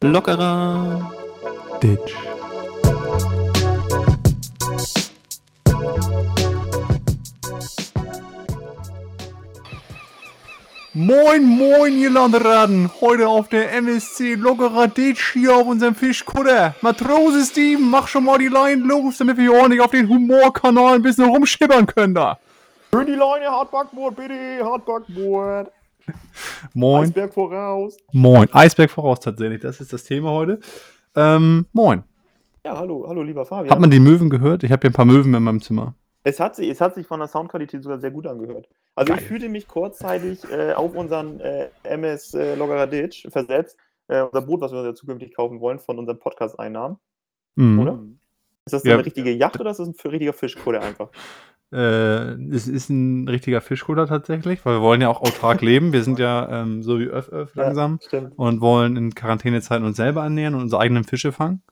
Lockerer 0.00 1.12
Ditch. 1.82 2.31
Moin, 11.12 11.44
moin, 11.44 11.98
ihr 11.98 12.08
Landraden! 12.08 12.90
Heute 13.02 13.28
auf 13.28 13.48
der 13.48 13.70
MSC 13.74 14.34
Lockerer 14.34 14.88
Ditch 14.88 15.34
hier 15.34 15.54
auf 15.54 15.66
unserem 15.66 15.94
Fischkutter. 15.94 16.74
Matrose 16.80 17.44
Steven, 17.44 17.90
mach 17.90 18.08
schon 18.08 18.24
mal 18.24 18.38
die 18.38 18.48
Line 18.48 18.82
los, 18.82 19.18
damit 19.18 19.36
wir 19.36 19.50
hier 19.50 19.60
ordentlich 19.60 19.82
auf 19.82 19.90
den 19.90 20.08
Humorkanal 20.08 20.94
ein 20.94 21.02
bisschen 21.02 21.26
rumschippern 21.28 21.84
können 21.84 22.14
da. 22.14 22.38
Schön 22.94 23.04
die 23.04 23.12
Leine, 23.12 23.44
Hartbackboard, 23.50 24.16
bitte, 24.16 24.64
Hartbackboard. 24.64 25.70
Moin. 26.72 27.02
Eisberg 27.02 27.34
voraus. 27.34 27.98
Moin. 28.12 28.48
Eisberg 28.50 28.90
voraus 28.90 29.20
tatsächlich, 29.20 29.60
das 29.60 29.82
ist 29.82 29.92
das 29.92 30.04
Thema 30.04 30.30
heute. 30.30 30.60
Ähm, 31.14 31.66
moin. 31.74 32.04
Ja, 32.64 32.78
hallo, 32.78 33.04
hallo, 33.06 33.22
lieber 33.22 33.44
Fabian. 33.44 33.70
Hat 33.70 33.80
man 33.80 33.90
die 33.90 34.00
Möwen 34.00 34.30
gehört? 34.30 34.64
Ich 34.64 34.72
habe 34.72 34.80
hier 34.80 34.88
ein 34.88 34.94
paar 34.94 35.04
Möwen 35.04 35.34
in 35.34 35.42
meinem 35.42 35.60
Zimmer. 35.60 35.94
Es, 36.24 36.40
hat 36.40 36.56
sich, 36.56 36.68
es 36.68 36.80
hat 36.80 36.94
sich 36.94 37.06
von 37.06 37.20
der 37.20 37.28
Soundqualität 37.28 37.82
sogar 37.82 37.98
sehr 37.98 38.10
gut 38.10 38.26
angehört. 38.26 38.68
Also 38.94 39.12
ich 39.12 39.18
Geil. 39.20 39.28
fühlte 39.28 39.48
mich 39.48 39.66
kurzzeitig 39.68 40.44
äh, 40.50 40.72
auf 40.74 40.94
unseren 40.94 41.40
äh, 41.40 41.68
MS 41.84 42.34
äh, 42.34 42.54
Loggerer 42.54 42.86
Ditch 42.86 43.26
versetzt. 43.30 43.76
Äh, 44.08 44.22
unser 44.22 44.42
Boot, 44.42 44.60
was 44.60 44.72
wir 44.72 44.78
uns 44.80 44.86
ja 44.86 44.94
zukünftig 44.94 45.34
kaufen 45.34 45.60
wollen, 45.60 45.78
von 45.78 45.98
unseren 45.98 46.18
Podcast-Einnahmen. 46.18 46.96
Mhm. 47.56 47.78
Oder? 47.80 47.98
Ist 48.66 48.72
das 48.74 48.84
Ja. 48.84 48.94
eine 48.94 49.04
richtige 49.06 49.30
Yacht 49.32 49.58
oder 49.60 49.70
ist 49.70 49.78
das 49.80 49.88
ein 49.88 49.94
richtiger 50.10 50.32
Fischkutter 50.32 50.80
einfach? 50.82 51.08
Äh, 51.72 52.34
es 52.54 52.68
ist 52.68 52.90
ein 52.90 53.26
richtiger 53.28 53.60
Fischkutter 53.62 54.06
tatsächlich, 54.06 54.64
weil 54.66 54.74
wir 54.76 54.82
wollen 54.82 55.00
ja 55.00 55.08
auch 55.08 55.22
autark 55.22 55.60
leben. 55.62 55.92
Wir 55.92 56.02
sind 56.02 56.18
ja 56.18 56.62
ähm, 56.62 56.82
so 56.82 56.98
wie 57.00 57.06
Öff 57.06 57.30
Öff 57.30 57.54
langsam 57.54 57.98
Ja, 58.10 58.30
und 58.36 58.60
wollen 58.60 58.96
in 58.96 59.14
Quarantänezeiten 59.14 59.84
uns 59.86 59.96
selber 59.96 60.22
ernähren 60.22 60.54
und 60.54 60.62
unsere 60.62 60.82
eigenen 60.82 61.04
Fische 61.04 61.32
fangen. 61.32 61.62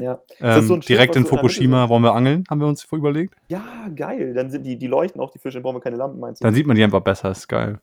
Ja. 0.00 0.20
Ähm, 0.40 0.62
so 0.62 0.74
Schiff, 0.76 0.86
direkt 0.86 1.16
in 1.16 1.26
Fukushima 1.26 1.88
wollen 1.88 2.02
wir 2.02 2.14
angeln, 2.14 2.44
haben 2.48 2.60
wir 2.60 2.66
uns 2.66 2.84
überlegt. 2.92 3.34
ja, 3.48 3.88
geil. 3.94 4.34
Dann 4.34 4.50
sind 4.50 4.64
die, 4.64 4.76
die 4.76 4.86
leuchten 4.86 5.20
auch 5.20 5.30
die 5.30 5.38
Fische, 5.38 5.54
dann 5.54 5.62
brauchen 5.62 5.76
wir 5.76 5.80
keine 5.80 5.96
Lampen, 5.96 6.20
meinst 6.20 6.40
du? 6.40 6.44
Dann 6.44 6.54
sieht 6.54 6.66
man 6.66 6.76
die 6.76 6.84
einfach 6.84 7.00
besser, 7.00 7.30
ist 7.30 7.48
geil. 7.48 7.80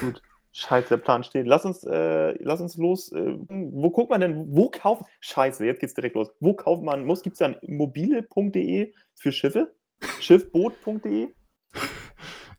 Gut. 0.00 0.22
Scheiße, 0.54 0.90
der 0.90 0.96
Plan 0.98 1.24
steht. 1.24 1.46
Lass 1.46 1.64
uns, 1.64 1.82
äh, 1.84 2.34
lass 2.42 2.60
uns 2.60 2.76
los. 2.76 3.10
Äh, 3.12 3.38
wo 3.48 3.90
guckt 3.90 4.10
man 4.10 4.20
denn, 4.20 4.54
wo 4.54 4.68
kauft. 4.68 5.04
Scheiße, 5.20 5.64
jetzt 5.64 5.80
geht's 5.80 5.94
direkt 5.94 6.14
los. 6.14 6.30
Wo 6.40 6.52
kauft 6.52 6.82
man 6.82 7.06
muss? 7.06 7.22
Gibt 7.22 7.34
es 7.34 7.38
dann 7.38 7.56
mobile.de 7.62 8.92
für 9.14 9.32
Schiffe? 9.32 9.74
Schiffboot.de? 10.20 11.28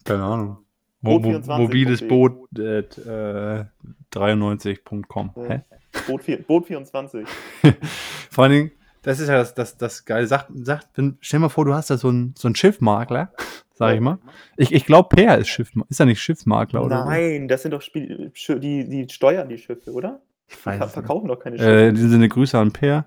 Keine 0.03 0.23
Ahnung. 0.23 0.57
Mo 1.01 1.19
mo 1.19 1.29
Boot24.de. 1.29 1.57
mobiles 1.57 2.07
Boot 2.07 2.57
äh, 2.57 3.65
93.com. 4.11 5.31
Ja. 5.35 5.43
Hä? 5.43 5.61
Boot, 6.07 6.47
Boot 6.47 6.65
24. 6.65 7.27
Vor 8.33 8.43
allen 8.45 8.53
Dingen, 8.53 8.71
das 9.03 9.19
ist 9.19 9.27
ja 9.29 9.35
das, 9.37 9.53
das, 9.53 9.77
das 9.77 10.05
Geile. 10.05 10.25
Sag, 10.27 10.47
sag, 10.53 10.81
wenn, 10.95 11.17
stell 11.21 11.39
mal 11.39 11.49
vor, 11.49 11.65
du 11.65 11.73
hast 11.73 11.89
da 11.89 11.97
so 11.97 12.09
ein, 12.09 12.33
so 12.37 12.53
Schiffmakler, 12.53 13.31
sag 13.73 13.93
ich 13.95 14.01
mal. 14.01 14.17
Ich, 14.57 14.71
ich 14.73 14.85
glaube, 14.85 15.15
Per 15.15 15.37
ist 15.37 15.49
Schiffmakler. 15.49 15.89
Ist 15.91 15.99
er 15.99 16.05
nicht 16.07 16.21
Schiffmakler 16.21 16.83
oder? 16.83 17.05
Nein, 17.05 17.47
das 17.47 17.61
sind 17.61 17.71
doch 17.71 17.81
Spiel, 17.81 18.31
die, 18.33 18.87
die 18.89 19.07
steuern 19.09 19.49
die 19.49 19.57
Schiffe, 19.57 19.91
oder? 19.91 20.21
Ich 20.47 20.55
Die 20.57 20.65
weiß 20.65 20.79
nicht. 20.79 20.91
verkaufen 20.91 21.27
doch 21.27 21.39
keine 21.39 21.57
Schiffe. 21.57 21.69
Äh, 21.69 21.89
in 21.89 21.95
diesem 21.95 22.09
Sinne 22.11 22.29
Grüße 22.29 22.57
an 22.57 22.71
Per, 22.71 23.05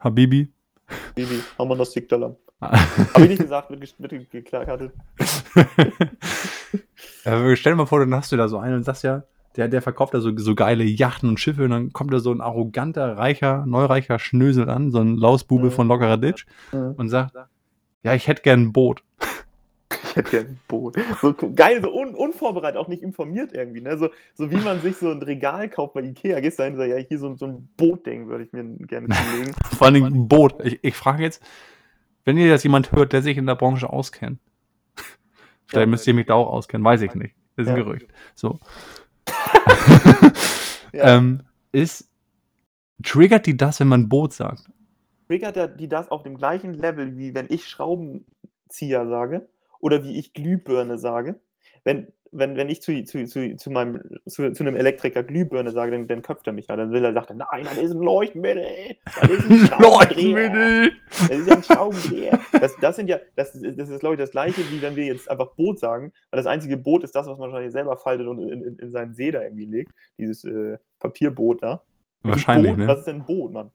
Habibi. 0.00 0.52
Baby, 1.14 1.40
haben 1.58 1.68
wir 1.68 1.76
noch 1.76 1.84
Sigdalam. 1.86 2.36
Habe 2.60 3.22
ich 3.22 3.28
nicht 3.28 3.42
gesagt, 3.42 3.70
wird, 3.70 3.82
ges- 3.82 3.94
wird 3.98 4.30
geklagt. 4.30 4.90
äh, 7.24 7.56
stell 7.56 7.72
dir 7.72 7.76
mal 7.76 7.86
vor, 7.86 8.00
dann 8.00 8.14
hast 8.14 8.32
du 8.32 8.36
da 8.36 8.48
so 8.48 8.58
einen 8.58 8.76
und 8.76 8.84
sagst 8.84 9.04
ja, 9.04 9.22
der, 9.58 9.68
der 9.68 9.82
verkauft 9.82 10.14
da 10.14 10.20
so, 10.20 10.34
so 10.38 10.54
geile 10.54 10.84
Yachten 10.84 11.28
und 11.28 11.38
Schiffe 11.40 11.64
und 11.64 11.70
dann 11.70 11.92
kommt 11.92 12.12
da 12.14 12.20
so 12.20 12.32
ein 12.32 12.40
arroganter, 12.40 13.18
reicher, 13.18 13.66
neureicher 13.66 14.18
Schnösel 14.18 14.70
an, 14.70 14.90
so 14.90 15.00
ein 15.00 15.16
Lausbube 15.16 15.66
Mhm. 15.66 15.70
von 15.72 15.88
Lockerer 15.88 16.16
Ditch 16.16 16.46
und 16.72 17.08
sagt, 17.10 17.34
ja, 18.04 18.14
ich 18.14 18.26
hätte 18.28 18.42
gern 18.42 18.62
ein 18.62 18.72
Boot. 18.72 19.02
Ich 20.04 20.16
hätte 20.16 20.30
gerne 20.30 20.48
ein 20.50 20.60
Boot. 20.68 20.96
So 21.20 21.34
geil, 21.54 21.80
so 21.82 21.92
un 21.92 22.14
unvorbereitet, 22.14 22.78
auch 22.78 22.88
nicht 22.88 23.02
informiert 23.02 23.50
irgendwie. 23.52 23.80
Ne? 23.80 23.98
So, 23.98 24.08
so 24.34 24.50
wie 24.50 24.56
man 24.56 24.80
sich 24.80 24.96
so 24.96 25.10
ein 25.10 25.20
Regal 25.22 25.68
kauft 25.68 25.94
bei 25.94 26.02
Ikea. 26.02 26.40
Gehst 26.40 26.58
du 26.58 26.62
dahin 26.62 26.74
und 26.74 26.78
sagst, 26.80 26.90
ja, 26.96 27.04
hier 27.04 27.18
so, 27.18 27.28
ein- 27.28 27.36
so 27.36 27.46
ein 27.46 27.68
Bootding 27.76 28.28
würde 28.28 28.44
ich 28.44 28.52
mir 28.52 28.64
gerne 28.86 29.08
zulegen. 29.08 29.54
Vor 29.76 29.84
allen 29.86 29.94
Dingen 29.94 30.14
ein 30.14 30.28
Boot. 30.28 30.54
Ich, 30.64 30.78
ich 30.82 30.94
frage 30.94 31.22
jetzt, 31.24 31.42
wenn 32.24 32.36
ihr 32.36 32.50
das 32.50 32.62
jemand 32.62 32.92
hört, 32.92 33.12
der 33.12 33.22
sich 33.22 33.36
in 33.36 33.46
der 33.46 33.54
Branche 33.56 33.90
auskennt, 33.90 34.38
vielleicht 35.66 35.86
Ja. 35.86 35.90
müsst 35.90 36.06
ihr 36.06 36.14
mich 36.14 36.26
da 36.26 36.34
auch 36.34 36.48
auskennen, 36.52 36.84
weiß 36.84 37.02
ich 37.02 37.14
nicht. 37.14 37.34
Das 37.56 37.66
ist 37.66 37.72
ein 37.72 37.78
Ja. 37.78 37.82
Gerücht. 37.84 38.06
So. 38.36 38.60
Ja. 40.90 41.18
ähm, 41.18 41.42
ist, 41.70 42.08
triggert 43.02 43.46
die 43.46 43.56
das, 43.56 43.78
wenn 43.78 43.88
man 43.88 44.08
Boot 44.08 44.32
sagt? 44.32 44.70
Triggert 45.26 45.56
er 45.56 45.68
die 45.68 45.88
das 45.88 46.10
auf 46.10 46.22
dem 46.22 46.36
gleichen 46.36 46.72
Level, 46.72 47.18
wie 47.18 47.34
wenn 47.34 47.46
ich 47.50 47.68
Schraubenzieher 47.68 49.06
sage 49.06 49.48
oder 49.80 50.02
wie 50.02 50.18
ich 50.18 50.32
Glühbirne 50.32 50.98
sage? 50.98 51.40
Wenn, 51.84 52.12
wenn, 52.32 52.56
wenn 52.56 52.68
ich 52.68 52.82
zu, 52.82 53.02
zu, 53.04 53.24
zu, 53.26 53.56
zu, 53.56 53.70
meinem, 53.70 54.00
zu, 54.26 54.52
zu 54.52 54.62
einem 54.64 54.76
Elektriker 54.76 55.22
Glühbirne 55.22 55.70
sage, 55.70 55.92
dann, 55.92 56.06
dann 56.08 56.22
köpft 56.22 56.46
er 56.46 56.52
mich 56.52 56.66
ja. 56.68 56.76
Dann 56.76 56.92
will 56.92 57.04
er, 57.04 57.12
sagt 57.12 57.30
er, 57.30 57.36
nein, 57.36 57.64
das 57.64 57.78
ist 57.78 57.92
ein 57.92 58.00
Leuchtmittel. 58.02 58.64
Das 59.20 59.30
ist 59.30 59.50
ein 59.50 59.58
Schraubendreher. 59.66 60.90
Das 61.10 61.30
ist 61.30 61.50
ein 61.50 61.62
Schraubendreher. 61.62 62.40
Das, 62.60 62.76
das 62.80 62.96
sind 62.96 63.08
ja, 63.08 63.18
das, 63.36 63.54
ist- 63.54 63.78
das 63.78 63.88
ist, 63.88 64.00
glaube 64.00 64.14
ich, 64.14 64.20
das 64.20 64.30
gleiche, 64.30 64.60
wie 64.70 64.80
wenn 64.82 64.96
wir 64.96 65.04
jetzt 65.04 65.30
einfach 65.30 65.48
Boot 65.56 65.78
sagen, 65.78 66.12
weil 66.30 66.38
das 66.38 66.46
einzige 66.46 66.76
Boot 66.76 67.04
ist 67.04 67.14
das, 67.14 67.26
was 67.26 67.38
man 67.38 67.50
wahrscheinlich 67.50 67.72
selber 67.72 67.96
faltet 67.96 68.26
und 68.26 68.38
in, 68.38 68.62
in, 68.62 68.76
in 68.78 68.90
seinen 68.92 69.14
See 69.14 69.30
da 69.30 69.42
irgendwie 69.42 69.66
legt. 69.66 69.92
Dieses 70.18 70.44
äh, 70.44 70.78
Papierboot 71.00 71.62
da. 71.62 71.82
Wahrscheinlich, 72.22 72.72
Boot, 72.72 72.78
ne? 72.80 72.86
Was 72.88 72.98
ist 73.00 73.04
denn 73.06 73.16
ein 73.16 73.24
Boot, 73.26 73.52
Mann? 73.52 73.70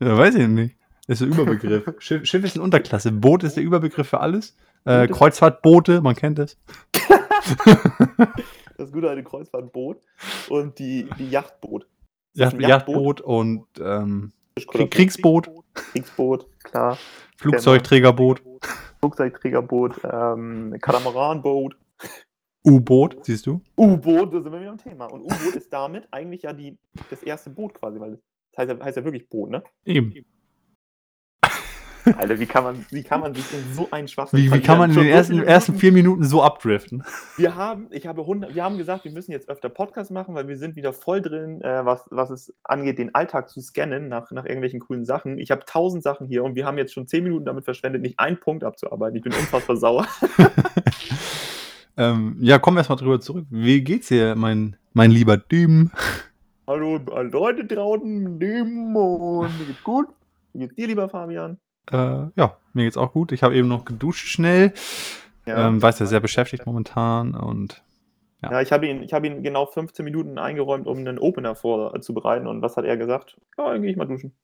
Ja, 0.00 0.16
weiß 0.16 0.34
ich 0.34 0.48
nicht. 0.48 0.76
Das 1.08 1.20
ist 1.20 1.26
ein 1.26 1.32
Überbegriff. 1.32 1.84
Schiff, 2.00 2.24
Schiff 2.26 2.44
ist 2.44 2.56
eine 2.56 2.64
Unterklasse. 2.64 3.12
Boot 3.12 3.44
ist 3.44 3.56
der 3.56 3.62
Überbegriff 3.64 4.08
für 4.08 4.20
alles. 4.20 4.56
Äh, 4.84 5.08
Kreuzfahrtboote, 5.08 6.00
man 6.00 6.14
kennt 6.14 6.38
es. 6.38 6.58
Das 8.78 8.92
gute 8.92 9.08
alte 9.08 9.22
Kreuzfahrtboot 9.24 10.02
und 10.50 10.78
die, 10.78 11.08
die 11.18 11.30
Yachtboot. 11.30 11.86
Yacht, 12.34 12.54
ein 12.54 12.60
Yachtboot 12.60 13.22
und 13.22 13.64
ähm, 13.80 14.32
Fischkutter- 14.58 14.88
Kriegsboot, 14.88 15.50
Kriegsboot, 15.72 16.46
klar. 16.62 16.98
Flugzeugträgerboot, 17.38 18.42
Flugzeugträgerboot, 19.00 20.00
ähm, 20.04 20.76
Katamaranboot, 20.80 21.76
U-Boot, 22.66 23.24
siehst 23.24 23.46
du? 23.46 23.60
U-Boot, 23.78 24.34
da 24.34 24.40
sind 24.42 24.52
wir 24.52 24.60
wieder 24.60 24.72
am 24.72 24.78
Thema. 24.78 25.06
Und 25.06 25.22
U-Boot 25.22 25.54
ist 25.54 25.72
damit 25.72 26.08
eigentlich 26.10 26.42
ja 26.42 26.52
die, 26.52 26.76
das 27.10 27.22
erste 27.22 27.48
Boot 27.50 27.74
quasi, 27.74 28.00
weil 28.00 28.18
das 28.52 28.66
heißt 28.68 28.78
ja, 28.78 28.84
heißt 28.84 28.96
ja 28.96 29.04
wirklich 29.04 29.28
Boot, 29.28 29.50
ne? 29.50 29.62
Eben. 29.84 30.12
Alter, 32.16 32.38
wie 32.38 32.46
kann 32.46 32.64
man, 32.64 32.86
wie 32.90 33.02
kann 33.02 33.20
man 33.20 33.34
sich 33.34 33.44
in 33.52 33.74
so 33.74 33.88
einen 33.90 34.08
Schwachsinn 34.08 34.38
Wie, 34.38 34.52
wie 34.52 34.60
kann 34.60 34.78
man 34.78 34.90
in 34.90 34.96
den 34.96 35.06
ersten, 35.06 35.42
ersten 35.42 35.74
vier 35.74 35.92
Minuten 35.92 36.24
so 36.24 36.42
abdriften? 36.42 37.04
Wir 37.36 37.54
haben, 37.54 37.88
ich 37.90 38.06
habe 38.06 38.22
100, 38.22 38.54
wir 38.54 38.64
haben 38.64 38.78
gesagt, 38.78 39.04
wir 39.04 39.12
müssen 39.12 39.32
jetzt 39.32 39.48
öfter 39.48 39.68
Podcast 39.68 40.10
machen, 40.10 40.34
weil 40.34 40.48
wir 40.48 40.56
sind 40.56 40.74
wieder 40.76 40.92
voll 40.92 41.20
drin, 41.20 41.60
äh, 41.60 41.84
was, 41.84 42.06
was 42.10 42.30
es 42.30 42.54
angeht, 42.64 42.98
den 42.98 43.14
Alltag 43.14 43.50
zu 43.50 43.60
scannen 43.60 44.08
nach, 44.08 44.30
nach 44.30 44.44
irgendwelchen 44.44 44.80
coolen 44.80 45.04
Sachen. 45.04 45.38
Ich 45.38 45.50
habe 45.50 45.64
tausend 45.66 46.02
Sachen 46.02 46.26
hier 46.26 46.44
und 46.44 46.54
wir 46.54 46.64
haben 46.64 46.78
jetzt 46.78 46.94
schon 46.94 47.06
zehn 47.06 47.24
Minuten 47.24 47.44
damit 47.44 47.64
verschwendet, 47.64 48.00
nicht 48.02 48.18
einen 48.18 48.40
Punkt 48.40 48.64
abzuarbeiten. 48.64 49.16
Ich 49.16 49.22
bin 49.22 49.32
unfassbar 49.32 49.76
sauer. 49.76 50.06
Ähm, 51.98 52.36
ja, 52.40 52.58
kommen 52.58 52.76
wir 52.76 52.80
erstmal 52.80 52.98
drüber 52.98 53.20
zurück. 53.20 53.46
Wie 53.48 53.82
geht's 53.82 54.08
dir, 54.08 54.34
mein, 54.36 54.76
mein 54.92 55.10
lieber 55.10 55.38
Düm? 55.38 55.90
Hallo, 56.66 57.00
alle 57.10 57.30
Leute 57.30 57.64
draußen, 57.64 58.38
Dämon, 58.38 59.50
mir 59.58 59.64
geht's 59.66 59.82
gut. 59.82 60.08
Wie 60.52 60.58
geht's 60.60 60.74
dir, 60.74 60.88
lieber 60.88 61.08
Fabian? 61.08 61.58
Äh, 61.90 62.28
ja, 62.36 62.56
mir 62.72 62.84
geht's 62.84 62.96
auch 62.96 63.12
gut. 63.12 63.32
Ich 63.32 63.42
habe 63.42 63.54
eben 63.54 63.68
noch 63.68 63.84
geduscht 63.84 64.28
schnell. 64.28 64.72
Ähm, 65.46 65.80
weiß 65.80 66.00
ja, 66.00 66.06
sehr 66.06 66.20
beschäftigt 66.20 66.66
momentan 66.66 67.34
und 67.34 67.84
ja. 68.42 68.52
Ja, 68.52 68.60
ich 68.60 68.72
habe 68.72 68.86
ihn, 68.86 69.02
ich 69.02 69.12
habe 69.12 69.26
ihn 69.26 69.42
genau 69.42 69.66
15 69.66 70.04
Minuten 70.04 70.38
eingeräumt, 70.38 70.86
um 70.86 70.98
einen 70.98 71.18
Opener 71.18 71.54
vorzubereiten. 71.54 72.46
Und 72.46 72.62
was 72.62 72.76
hat 72.76 72.84
er 72.84 72.96
gesagt? 72.96 73.38
Ja, 73.56 73.72
dann 73.72 73.82
gehe 73.82 73.90
ich 73.90 73.96
mal 73.96 74.06
duschen. 74.06 74.34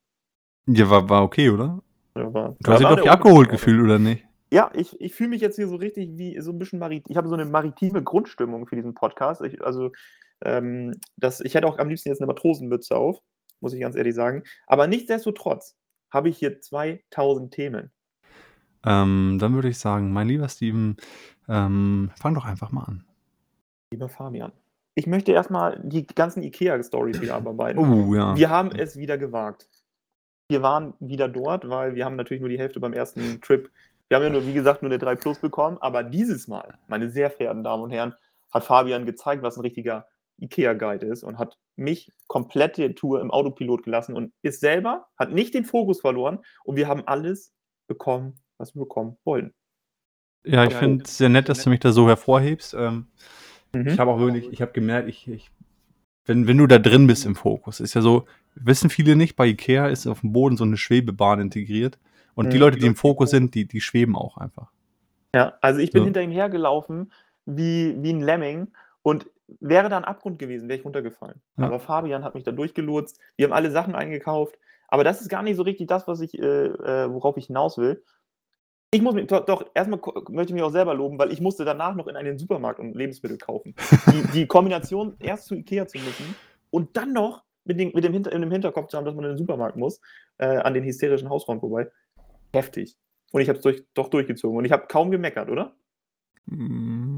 ja, 0.67 0.89
war, 0.89 1.09
war 1.09 1.23
okay, 1.23 1.51
oder? 1.51 1.83
Ja, 2.17 2.33
war, 2.33 2.57
Du 2.61 2.73
hast 2.73 2.81
dich 2.81 2.89
doch 2.89 3.07
abgeholt 3.07 3.49
gefühlt, 3.49 3.83
oder 3.83 3.99
nicht? 3.99 4.25
Ja, 4.51 4.71
ich, 4.75 5.01
ich 5.01 5.15
fühle 5.15 5.31
mich 5.31 5.41
jetzt 5.41 5.57
hier 5.57 5.69
so 5.69 5.77
richtig 5.77 6.11
wie 6.17 6.39
so 6.41 6.53
ein 6.53 6.59
bisschen 6.59 6.79
marit. 6.79 7.05
Ich 7.09 7.17
habe 7.17 7.29
so 7.29 7.35
eine 7.35 7.45
maritime 7.45 8.03
Grundstimmung 8.03 8.67
für 8.67 8.77
diesen 8.77 8.95
Podcast. 8.95 9.43
Ich, 9.43 9.63
also, 9.65 9.93
ähm, 10.45 10.95
das, 11.17 11.41
ich 11.41 11.55
hätte 11.55 11.67
auch 11.67 11.79
am 11.79 11.89
liebsten 11.89 12.11
jetzt 12.11 12.21
eine 12.21 12.27
Matrosenmütze 12.27 12.97
auf, 12.97 13.19
muss 13.61 13.73
ich 13.73 13.81
ganz 13.81 13.97
ehrlich 13.97 14.15
sagen. 14.15 14.43
Aber 14.67 14.87
nichtsdestotrotz 14.87 15.77
habe 16.13 16.29
ich 16.29 16.39
hier 16.39 16.61
2000 16.61 17.53
Themen. 17.53 17.91
Ähm, 18.85 19.39
dann 19.41 19.55
würde 19.55 19.69
ich 19.69 19.79
sagen, 19.79 20.13
mein 20.13 20.29
lieber 20.29 20.49
Steven, 20.49 20.97
ähm, 21.49 22.11
fang 22.17 22.35
doch 22.35 22.45
einfach 22.45 22.71
mal 22.71 22.85
an. 22.85 23.05
Lieber 23.93 24.09
Fabian. 24.09 24.53
Ich 24.95 25.07
möchte 25.07 25.33
erstmal 25.33 25.81
die 25.83 26.07
ganzen 26.07 26.43
IKEA-Stories 26.43 27.21
wieder 27.21 27.37
abarbeiten. 27.37 27.79
Oh, 27.79 28.15
ja. 28.15 28.37
Wir 28.37 28.51
haben 28.51 28.71
es 28.73 28.97
wieder 28.97 29.17
gewagt. 29.17 29.67
Wir 30.51 30.63
waren 30.63 30.93
wieder 31.01 31.29
dort, 31.29 31.69
weil 31.69 31.95
wir 31.95 32.05
haben 32.05 32.17
natürlich 32.17 32.43
nur 32.43 32.51
die 32.51 32.59
Hälfte 32.59 32.79
beim 32.79 32.93
ersten 32.93 33.41
Trip 33.41 33.71
Wir 34.09 34.17
haben 34.17 34.25
ja 34.25 34.31
nur, 34.31 34.47
wie 34.47 34.53
gesagt, 34.53 34.83
nur 34.83 34.91
eine 34.91 34.99
3 34.99 35.15
Plus 35.15 35.39
bekommen, 35.39 35.79
aber 35.81 36.03
dieses 36.03 36.47
Mal, 36.47 36.79
meine 36.89 37.09
sehr 37.09 37.31
verehrten 37.31 37.65
Damen 37.65 37.85
und 37.85 37.91
Herren, 37.91 38.15
hat 38.51 38.65
Fabian 38.65 39.07
gezeigt, 39.07 39.43
was 39.43 39.57
ein 39.57 39.63
richtiger 39.63 40.07
IKEA-Guide 40.39 41.07
ist 41.07 41.23
und 41.23 41.39
hat 41.39 41.57
mich 41.83 42.13
komplette 42.27 42.95
Tour 42.95 43.21
im 43.21 43.31
Autopilot 43.31 43.83
gelassen 43.83 44.15
und 44.17 44.33
ist 44.43 44.61
selber, 44.61 45.09
hat 45.19 45.33
nicht 45.33 45.55
den 45.55 45.65
Fokus 45.65 46.01
verloren 46.01 46.39
und 46.65 46.77
wir 46.77 46.89
haben 46.89 47.07
alles 47.07 47.53
bekommen, 47.89 48.35
was 48.59 48.75
wir 48.75 48.81
bekommen 48.81 49.19
wollen. 49.25 49.53
Ja, 50.45 50.65
ich 50.65 50.75
finde 50.75 51.05
es 51.05 51.19
sehr 51.19 51.29
nett, 51.29 51.49
dass 51.49 51.63
du 51.63 51.71
mich 51.71 51.81
da 51.81 51.93
so 51.93 52.09
hervorhebst. 52.09 52.75
Ähm, 52.75 53.07
Mhm. 53.75 53.89
Ich 53.89 53.99
habe 53.99 54.11
auch 54.11 54.19
wirklich, 54.19 54.53
ich 54.53 54.61
habe 54.61 54.73
gemerkt, 54.73 55.09
ich, 55.09 55.27
ich, 55.29 55.51
wenn, 56.27 56.47
wenn 56.47 56.59
du 56.59 56.67
da 56.67 56.79
drin 56.79 57.07
bist 57.07 57.25
im 57.25 57.35
Fokus, 57.35 57.81
ist 57.81 57.95
ja 57.95 58.03
so, 58.03 58.27
wissen 58.55 58.91
viele 58.91 59.17
nicht, 59.17 59.35
bei 59.35 59.47
Ikea 59.47 59.89
ist 59.89 60.07
auf 60.07 60.21
dem 60.21 60.33
Boden 60.33 60.57
so 60.59 60.65
eine 60.65 60.77
Schwebebahn 60.77 61.41
integriert. 61.41 61.99
Und 62.35 62.53
die 62.53 62.57
Mhm. 62.57 62.63
Leute, 62.63 62.79
die 62.79 62.87
im 62.87 62.97
Fokus 62.97 63.31
sind, 63.31 63.55
die, 63.55 63.67
die 63.67 63.81
schweben 63.81 64.15
auch 64.17 64.37
einfach. 64.37 64.71
Ja, 65.35 65.55
also 65.63 65.81
ich 65.81 65.91
bin 65.91 66.03
So. 66.03 66.05
hinter 66.05 66.21
ihm 66.23 66.31
hergelaufen 66.31 67.13
wie, 67.47 67.97
wie 68.03 68.13
ein 68.13 68.21
Lemming 68.21 68.69
und 69.03 69.27
wäre 69.61 69.89
da 69.89 69.97
ein 69.97 70.05
Abgrund 70.05 70.39
gewesen, 70.39 70.69
wäre 70.69 70.79
ich 70.79 70.85
runtergefallen. 70.85 71.41
Ja. 71.57 71.67
Aber 71.67 71.81
Fabian 71.81 72.25
hat 72.25 72.35
mich 72.35 72.45
da 72.45 72.53
durchgelotst. 72.53 73.19
Wir 73.37 73.47
haben 73.47 73.53
alle 73.53 73.71
Sachen 73.71 73.95
eingekauft. 73.95 74.59
Aber 74.89 75.05
das 75.05 75.21
ist 75.23 75.29
gar 75.29 75.43
nicht 75.43 75.57
so 75.57 75.63
richtig 75.63 75.87
das, 75.87 76.07
was 76.07 76.21
ich, 76.21 76.39
äh, 76.39 76.67
äh, 76.67 77.13
worauf 77.13 77.37
ich 77.37 77.47
hinaus 77.47 77.79
will. 77.79 78.05
Ich 78.91 79.01
muss 79.01 79.15
mich, 79.15 79.27
doch, 79.27 79.47
doch 79.47 79.65
erstmal 79.75 80.01
möchte 80.29 80.51
ich 80.51 80.55
mich 80.55 80.63
auch 80.63 80.71
selber 80.71 80.93
loben, 80.93 81.19
weil 81.19 81.33
ich 81.33 81.41
musste 81.41 81.65
danach 81.65 81.95
noch 81.95 82.09
in 82.09 82.17
einen 82.17 82.39
Supermarkt 82.39 82.79
und 82.79 82.95
Lebensmittel 82.95 83.39
kaufen. 83.39 83.75
Die, 84.13 84.23
die 84.35 84.47
Kombination, 84.47 85.17
erst 85.19 85.47
zu 85.47 85.55
Ikea 85.55 85.87
zu 85.87 85.97
müssen 85.97 86.35
und 86.71 86.95
dann 86.97 87.15
noch 87.15 87.43
mit, 87.65 87.81
den, 87.81 87.93
mit 87.95 88.05
dem, 88.05 88.13
Hinter, 88.13 88.33
in 88.33 88.43
dem 88.43 88.51
Hinterkopf 88.51 88.89
zu 88.89 88.99
haben, 88.99 89.07
dass 89.07 89.15
man 89.15 89.25
in 89.25 89.31
den 89.31 89.39
Supermarkt 89.39 89.77
muss, 89.77 90.01
äh, 90.37 90.59
an 90.59 90.75
den 90.75 90.85
hysterischen 90.85 91.31
Hausfrauen 91.31 91.61
vorbei. 91.61 91.91
Heftig. 92.53 92.97
Und 93.33 93.41
ich 93.41 93.49
habe 93.49 93.57
es 93.57 93.63
durch, 93.63 93.83
doch 93.95 94.09
durchgezogen. 94.09 94.59
Und 94.59 94.65
ich 94.65 94.73
habe 94.73 94.87
kaum 94.89 95.11
gemeckert, 95.11 95.49
oder? 95.49 95.75
Mm, 96.47 97.12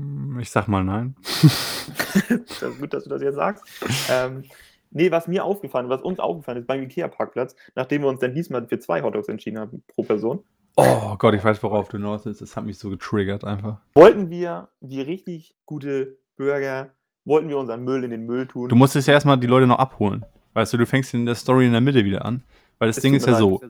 Ich 0.45 0.51
sag 0.51 0.69
mal 0.69 0.85
nein. 0.85 1.17
das 1.23 2.63
ist 2.63 2.79
gut, 2.79 2.93
dass 2.93 3.05
du 3.05 3.09
das 3.09 3.23
jetzt 3.23 3.37
sagst. 3.37 3.65
Ähm, 4.11 4.45
nee, 4.91 5.11
was 5.11 5.27
mir 5.27 5.43
aufgefallen, 5.43 5.89
was 5.89 6.03
uns 6.03 6.21
aufgefallen 6.21 6.59
ist 6.59 6.67
beim 6.67 6.83
Ikea-Parkplatz, 6.83 7.57
nachdem 7.75 8.03
wir 8.03 8.09
uns 8.11 8.21
dann 8.21 8.35
diesmal 8.35 8.69
für 8.69 8.79
zwei 8.79 9.01
Hotdogs 9.03 9.29
entschieden 9.29 9.59
haben 9.59 9.83
pro 9.89 10.03
Person, 10.03 10.45
Oh 10.77 11.17
Gott, 11.17 11.33
ich 11.35 11.43
weiß, 11.43 11.63
worauf 11.63 11.89
du 11.89 11.97
hinaus 11.97 12.27
willst. 12.27 12.43
Das 12.43 12.57
hat 12.57 12.67
mich 12.67 12.79
so 12.79 12.91
getriggert 12.91 13.43
einfach. 13.45 13.79
wollten 13.95 14.29
wir 14.29 14.69
wie 14.81 15.01
richtig 15.01 15.57
gute 15.65 16.19
Burger, 16.37 16.91
wollten 17.25 17.49
wir 17.49 17.57
unseren 17.57 17.85
Müll 17.85 18.05
in 18.05 18.11
den 18.11 18.27
Müll 18.27 18.47
tun. 18.47 18.69
Du 18.69 18.77
musstest 18.77 19.09
ja 19.09 19.15
erstmal 19.15 19.39
die 19.39 19.47
Leute 19.47 19.67
noch 19.67 19.79
abholen. 19.79 20.27
Weißt 20.53 20.75
du, 20.75 20.77
du 20.77 20.85
fängst 20.85 21.15
in 21.15 21.25
der 21.25 21.37
Story 21.37 21.65
in 21.67 21.73
der 21.73 21.81
Mitte 21.81 22.05
wieder 22.05 22.27
an. 22.27 22.43
Weil 22.79 22.89
das 22.89 22.99
Es 22.99 23.03
Ding 23.03 23.15
ist 23.15 23.25
ja 23.25 23.33
leid. 23.33 23.41
so, 23.41 23.61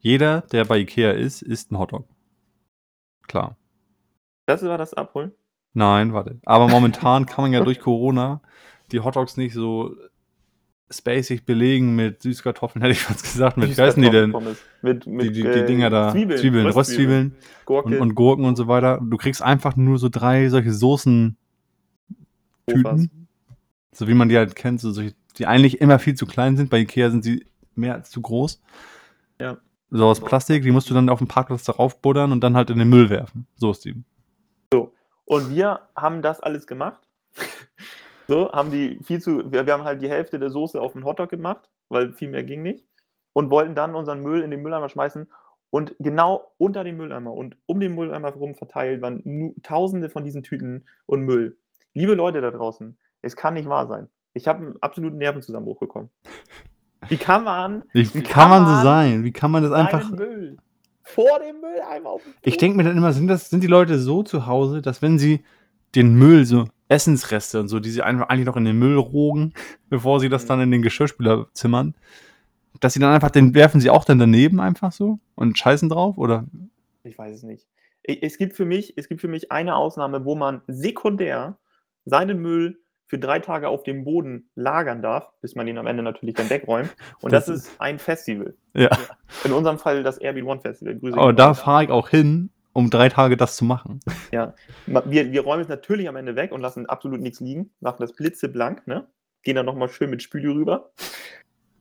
jeder, 0.00 0.40
der 0.50 0.64
bei 0.64 0.78
Ikea 0.78 1.12
ist, 1.12 1.42
isst 1.42 1.70
ein 1.70 1.78
Hotdog. 1.78 2.04
Klar. 3.28 3.56
Das 4.46 4.64
war 4.64 4.78
das 4.78 4.92
Abholen? 4.94 5.32
Nein, 5.76 6.14
warte. 6.14 6.38
Aber 6.46 6.68
momentan 6.68 7.26
kann 7.26 7.44
man 7.44 7.52
ja 7.52 7.62
durch 7.62 7.80
Corona 7.80 8.40
die 8.92 9.00
Hotdogs 9.00 9.36
nicht 9.36 9.52
so 9.52 9.94
spacig 10.90 11.44
belegen 11.44 11.94
mit 11.94 12.22
Süßkartoffeln, 12.22 12.80
hätte 12.80 12.92
ich 12.92 13.00
fast 13.00 13.24
gesagt. 13.24 13.58
Mit, 13.58 13.76
wie 13.76 13.82
heißen 13.82 14.02
die 14.02 14.08
denn? 14.08 14.34
Mit, 14.80 15.06
mit 15.06 15.36
Die, 15.36 15.42
die, 15.42 15.42
die 15.42 15.66
Dinger 15.66 15.90
da. 15.90 16.12
Zwiebeln, 16.12 16.40
Zwiebeln 16.40 16.66
Röstzwiebeln 16.68 17.36
Gurke, 17.66 17.88
und, 17.88 17.98
und 17.98 18.14
Gurken 18.14 18.46
und 18.46 18.56
so 18.56 18.68
weiter. 18.68 19.02
Du 19.02 19.18
kriegst 19.18 19.42
einfach 19.42 19.76
nur 19.76 19.98
so 19.98 20.08
drei 20.08 20.48
solche 20.48 20.72
Soßen. 20.72 21.36
Tüten. 22.66 23.28
so 23.92 24.08
wie 24.08 24.14
man 24.14 24.30
die 24.30 24.38
halt 24.38 24.56
kennt, 24.56 24.80
so 24.80 24.92
solche, 24.92 25.14
die 25.36 25.44
eigentlich 25.44 25.82
immer 25.82 25.98
viel 25.98 26.14
zu 26.14 26.24
klein 26.24 26.56
sind. 26.56 26.70
Bei 26.70 26.78
Ikea 26.78 27.10
sind 27.10 27.22
sie 27.22 27.44
mehr 27.74 27.92
als 27.92 28.10
zu 28.10 28.22
groß. 28.22 28.62
Ja. 29.38 29.58
So 29.90 30.06
aus 30.06 30.20
Plastik, 30.20 30.62
die 30.62 30.70
musst 30.70 30.88
du 30.88 30.94
dann 30.94 31.10
auf 31.10 31.18
dem 31.18 31.28
Parkplatz 31.28 31.64
darauf 31.64 32.00
buddern 32.00 32.32
und 32.32 32.42
dann 32.42 32.56
halt 32.56 32.70
in 32.70 32.78
den 32.78 32.88
Müll 32.88 33.10
werfen. 33.10 33.46
So 33.56 33.70
ist 33.70 33.84
die. 33.84 33.94
Und 35.26 35.50
wir 35.50 35.80
haben 35.94 36.22
das 36.22 36.40
alles 36.40 36.66
gemacht. 36.66 37.06
So, 38.28 38.50
haben 38.50 38.70
die 38.70 38.98
viel 39.04 39.20
zu, 39.20 39.52
wir, 39.52 39.66
wir 39.66 39.72
haben 39.72 39.84
halt 39.84 40.02
die 40.02 40.08
Hälfte 40.08 40.38
der 40.38 40.50
Soße 40.50 40.80
auf 40.80 40.94
den 40.94 41.04
Hotdog 41.04 41.28
gemacht, 41.28 41.68
weil 41.88 42.12
viel 42.12 42.28
mehr 42.28 42.42
ging 42.42 42.62
nicht. 42.62 42.84
Und 43.32 43.50
wollten 43.50 43.74
dann 43.74 43.94
unseren 43.94 44.20
Müll 44.20 44.42
in 44.42 44.50
den 44.50 44.62
Mülleimer 44.62 44.88
schmeißen. 44.88 45.30
Und 45.70 45.94
genau 45.98 46.52
unter 46.58 46.84
dem 46.84 46.96
Mülleimer 46.96 47.32
und 47.32 47.56
um 47.66 47.80
den 47.80 47.94
Mülleimer 47.94 48.28
herum 48.28 48.54
verteilt 48.54 49.02
waren 49.02 49.54
tausende 49.62 50.08
von 50.08 50.24
diesen 50.24 50.42
Tüten 50.42 50.86
und 51.06 51.22
Müll. 51.22 51.58
Liebe 51.92 52.14
Leute 52.14 52.40
da 52.40 52.50
draußen, 52.50 52.96
es 53.22 53.36
kann 53.36 53.54
nicht 53.54 53.68
wahr 53.68 53.86
sein. 53.86 54.08
Ich 54.32 54.48
habe 54.48 54.60
einen 54.64 54.82
absoluten 54.82 55.18
Nervenzusammenbruch 55.18 55.78
bekommen. 55.78 56.10
Wie 57.08 57.16
kann 57.16 57.44
man 57.44 57.84
Wie, 57.92 58.12
Wie 58.14 58.22
kann 58.22 58.48
man 58.48 58.66
so 58.66 58.82
sein? 58.82 59.22
Wie 59.22 59.32
kann 59.32 59.50
man 59.50 59.62
das 59.62 59.72
einfach. 59.72 60.10
Müll 60.10 60.56
vor 61.06 61.38
dem 61.38 61.60
Mülleimer 61.60 62.10
auf 62.10 62.22
den 62.22 62.32
Ich 62.42 62.56
denke 62.58 62.76
mir 62.76 62.84
dann 62.84 62.96
immer, 62.96 63.12
sind, 63.12 63.28
das, 63.28 63.48
sind 63.48 63.62
die 63.62 63.66
Leute 63.68 63.98
so 63.98 64.22
zu 64.22 64.46
Hause, 64.46 64.82
dass 64.82 65.02
wenn 65.02 65.18
sie 65.18 65.44
den 65.94 66.14
Müll, 66.14 66.44
so 66.44 66.66
Essensreste 66.88 67.58
und 67.60 67.68
so, 67.68 67.80
die 67.80 67.90
sie 67.90 68.02
einfach 68.02 68.28
eigentlich 68.28 68.46
noch 68.46 68.56
in 68.56 68.64
den 68.64 68.78
Müll 68.78 68.96
rogen, 68.96 69.54
bevor 69.88 70.20
sie 70.20 70.28
das 70.28 70.44
Mhm. 70.44 70.48
dann 70.48 70.60
in 70.62 70.70
den 70.72 70.82
Geschirrspüler 70.82 71.46
zimmern, 71.52 71.94
dass 72.80 72.92
sie 72.92 73.00
dann 73.00 73.12
einfach, 73.14 73.30
den 73.30 73.54
werfen 73.54 73.80
sie 73.80 73.88
auch 73.90 74.04
dann 74.04 74.18
daneben 74.18 74.60
einfach 74.60 74.92
so 74.92 75.18
und 75.36 75.56
scheißen 75.58 75.88
drauf? 75.88 76.18
Oder? 76.18 76.44
Ich 77.04 77.16
weiß 77.16 77.34
es 77.36 77.42
nicht. 77.44 77.66
Ich- 78.02 78.22
Es 78.22 78.36
gibt 78.38 78.54
für 78.56 78.64
mich, 78.66 78.92
es 78.96 79.08
gibt 79.08 79.20
für 79.20 79.28
mich 79.28 79.50
eine 79.52 79.76
Ausnahme, 79.76 80.24
wo 80.24 80.34
man 80.34 80.60
sekundär 80.66 81.56
seinen 82.04 82.40
Müll 82.40 82.78
für 83.06 83.18
drei 83.18 83.38
Tage 83.38 83.68
auf 83.68 83.82
dem 83.84 84.04
Boden 84.04 84.50
lagern 84.54 85.00
darf, 85.02 85.30
bis 85.40 85.54
man 85.54 85.68
ihn 85.68 85.78
am 85.78 85.86
Ende 85.86 86.02
natürlich 86.02 86.34
dann 86.34 86.50
wegräumt. 86.50 86.94
Und 87.20 87.32
das, 87.32 87.46
Das 87.46 87.56
ist 87.56 87.80
ein 87.80 87.98
Festival. 87.98 88.54
Ja. 88.74 88.90
In 89.44 89.52
unserem 89.52 89.78
Fall 89.78 90.02
das 90.02 90.18
Airbnb 90.18 90.48
One 90.48 90.60
Festival. 90.60 90.96
Grüße 90.96 91.16
Aber 91.16 91.32
da 91.32 91.54
fahre 91.54 91.84
ich 91.84 91.90
auch 91.90 92.08
hin, 92.08 92.50
um 92.72 92.90
drei 92.90 93.08
Tage 93.08 93.36
das 93.36 93.56
zu 93.56 93.64
machen. 93.64 94.00
Ma- 94.86 95.04
wir, 95.06 95.30
wir 95.32 95.42
räumen 95.42 95.62
es 95.62 95.68
natürlich 95.68 96.08
am 96.08 96.16
Ende 96.16 96.36
weg 96.36 96.52
und 96.52 96.60
lassen 96.60 96.86
absolut 96.86 97.20
nichts 97.20 97.40
liegen, 97.40 97.70
machen 97.80 97.96
das 98.00 98.12
blitzeblank, 98.12 98.86
ne? 98.86 99.06
Gehen 99.42 99.56
dann 99.56 99.66
nochmal 99.66 99.88
schön 99.88 100.10
mit 100.10 100.22
Spüli 100.22 100.48
rüber. 100.48 100.90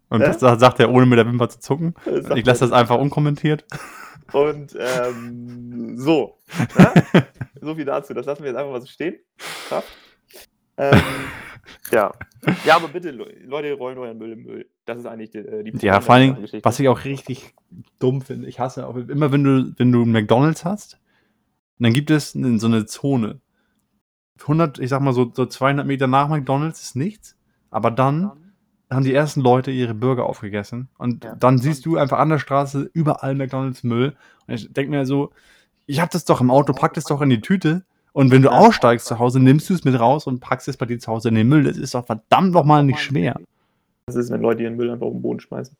Und 0.09 0.21
das 0.21 0.39
sagt 0.39 0.79
er, 0.79 0.91
ohne 0.91 1.07
mit 1.07 1.17
der 1.17 1.25
Wimper 1.25 1.49
zu 1.49 1.59
zucken. 1.59 1.95
Ich 2.35 2.45
lasse 2.45 2.59
das 2.61 2.71
einfach 2.71 2.97
unkommentiert. 2.99 3.65
Und 4.31 4.77
ähm, 4.79 5.97
so. 5.97 6.37
Ne? 6.77 7.25
so 7.61 7.75
viel 7.75 7.85
dazu. 7.85 8.13
Das 8.13 8.25
lassen 8.27 8.43
wir 8.43 8.51
jetzt 8.51 8.57
einfach 8.57 8.71
mal 8.71 8.81
so 8.81 8.87
stehen. 8.87 9.17
Kraft. 9.67 9.87
Ähm, 10.77 10.99
ja. 11.91 12.11
Ja, 12.63 12.75
aber 12.75 12.89
bitte, 12.89 13.11
Le- 13.11 13.33
Leute, 13.45 13.73
rollen 13.73 13.97
euren 13.97 14.17
Müll 14.17 14.33
im 14.33 14.43
Müll. 14.43 14.69
Das 14.85 14.99
ist 14.99 15.05
eigentlich 15.05 15.31
die, 15.31 15.39
äh, 15.39 15.63
die 15.63 15.75
Ja, 15.85 15.99
vor 16.01 16.15
allen 16.15 16.35
Dingen, 16.35 16.61
was 16.63 16.79
ich 16.79 16.87
auch 16.89 17.05
richtig 17.05 17.55
dumm 17.99 18.21
finde, 18.21 18.47
ich 18.47 18.59
hasse 18.59 18.85
auch 18.87 18.95
immer, 18.95 19.31
wenn 19.31 19.43
du, 19.43 19.73
wenn 19.77 19.91
du 19.91 20.05
McDonalds 20.05 20.63
hast, 20.63 20.99
dann 21.79 21.93
gibt 21.93 22.11
es 22.11 22.31
so 22.31 22.67
eine 22.67 22.85
Zone. 22.85 23.41
100, 24.41 24.79
ich 24.79 24.89
sag 24.89 25.01
mal 25.01 25.13
so, 25.13 25.31
so 25.33 25.45
200 25.45 25.87
Meter 25.87 26.07
nach 26.07 26.27
McDonalds 26.27 26.81
ist 26.81 26.95
nichts, 26.95 27.37
aber 27.71 27.89
dann 27.89 28.31
haben 28.91 29.03
die 29.05 29.13
ersten 29.13 29.41
Leute 29.41 29.71
ihre 29.71 29.93
Burger 29.93 30.25
aufgegessen 30.25 30.89
und 30.97 31.23
Ja. 31.23 31.35
dann 31.35 31.57
siehst 31.57 31.85
du 31.85 31.97
einfach 31.97 32.19
an 32.19 32.29
der 32.29 32.39
Straße 32.39 32.89
überall 32.93 33.33
McDonalds 33.35 33.83
Müll 33.83 34.15
und 34.45 34.53
ich 34.53 34.71
denke 34.71 34.91
mir 34.91 35.05
so, 35.05 35.31
ich 35.85 35.99
hab 36.01 36.11
das 36.11 36.25
doch 36.25 36.41
im 36.41 36.51
Auto, 36.51 36.73
pack 36.73 36.93
das 36.93 37.05
doch 37.05 37.21
in 37.21 37.29
die 37.29 37.41
Tüte 37.41 37.85
und 38.15 38.31
wenn 38.31 38.41
du 38.41 38.49
aussteigst 38.49 39.07
zu 39.07 39.19
Hause, 39.19 39.41
nimmst 39.41 39.69
du 39.69 39.73
es 39.73 39.83
mit 39.83 39.99
raus 39.99 40.25
und 40.25 40.39
packst 40.39 40.69
es 40.69 40.77
bei 40.77 40.85
dir 40.85 40.97
zu 40.99 41.11
Hause 41.11 41.27
in 41.27 41.35
den 41.35 41.49
Müll. 41.49 41.65
Das 41.65 41.75
ist 41.75 41.93
doch 41.95 42.05
verdammt 42.05 42.53
nochmal 42.53 42.81
nicht 42.81 43.01
schwer. 43.01 43.41
Das 44.05 44.15
ist, 44.15 44.31
wenn 44.31 44.39
Leute 44.39 44.63
ihren 44.63 44.77
Müll 44.77 44.89
einfach 44.89 45.05
auf 45.05 45.11
den 45.11 45.21
Boden 45.21 45.41
schmeißen. 45.41 45.75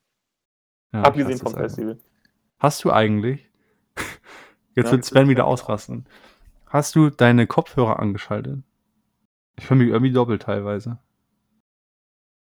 Ja, 0.91 0.99
ich 0.99 1.05
Abgesehen 1.05 1.39
vom. 1.39 1.53
Festival. 1.53 1.97
Hast 2.59 2.83
du 2.83 2.91
eigentlich, 2.91 3.49
jetzt 4.75 4.87
Ja, 4.87 4.91
wird 4.91 5.05
Sven 5.05 5.29
wieder 5.29 5.45
ausrasten, 5.45 6.07
hast 6.65 6.97
du 6.97 7.09
deine 7.09 7.47
Kopfhörer 7.47 7.99
angeschaltet? 7.99 8.61
Ich 9.57 9.69
höre 9.69 9.77
mich 9.77 9.87
irgendwie 9.87 10.11
doppelt 10.11 10.41
teilweise. 10.41 10.99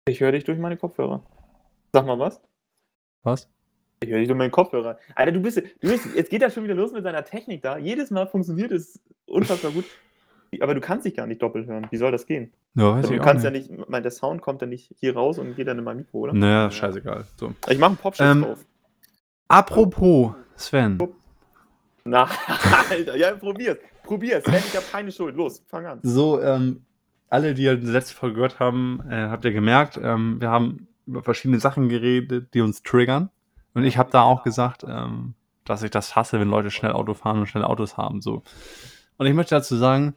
Ich 0.09 0.19
höre 0.19 0.33
dich 0.33 0.43
durch 0.43 0.59
meine 0.59 0.75
Kopfhörer. 0.75 1.23
Sag 1.93 2.05
mal 2.05 2.19
was. 2.19 2.41
Was? 3.23 3.49
Ich 4.01 4.09
höre 4.09 4.19
dich 4.19 4.27
durch 4.29 4.37
meine 4.37 4.49
Kopfhörer. 4.49 4.97
Alter, 5.15 5.31
du 5.33 5.41
bist, 5.41 5.57
du 5.57 5.63
bist, 5.89 6.05
jetzt 6.15 6.29
geht 6.29 6.41
das 6.41 6.53
schon 6.53 6.63
wieder 6.63 6.73
los 6.75 6.93
mit 6.93 7.03
seiner 7.03 7.23
Technik 7.25 7.61
da. 7.61 7.77
Jedes 7.77 8.11
Mal 8.11 8.27
funktioniert 8.27 8.71
es 8.71 8.99
unfassbar 9.25 9.71
gut. 9.71 9.83
Aber 10.61 10.73
du 10.73 10.79
kannst 10.81 11.05
dich 11.05 11.15
gar 11.15 11.27
nicht 11.27 11.41
doppelt 11.41 11.67
hören. 11.67 11.85
Wie 11.91 11.97
soll 11.97 12.11
das 12.11 12.25
gehen? 12.25 12.51
Ja, 12.75 12.93
weiß 12.95 13.07
du 13.07 13.13
ich 13.13 13.19
auch 13.19 13.25
kannst 13.25 13.43
nicht. 13.51 13.67
ja 13.69 13.75
nicht, 13.77 13.89
mein, 13.89 14.01
der 14.01 14.11
Sound 14.11 14.41
kommt 14.41 14.61
ja 14.61 14.67
nicht 14.67 14.95
hier 14.99 15.15
raus 15.15 15.37
und 15.37 15.55
geht 15.55 15.67
dann 15.67 15.77
in 15.77 15.83
mein 15.83 15.97
Mikro, 15.97 16.19
oder? 16.19 16.33
Naja, 16.33 16.71
scheißegal. 16.71 17.25
So. 17.35 17.53
Ich 17.69 17.77
mache 17.77 17.89
einen 17.89 17.97
Popschutz 17.97 18.25
Ähm, 18.25 18.41
drauf. 18.43 18.65
Apropos, 19.49 20.31
Sven. 20.55 20.97
Na, 22.05 22.29
Alter, 22.89 23.15
ja, 23.17 23.35
probier's. 23.35 23.77
Probier's. 24.03 24.43
Sven, 24.45 24.63
ich 24.65 24.75
habe 24.75 24.85
keine 24.91 25.11
Schuld. 25.11 25.35
Los, 25.35 25.61
fang 25.67 25.85
an. 25.85 25.99
So, 26.03 26.41
ähm, 26.41 26.83
alle, 27.29 27.53
die 27.53 27.67
halt 27.67 27.83
die 27.83 27.87
letzte 27.87 28.15
Folge 28.15 28.35
gehört 28.35 28.59
haben, 28.59 29.01
äh, 29.09 29.27
habt 29.27 29.43
ihr 29.45 29.51
gemerkt, 29.51 29.99
ähm, 30.01 30.39
wir 30.39 30.49
haben 30.49 30.87
über 31.05 31.21
verschiedene 31.21 31.59
Sachen 31.59 31.89
geredet, 31.89 32.53
die 32.53 32.61
uns 32.61 32.81
triggern. 32.81 33.29
Und 33.79 33.85
ich 33.87 33.97
habe 33.97 34.11
da 34.11 34.21
auch 34.23 34.43
gesagt, 34.43 34.85
ähm, 34.87 35.33
dass 35.65 35.83
ich 35.83 35.91
das 35.91 36.15
hasse, 36.15 36.39
wenn 36.39 36.49
Leute 36.49 36.71
schnell 36.71 36.91
Auto 36.93 37.13
fahren 37.13 37.39
und 37.39 37.47
schnell 37.47 37.63
Autos 37.63 37.97
haben. 37.97 38.21
So. 38.21 38.43
Und 39.17 39.27
ich 39.27 39.33
möchte 39.33 39.55
dazu 39.55 39.75
sagen, 39.75 40.15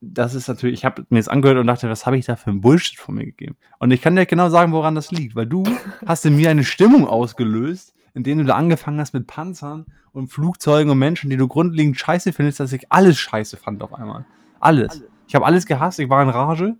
das 0.00 0.34
ist 0.34 0.48
natürlich, 0.48 0.80
ich 0.80 0.84
habe 0.84 1.04
mir 1.10 1.18
das 1.20 1.28
angehört 1.28 1.58
und 1.58 1.66
dachte, 1.66 1.88
was 1.88 2.06
habe 2.06 2.16
ich 2.18 2.26
da 2.26 2.36
für 2.36 2.50
ein 2.50 2.60
Bullshit 2.60 2.98
von 2.98 3.14
mir 3.14 3.24
gegeben? 3.24 3.56
Und 3.78 3.90
ich 3.92 4.02
kann 4.02 4.16
dir 4.16 4.26
genau 4.26 4.48
sagen, 4.48 4.72
woran 4.72 4.94
das 4.94 5.10
liegt, 5.12 5.36
weil 5.36 5.46
du 5.46 5.62
hast 6.06 6.26
in 6.26 6.36
mir 6.36 6.50
eine 6.50 6.64
Stimmung 6.64 7.06
ausgelöst. 7.06 7.94
indem 8.14 8.38
du 8.38 8.44
da 8.44 8.56
angefangen 8.56 8.98
hast 9.00 9.14
mit 9.14 9.26
Panzern 9.26 9.86
und 10.12 10.28
Flugzeugen 10.28 10.90
und 10.90 10.98
Menschen, 10.98 11.30
die 11.30 11.36
du 11.36 11.48
grundlegend 11.48 11.96
scheiße 11.96 12.32
findest, 12.32 12.60
dass 12.60 12.72
ich 12.72 12.90
alles 12.92 13.18
scheiße 13.18 13.56
fand 13.56 13.82
auf 13.82 13.94
einmal. 13.94 14.24
Alles. 14.60 15.02
Ich 15.28 15.34
habe 15.34 15.46
alles 15.46 15.64
gehasst, 15.66 15.98
ich 15.98 16.10
war 16.10 16.22
in 16.22 16.28
Rage. 16.28 16.76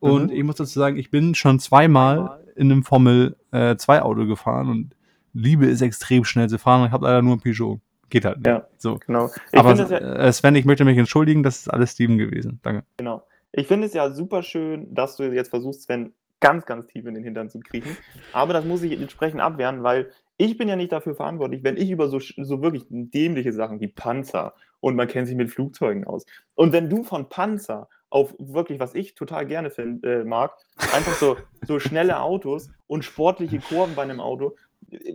Und 0.00 0.30
Mhm. 0.30 0.36
ich 0.36 0.44
muss 0.44 0.56
dazu 0.56 0.78
sagen, 0.78 0.96
ich 0.98 1.10
bin 1.10 1.34
schon 1.34 1.58
zweimal 1.58 2.44
in 2.56 2.70
einem 2.70 2.84
Formel 2.84 3.36
äh, 3.52 3.76
2 3.76 4.02
Auto 4.02 4.26
gefahren 4.26 4.68
und 4.68 4.90
liebe 5.36 5.66
es 5.66 5.82
extrem 5.82 6.24
schnell 6.24 6.48
zu 6.48 6.58
fahren. 6.58 6.86
Ich 6.86 6.92
habe 6.92 7.06
leider 7.06 7.22
nur 7.22 7.36
ein 7.36 7.40
Peugeot. 7.40 7.80
Geht 8.08 8.24
halt 8.24 8.38
nicht. 8.38 8.46
Ja. 8.46 8.66
So. 8.78 8.98
Genau. 9.06 9.30
Ich 9.52 9.58
Aber 9.58 9.74
ja, 9.74 9.98
äh, 9.98 10.32
Sven, 10.32 10.54
ich 10.54 10.64
möchte 10.64 10.84
mich 10.84 10.96
entschuldigen, 10.96 11.42
das 11.42 11.58
ist 11.58 11.68
alles 11.68 11.92
Steven 11.92 12.18
gewesen. 12.18 12.60
Danke. 12.62 12.84
genau. 12.96 13.26
Ich 13.52 13.66
finde 13.66 13.86
es 13.86 13.94
ja 13.94 14.10
super 14.10 14.42
schön, 14.42 14.94
dass 14.94 15.16
du 15.16 15.24
jetzt 15.32 15.48
versuchst, 15.48 15.82
Sven 15.82 16.12
ganz, 16.40 16.66
ganz 16.66 16.86
tief 16.86 17.06
in 17.06 17.14
den 17.14 17.24
Hintern 17.24 17.48
zu 17.48 17.60
kriechen. 17.60 17.96
Aber 18.32 18.52
das 18.52 18.64
muss 18.64 18.82
ich 18.82 18.92
entsprechend 18.92 19.40
abwehren, 19.40 19.82
weil 19.82 20.10
ich 20.36 20.58
bin 20.58 20.68
ja 20.68 20.76
nicht 20.76 20.92
dafür 20.92 21.14
verantwortlich, 21.14 21.64
wenn 21.64 21.76
ich 21.76 21.90
über 21.90 22.08
so, 22.08 22.18
so 22.20 22.62
wirklich 22.62 22.84
dämliche 22.90 23.52
Sachen 23.52 23.80
wie 23.80 23.88
Panzer 23.88 24.54
und 24.80 24.94
man 24.94 25.08
kennt 25.08 25.26
sich 25.26 25.36
mit 25.36 25.50
Flugzeugen 25.50 26.04
aus. 26.04 26.26
Und 26.54 26.72
wenn 26.72 26.90
du 26.90 27.02
von 27.02 27.28
Panzer 27.28 27.88
auf 28.10 28.34
wirklich, 28.38 28.78
was 28.78 28.94
ich 28.94 29.14
total 29.14 29.46
gerne 29.46 29.70
find, 29.70 30.04
äh, 30.04 30.24
mag, 30.24 30.52
einfach 30.94 31.14
so, 31.14 31.36
so 31.66 31.78
schnelle 31.80 32.20
Autos 32.20 32.70
und 32.86 33.04
sportliche 33.04 33.58
Kurven 33.58 33.94
bei 33.94 34.02
einem 34.02 34.20
Auto, 34.20 34.56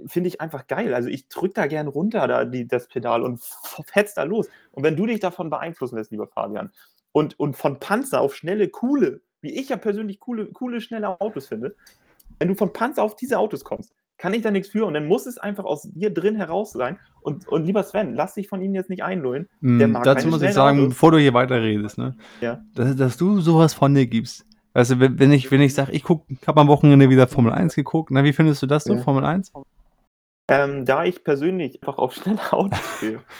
finde 0.07 0.27
ich 0.27 0.41
einfach 0.41 0.67
geil. 0.67 0.93
Also 0.93 1.09
ich 1.09 1.27
drücke 1.27 1.53
da 1.53 1.67
gern 1.67 1.87
runter 1.87 2.27
da 2.27 2.45
die, 2.45 2.67
das 2.67 2.87
Pedal 2.87 3.23
und 3.23 3.35
f- 3.35 3.81
fetz 3.85 4.13
da 4.13 4.23
los. 4.23 4.47
Und 4.71 4.83
wenn 4.83 4.95
du 4.95 5.05
dich 5.05 5.19
davon 5.19 5.49
beeinflussen 5.49 5.97
lässt, 5.97 6.11
lieber 6.11 6.27
Fabian, 6.27 6.71
und, 7.13 7.39
und 7.39 7.57
von 7.57 7.79
Panzer 7.79 8.21
auf 8.21 8.35
schnelle, 8.35 8.69
coole, 8.69 9.21
wie 9.41 9.51
ich 9.59 9.69
ja 9.69 9.77
persönlich 9.77 10.19
coole, 10.19 10.47
coole, 10.47 10.81
schnelle 10.81 11.19
Autos 11.19 11.47
finde, 11.47 11.75
wenn 12.39 12.47
du 12.47 12.55
von 12.55 12.71
Panzer 12.73 13.03
auf 13.03 13.15
diese 13.15 13.37
Autos 13.37 13.63
kommst, 13.63 13.93
kann 14.17 14.33
ich 14.33 14.43
da 14.43 14.51
nichts 14.51 14.69
für 14.69 14.85
und 14.85 14.93
dann 14.93 15.07
muss 15.07 15.25
es 15.25 15.37
einfach 15.39 15.65
aus 15.65 15.89
dir 15.91 16.13
drin 16.13 16.35
heraus 16.35 16.71
sein. 16.71 16.99
Und, 17.21 17.47
und 17.47 17.65
lieber 17.65 17.83
Sven, 17.83 18.13
lass 18.13 18.35
dich 18.35 18.47
von 18.47 18.61
ihnen 18.61 18.75
jetzt 18.75 18.89
nicht 18.89 19.03
einlullen. 19.03 19.49
Mm, 19.61 19.93
dazu 20.03 20.27
muss 20.27 20.41
ich 20.43 20.53
sagen, 20.53 20.79
Autos. 20.79 20.89
bevor 20.89 21.11
du 21.11 21.17
hier 21.17 21.33
weiterredest, 21.33 21.97
ne? 21.97 22.15
Ja. 22.39 22.63
dass, 22.75 22.95
dass 22.95 23.17
du 23.17 23.41
sowas 23.41 23.73
von 23.73 23.93
dir 23.95 24.05
gibst. 24.05 24.45
Du, 24.73 24.99
wenn, 24.99 25.19
wenn 25.19 25.31
ich, 25.31 25.51
wenn 25.51 25.61
ich 25.61 25.73
sage, 25.73 25.91
ich 25.91 26.03
guck, 26.03 26.25
habe 26.47 26.61
am 26.61 26.67
Wochenende 26.67 27.09
wieder 27.09 27.27
Formel 27.27 27.51
1 27.51 27.75
geguckt, 27.75 28.11
na, 28.11 28.23
wie 28.23 28.33
findest 28.33 28.61
du 28.61 28.67
das 28.67 28.85
so, 28.85 28.93
Ja. 28.95 29.01
Formel 29.01 29.25
1? 29.25 29.51
Ähm, 30.49 30.85
da 30.85 31.03
ich 31.03 31.23
persönlich 31.23 31.81
einfach 31.81 31.97
auf 31.97 32.13
schnelle 32.13 32.39
Autos 32.51 32.79
stehe. 32.97 33.21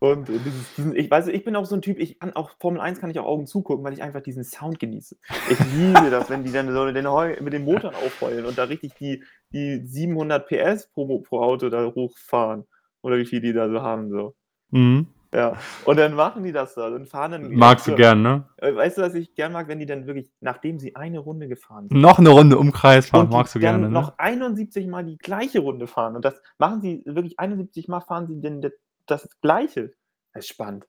Und 0.00 0.28
dieses, 0.28 0.74
diesen, 0.76 0.94
ich 0.94 1.10
weiß, 1.10 1.26
ich 1.26 1.44
bin 1.44 1.56
auch 1.56 1.64
so 1.64 1.74
ein 1.74 1.82
Typ, 1.82 1.98
ich 1.98 2.20
kann 2.20 2.32
auch 2.34 2.50
Formel 2.60 2.80
1 2.80 3.00
kann 3.00 3.10
ich 3.10 3.18
auch 3.18 3.26
Augen 3.26 3.48
zugucken, 3.48 3.84
weil 3.84 3.94
ich 3.94 4.02
einfach 4.02 4.20
diesen 4.20 4.44
Sound 4.44 4.78
genieße. 4.78 5.16
Ich 5.50 5.58
liebe 5.74 6.08
das, 6.10 6.30
wenn 6.30 6.44
die 6.44 6.52
dann 6.52 6.72
so 6.72 6.88
den 6.92 7.10
Heu, 7.10 7.36
mit 7.40 7.52
den 7.52 7.64
Motoren 7.64 7.96
aufheulen 7.96 8.44
und 8.44 8.56
da 8.56 8.64
richtig 8.64 8.94
die, 8.94 9.24
die 9.52 9.84
700 9.84 10.46
PS 10.46 10.86
pro, 10.92 11.18
pro 11.18 11.42
Auto 11.42 11.68
da 11.68 11.84
hochfahren. 11.92 12.64
Oder 13.02 13.18
wie 13.18 13.26
viel 13.26 13.40
die 13.40 13.52
da 13.52 13.68
so 13.68 13.82
haben, 13.82 14.10
so. 14.10 14.34
Mhm. 14.70 15.08
Ja. 15.32 15.58
Und 15.84 15.98
dann 15.98 16.14
machen 16.14 16.42
die 16.42 16.52
das 16.52 16.74
da 16.74 16.86
und 16.86 17.06
fahren 17.06 17.32
dann. 17.32 17.54
Magst 17.54 17.86
du 17.86 17.94
gern, 17.94 18.22
ne? 18.22 18.48
äh, 18.56 18.74
Weißt 18.74 18.96
du, 18.96 19.02
was 19.02 19.14
ich 19.14 19.34
gern 19.34 19.52
mag, 19.52 19.68
wenn 19.68 19.78
die 19.78 19.84
dann 19.86 20.06
wirklich, 20.06 20.30
nachdem 20.40 20.78
sie 20.78 20.96
eine 20.96 21.18
Runde 21.18 21.48
gefahren 21.48 21.88
sind, 21.88 22.00
Noch 22.00 22.18
eine 22.18 22.30
Runde 22.30 22.56
Umkreis 22.56 23.08
fahren, 23.08 23.28
magst 23.28 23.54
du 23.54 23.58
dann 23.58 23.80
gerne, 23.80 23.88
ne? 23.88 23.92
noch 23.92 24.14
71 24.16 24.86
Mal 24.86 25.04
die 25.04 25.18
gleiche 25.18 25.60
Runde 25.60 25.86
fahren. 25.86 26.16
Und 26.16 26.24
das 26.24 26.40
machen 26.58 26.80
sie 26.80 27.02
wirklich 27.04 27.38
71 27.38 27.88
Mal 27.88 28.00
fahren 28.00 28.26
sie 28.26 28.40
denn 28.40 28.62
das, 28.62 28.72
das 29.06 29.28
Gleiche. 29.40 29.92
Das 30.32 30.44
ist 30.44 30.48
spannend. 30.48 30.86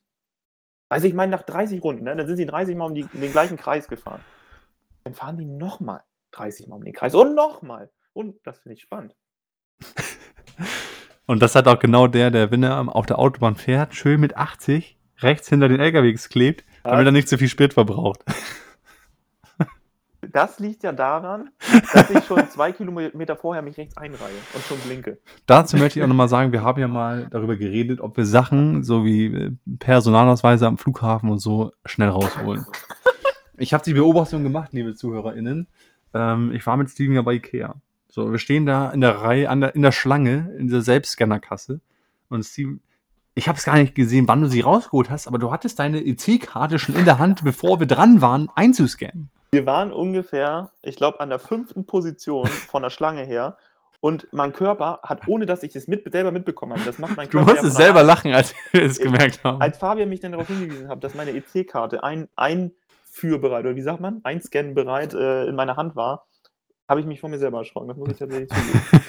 Also 0.88 1.08
ich 1.08 1.14
meine, 1.14 1.32
nach 1.32 1.44
30 1.44 1.84
Runden, 1.84 2.06
ne, 2.06 2.16
dann 2.16 2.26
sind 2.26 2.38
sie 2.38 2.46
30 2.46 2.76
Mal 2.76 2.86
um 2.86 2.96
die, 2.96 3.04
den 3.06 3.32
gleichen 3.32 3.58
Kreis 3.58 3.88
gefahren. 3.88 4.22
Dann 5.04 5.14
fahren 5.14 5.38
die 5.38 5.46
nochmal 5.46 6.02
30 6.32 6.68
Mal 6.68 6.78
um 6.78 6.84
den 6.84 6.94
Kreis 6.94 7.14
und 7.14 7.36
nochmal. 7.36 7.92
Und 8.14 8.36
das 8.44 8.60
finde 8.60 8.76
ich 8.76 8.82
spannend. 8.82 9.16
Und 11.30 11.44
das 11.44 11.54
hat 11.54 11.68
auch 11.68 11.78
genau 11.78 12.08
der, 12.08 12.32
der, 12.32 12.50
wenn 12.50 12.64
er 12.64 12.96
auf 12.96 13.06
der 13.06 13.20
Autobahn 13.20 13.56
fährt, 13.56 13.94
schön 13.94 14.20
mit 14.20 14.36
80 14.36 14.98
rechts 15.20 15.48
hinter 15.48 15.70
den 15.70 15.80
LKWs 15.80 16.28
klebt, 16.30 16.66
damit 16.84 17.06
er 17.06 17.12
nicht 17.12 17.30
zu 17.30 17.38
viel 17.38 17.48
Sprit 17.48 17.74
verbraucht. 17.74 18.24
Das 20.34 20.60
liegt 20.60 20.84
ja 20.84 20.92
daran, 20.92 21.50
dass 21.94 22.10
ich 22.12 22.24
schon 22.26 22.48
zwei 22.50 22.72
Kilometer 22.72 23.36
vorher 23.36 23.64
mich 23.64 23.78
rechts 23.78 23.98
einreihe 23.98 24.36
und 24.54 24.64
schon 24.66 24.78
blinke. 24.80 25.18
Dazu 25.48 25.78
möchte 25.78 25.98
ich 25.98 26.04
auch 26.04 26.10
nochmal 26.10 26.28
sagen, 26.28 26.52
wir 26.52 26.62
haben 26.62 26.80
ja 26.80 26.88
mal 26.88 27.28
darüber 27.32 27.56
geredet, 27.56 28.00
ob 28.00 28.16
wir 28.18 28.26
Sachen, 28.26 28.84
so 28.84 29.06
wie 29.06 29.26
äh, 29.26 29.52
Personalausweise 29.80 30.68
am 30.68 30.78
Flughafen 30.78 31.32
und 31.32 31.40
so, 31.40 31.72
schnell 31.86 32.10
rausholen. 32.10 32.66
Ich 33.58 33.74
habe 33.74 33.84
die 33.84 33.94
Beobachtung 33.94 34.44
gemacht, 34.44 34.72
liebe 34.72 34.94
ZuhörerInnen. 34.94 35.68
Ähm, 36.14 36.52
ich 36.54 36.66
war 36.66 36.78
mit 36.78 36.90
Steven 36.90 37.16
ja 37.16 37.22
bei 37.22 37.34
Ikea. 37.34 37.76
So, 38.10 38.32
wir 38.32 38.40
stehen 38.40 38.66
da 38.66 38.90
in 38.90 39.02
der 39.02 39.22
Reihe, 39.22 39.48
der, 39.60 39.76
in 39.76 39.84
der 39.84 39.92
Schlange, 39.92 40.54
in 40.58 40.68
dieser 40.68 40.82
Selbstscannerkasse. 40.82 41.80
Und 42.30 42.44
Steven, 42.44 42.82
ich 43.36 43.48
habe 43.48 43.58
es 43.58 43.66
gar 43.66 43.76
nicht 43.76 43.94
gesehen, 43.96 44.28
wann 44.28 44.42
du 44.42 44.48
sie 44.48 44.62
rausgeholt 44.62 45.10
hast, 45.10 45.28
aber 45.28 45.38
du 45.38 45.52
hattest 45.52 45.80
deine 45.80 46.04
EC-Karte 46.04 46.80
schon 46.80 46.96
in 46.96 47.06
der 47.06 47.20
Hand, 47.20 47.44
bevor 47.44 47.80
wir 47.80 47.88
dran 47.88 48.22
waren, 48.22 48.50
einzuscannen. 48.56 49.30
Wir 49.52 49.66
waren 49.66 49.92
ungefähr, 49.92 50.72
ich 50.82 50.96
glaube, 50.96 51.20
an 51.20 51.30
der 51.30 51.40
fünften 51.40 51.86
Position 51.86 52.48
von 52.48 52.84
der 52.84 52.90
Schlange 52.90 53.24
her. 53.24 53.58
Und 54.02 54.28
mein 54.32 54.54
Körper 54.54 55.02
hat, 55.04 55.28
ohne 55.28 55.46
dass 55.46 55.62
ich 55.62 55.76
es 55.76 55.88
mit, 55.88 56.10
selber 56.12 56.32
mitbekommen 56.32 56.74
habe, 56.74 56.84
das 56.86 57.00
macht 57.00 57.18
mein 57.18 57.28
Du 57.30 57.38
Körper. 57.38 57.52
musstest 57.54 57.78
ja 57.78 57.86
selber 57.86 58.02
lachen, 58.04 58.34
als 58.34 58.54
wir 58.72 58.84
es 58.84 58.98
gemerkt 59.00 59.44
haben. 59.44 59.62
Als 59.62 59.78
Fabian 59.78 60.10
mich 60.10 60.20
dann 60.20 60.32
darauf 60.32 60.48
hingewiesen 60.48 60.88
hat, 60.88 61.04
dass 61.04 61.16
meine 61.16 61.32
EC-Karte 61.32 62.04
ein, 62.04 62.28
einführbereit, 62.36 63.66
oder 63.66 63.76
wie 63.76 63.82
sagt 63.82 64.00
man, 64.00 64.22
einscannbereit 64.24 65.14
äh, 65.14 65.48
in 65.48 65.56
meiner 65.56 65.76
Hand 65.76 65.96
war, 65.96 66.28
habe 66.90 67.00
ich 67.00 67.06
mich 67.06 67.20
von 67.20 67.32
mir 67.32 67.38
selber 67.38 67.60
erschrocken. 67.60 67.88
Das 67.88 67.98
muss 67.98 68.10
ich 68.10 68.18
tatsächlich 68.18 68.50
zugeben. 68.50 69.06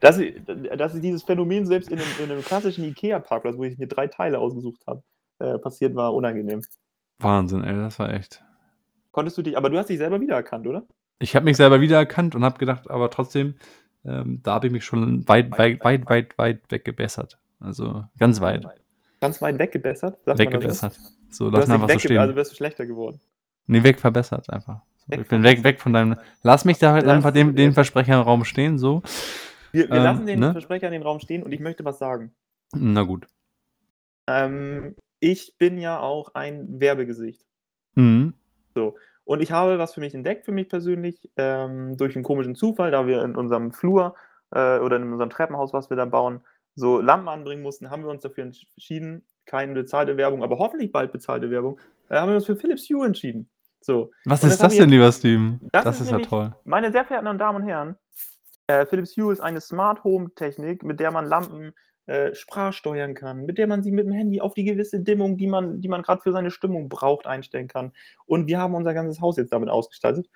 dass, 0.00 0.18
ich, 0.18 0.34
dass 0.76 0.94
ich 0.94 1.00
dieses 1.00 1.22
Phänomen 1.22 1.64
selbst 1.66 1.90
in 1.90 1.98
einem, 1.98 2.08
in 2.22 2.30
einem 2.30 2.42
klassischen 2.42 2.84
IKEA-Parkplatz, 2.84 3.56
wo 3.56 3.64
ich 3.64 3.78
mir 3.78 3.86
drei 3.86 4.08
Teile 4.08 4.38
ausgesucht 4.38 4.82
habe, 4.86 5.02
äh, 5.38 5.58
passiert 5.58 5.94
war, 5.94 6.12
unangenehm. 6.12 6.62
Wahnsinn, 7.20 7.64
ey, 7.64 7.74
das 7.74 7.98
war 7.98 8.12
echt. 8.12 8.42
Konntest 9.12 9.38
du 9.38 9.42
dich, 9.42 9.56
aber 9.56 9.70
du 9.70 9.78
hast 9.78 9.88
dich 9.88 9.98
selber 9.98 10.20
wiedererkannt, 10.20 10.66
oder? 10.66 10.84
Ich 11.18 11.36
habe 11.36 11.44
mich 11.44 11.56
selber 11.56 11.80
wiedererkannt 11.80 12.34
und 12.34 12.44
habe 12.44 12.58
gedacht, 12.58 12.90
aber 12.90 13.10
trotzdem, 13.10 13.54
ähm, 14.04 14.40
da 14.42 14.54
habe 14.54 14.66
ich 14.66 14.72
mich 14.72 14.84
schon 14.84 15.26
weit, 15.28 15.50
weit, 15.58 15.84
weit, 15.84 16.08
weit, 16.08 16.38
weit 16.38 16.60
weggebessert. 16.70 17.38
Also 17.60 18.04
ganz 18.18 18.40
weit 18.40 18.66
Ganz 19.20 19.42
weit 19.42 19.58
weggebessert. 19.58 20.18
sagt 20.24 20.38
weggebessert. 20.38 20.98
So, 21.28 21.50
lass 21.50 21.68
mal 21.68 21.74
einfach 21.74 21.90
so 21.90 21.98
stehen. 21.98 22.18
also 22.18 22.34
bist 22.34 22.52
du 22.52 22.56
schlechter 22.56 22.86
geworden. 22.86 23.20
nee, 23.66 23.82
weg 23.82 24.00
verbessert 24.00 24.48
einfach. 24.50 24.80
So, 25.10 25.16
Weg 25.16 25.20
ich 25.20 25.28
bin 25.28 25.42
weg, 25.42 25.64
weg 25.64 25.80
von 25.80 25.92
deinem. 25.92 26.16
Lass 26.42 26.64
mich 26.64 26.78
da 26.78 26.92
halt 26.92 27.06
einfach 27.06 27.32
den, 27.32 27.54
den 27.56 27.72
Versprecher 27.72 28.14
im 28.14 28.20
Raum 28.20 28.44
stehen, 28.44 28.78
so. 28.78 29.02
Wir, 29.72 29.88
wir 29.88 29.96
Ähm, 29.96 30.02
lassen 30.02 30.26
den 30.26 30.40
ne? 30.40 30.52
Versprecher 30.52 30.86
in 30.86 30.92
den 30.92 31.02
Raum 31.02 31.20
stehen 31.20 31.42
und 31.42 31.52
ich 31.52 31.60
möchte 31.60 31.84
was 31.84 31.98
sagen. 31.98 32.32
Na 32.74 33.02
gut. 33.02 33.26
Ähm, 34.26 34.94
ich 35.20 35.56
bin 35.58 35.78
ja 35.78 36.00
auch 36.00 36.34
ein 36.34 36.80
Werbegesicht. 36.80 37.46
Mhm. 37.94 38.34
Und 39.24 39.42
ich 39.42 39.52
habe 39.52 39.78
was 39.78 39.94
für 39.94 40.00
mich 40.00 40.14
entdeckt, 40.14 40.44
für 40.44 40.52
mich 40.52 40.68
persönlich, 40.68 41.30
ähm, 41.36 41.96
durch 41.96 42.16
einen 42.16 42.24
komischen 42.24 42.54
Zufall, 42.54 42.90
da 42.90 43.06
wir 43.06 43.22
in 43.22 43.36
unserem 43.36 43.72
Flur 43.72 44.14
äh, 44.50 44.78
oder 44.78 44.96
in 44.96 45.12
unserem 45.12 45.30
Treppenhaus, 45.30 45.72
was 45.72 45.90
wir 45.90 45.96
da 45.96 46.04
bauen, 46.04 46.40
so 46.74 47.00
Lampen 47.00 47.28
anbringen 47.28 47.62
mussten, 47.62 47.90
haben 47.90 48.02
wir 48.02 48.10
uns 48.10 48.22
dafür 48.22 48.44
entschieden, 48.44 49.24
keine 49.44 49.74
bezahlte 49.74 50.16
Werbung, 50.16 50.42
aber 50.42 50.58
hoffentlich 50.58 50.92
bald 50.92 51.12
bezahlte 51.12 51.50
Werbung, 51.50 51.78
äh, 52.08 52.16
haben 52.16 52.28
wir 52.30 52.36
uns 52.36 52.46
für 52.46 52.56
Philips 52.56 52.88
Hue 52.88 53.06
entschieden. 53.06 53.48
So, 53.80 54.10
Was 54.24 54.42
Und 54.42 54.50
ist 54.50 54.62
das 54.62 54.76
denn, 54.76 54.90
lieber 54.90 55.10
Steven? 55.10 55.60
Das 55.72 55.84
Das, 55.84 55.96
ist 55.96 56.02
ist 56.02 56.10
ja 56.12 56.18
toll. 56.18 56.54
meine 56.64 56.92
sehr 56.92 57.04
verehrten 57.04 57.38
Damen 57.38 57.62
und 57.62 57.68
Herren, 57.68 57.96
äh, 58.66 58.86
Philips 58.86 59.16
Hue 59.16 59.32
ist 59.32 59.40
eine 59.40 59.60
Smart 59.60 60.04
Home 60.04 60.30
Technik, 60.34 60.82
mit 60.82 61.00
der 61.00 61.10
man 61.10 61.26
Lampen 61.26 61.72
äh, 62.06 62.34
sprachsteuern 62.34 63.14
kann, 63.14 63.46
mit 63.46 63.56
der 63.58 63.66
man 63.66 63.82
sie 63.82 63.90
mit 63.92 64.06
dem 64.06 64.12
Handy 64.12 64.40
auf 64.40 64.54
die 64.54 64.64
gewisse 64.64 65.00
Dimmung, 65.00 65.36
die 65.38 65.46
man, 65.46 65.80
die 65.80 65.88
man 65.88 66.02
gerade 66.02 66.20
für 66.20 66.32
seine 66.32 66.50
Stimmung 66.50 66.88
braucht, 66.88 67.26
einstellen 67.26 67.68
kann. 67.68 67.92
Und 68.26 68.46
wir 68.48 68.58
haben 68.58 68.74
unser 68.74 68.94
ganzes 68.94 69.20
Haus 69.20 69.36
jetzt 69.36 69.52
damit 69.52 69.68
ausgestattet, 69.70 70.28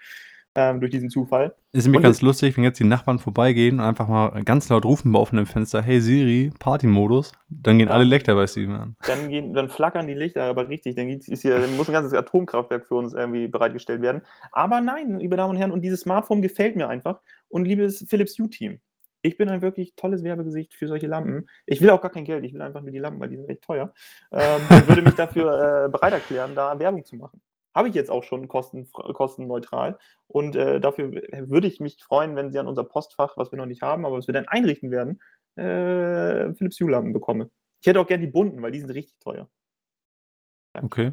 ähm, 0.54 0.80
durch 0.80 0.90
diesen 0.92 1.10
Zufall. 1.10 1.54
Ist 1.72 1.84
nämlich 1.84 2.02
ganz 2.02 2.22
lustig, 2.22 2.56
wenn 2.56 2.64
jetzt 2.64 2.78
die 2.78 2.84
Nachbarn 2.84 3.18
vorbeigehen 3.18 3.80
und 3.80 3.84
einfach 3.84 4.06
mal 4.06 4.42
ganz 4.44 4.68
laut 4.68 4.84
rufen 4.84 5.10
bei 5.12 5.18
offenem 5.18 5.46
Fenster, 5.46 5.82
hey 5.82 6.00
Siri, 6.00 6.52
Party-Modus, 6.58 7.32
dann 7.48 7.78
gehen 7.78 7.88
Ja. 7.88 7.94
alle 7.94 8.04
Lichter 8.04 8.34
bei 8.34 8.46
Steven 8.46 8.74
an. 8.76 8.96
Dann, 9.06 9.28
gehen, 9.28 9.52
dann 9.54 9.68
flackern 9.68 10.06
die 10.06 10.14
Lichter, 10.14 10.44
aber 10.44 10.68
richtig, 10.68 10.94
dann, 10.94 11.08
ist 11.08 11.42
hier, 11.42 11.58
dann 11.58 11.76
muss 11.76 11.88
ein 11.88 11.92
ganzes 11.92 12.14
Atomkraftwerk 12.14 12.86
für 12.86 12.94
uns 12.94 13.12
irgendwie 13.14 13.48
bereitgestellt 13.48 14.02
werden. 14.02 14.22
Aber 14.52 14.80
nein, 14.80 15.18
liebe 15.18 15.36
Damen 15.36 15.50
und 15.50 15.56
Herren, 15.56 15.72
und 15.72 15.82
dieses 15.82 16.02
Smartphone 16.02 16.42
gefällt 16.42 16.76
mir 16.76 16.88
einfach. 16.88 17.20
Und 17.48 17.64
liebes 17.64 18.04
Philips 18.08 18.38
Hue-Team, 18.38 18.78
ich 19.22 19.36
bin 19.36 19.48
ein 19.48 19.62
wirklich 19.62 19.94
tolles 19.96 20.22
Werbegesicht 20.22 20.74
für 20.74 20.86
solche 20.86 21.06
Lampen. 21.06 21.48
Ich 21.66 21.80
will 21.80 21.90
auch 21.90 22.00
gar 22.00 22.10
kein 22.10 22.24
Geld, 22.24 22.44
ich 22.44 22.52
will 22.52 22.62
einfach 22.62 22.82
nur 22.82 22.90
die 22.90 22.98
Lampen, 22.98 23.18
weil 23.20 23.30
die 23.30 23.36
sind 23.36 23.48
echt 23.48 23.62
teuer. 23.62 23.92
Ähm, 24.30 24.60
würde 24.86 25.02
mich 25.02 25.14
dafür 25.14 25.86
äh, 25.86 25.88
bereit 25.88 26.12
erklären, 26.12 26.54
da 26.54 26.78
Werbung 26.78 27.04
zu 27.04 27.16
machen. 27.16 27.40
Habe 27.74 27.88
ich 27.88 27.94
jetzt 27.94 28.10
auch 28.10 28.22
schon 28.22 28.48
kosten, 28.48 28.90
kostenneutral. 28.92 29.98
Und 30.28 30.56
äh, 30.56 30.80
dafür 30.80 31.10
würde 31.10 31.66
ich 31.66 31.80
mich 31.80 32.02
freuen, 32.02 32.36
wenn 32.36 32.52
Sie 32.52 32.58
an 32.58 32.68
unser 32.68 32.84
Postfach, 32.84 33.36
was 33.36 33.50
wir 33.50 33.58
noch 33.58 33.66
nicht 33.66 33.82
haben, 33.82 34.06
aber 34.06 34.16
was 34.16 34.28
wir 34.28 34.34
dann 34.34 34.46
einrichten 34.46 34.90
werden, 34.90 35.20
äh, 35.56 36.54
Philips 36.54 36.80
Hue-Lampen 36.80 37.12
bekomme. 37.12 37.50
Ich 37.80 37.86
hätte 37.86 38.00
auch 38.00 38.06
gerne 38.06 38.24
die 38.24 38.32
bunten, 38.32 38.62
weil 38.62 38.72
die 38.72 38.80
sind 38.80 38.90
richtig 38.90 39.18
teuer. 39.18 39.48
Okay. 40.72 41.12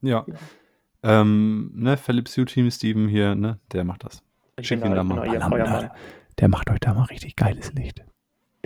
Ja. 0.00 0.24
Ähm, 1.02 1.72
ne, 1.74 1.96
Philips 1.96 2.36
Hue 2.36 2.46
Team, 2.46 2.70
Steven 2.70 3.08
hier, 3.08 3.34
ne, 3.34 3.60
der 3.72 3.84
macht 3.84 4.04
das. 4.04 4.22
Ich 4.58 4.66
Schick 4.66 4.80
bin 4.80 4.92
ihn 4.92 4.96
da 4.96 5.04
mal. 5.04 5.26
Lampen, 5.26 5.90
der 6.38 6.48
macht 6.48 6.70
euch 6.70 6.80
da 6.80 6.94
mal 6.94 7.04
richtig 7.04 7.36
geiles 7.36 7.72
Licht. 7.74 8.04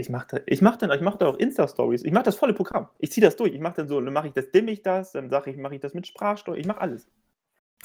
Ich 0.00 0.08
mache 0.08 0.42
ich 0.46 0.62
mach 0.62 0.76
dann, 0.76 0.90
ich 0.90 1.00
mach 1.00 1.16
da 1.16 1.26
auch 1.26 1.36
Insta-Stories. 1.36 2.04
Ich 2.04 2.12
mache 2.12 2.24
das 2.24 2.36
volle 2.36 2.54
Programm. 2.54 2.88
Ich 2.98 3.12
ziehe 3.12 3.24
das 3.24 3.36
durch. 3.36 3.52
Ich 3.54 3.60
mache 3.60 3.74
dann 3.76 3.88
so, 3.88 4.00
dann 4.00 4.12
mache 4.12 4.28
ich 4.28 4.32
das, 4.32 4.50
dimme 4.50 4.70
ich 4.70 4.82
das, 4.82 5.12
dann 5.12 5.30
sage 5.30 5.50
ich, 5.50 5.56
mache 5.56 5.74
ich 5.74 5.80
das 5.80 5.94
mit 5.94 6.06
Sprachsteuer. 6.06 6.56
Ich 6.56 6.66
mache 6.66 6.80
alles. 6.80 7.08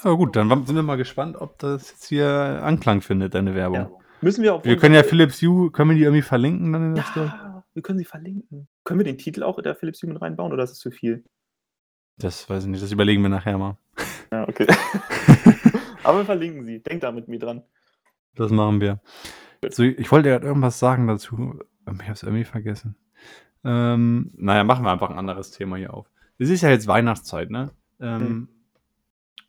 Aber 0.02 0.16
gut, 0.16 0.36
dann 0.36 0.48
sind 0.66 0.76
wir 0.76 0.82
mal 0.82 0.96
gespannt, 0.96 1.36
ob 1.36 1.58
das 1.58 1.90
jetzt 1.90 2.06
hier 2.06 2.28
Anklang 2.28 3.00
findet, 3.00 3.34
deine 3.34 3.54
Werbung. 3.54 3.76
Ja. 3.78 3.90
Müssen 4.20 4.42
wir 4.42 4.54
auch. 4.54 4.64
Wir 4.64 4.76
können 4.76 4.94
ja 4.94 5.02
Philips 5.02 5.40
Hue, 5.42 5.70
können 5.70 5.90
wir 5.90 5.96
die 5.96 6.02
irgendwie 6.02 6.22
verlinken 6.22 6.72
dann 6.72 6.88
in 6.88 6.94
der 6.94 7.04
Story? 7.04 7.26
Ja, 7.26 7.64
wir 7.74 7.82
können 7.82 7.98
sie 7.98 8.04
verlinken. 8.04 8.68
Können 8.84 9.00
wir 9.00 9.04
den 9.04 9.18
Titel 9.18 9.42
auch 9.42 9.58
in 9.58 9.64
der 9.64 9.74
Philips 9.74 10.02
Hue 10.02 10.08
mit 10.08 10.20
reinbauen 10.20 10.52
oder 10.52 10.64
ist 10.64 10.70
das 10.70 10.78
zu 10.78 10.90
viel? 10.90 11.24
Das 12.18 12.48
weiß 12.48 12.64
ich 12.64 12.70
nicht, 12.70 12.82
das 12.82 12.92
überlegen 12.92 13.22
wir 13.22 13.28
nachher 13.28 13.58
mal. 13.58 13.76
Ja, 14.32 14.48
okay. 14.48 14.66
Aber 16.02 16.18
wir 16.18 16.24
verlinken 16.24 16.64
sie. 16.64 16.82
Denkt 16.82 17.04
da 17.04 17.12
mit 17.12 17.28
mir 17.28 17.38
dran. 17.38 17.62
Das 18.34 18.50
machen 18.50 18.80
wir. 18.80 19.00
So, 19.70 19.84
ich 19.84 20.10
wollte 20.10 20.30
ja 20.30 20.42
irgendwas 20.42 20.80
sagen 20.80 21.06
dazu. 21.06 21.60
Ich 21.86 22.02
habe 22.02 22.12
es 22.12 22.22
irgendwie 22.22 22.44
vergessen. 22.44 22.96
Ähm, 23.64 24.32
naja, 24.36 24.64
machen 24.64 24.84
wir 24.84 24.92
einfach 24.92 25.10
ein 25.10 25.18
anderes 25.18 25.50
Thema 25.50 25.76
hier 25.76 25.94
auf. 25.94 26.10
Es 26.38 26.50
ist 26.50 26.62
ja 26.62 26.70
jetzt 26.70 26.86
Weihnachtszeit, 26.86 27.50
ne? 27.50 27.70
Ähm, 28.00 28.20
Hm. 28.20 28.48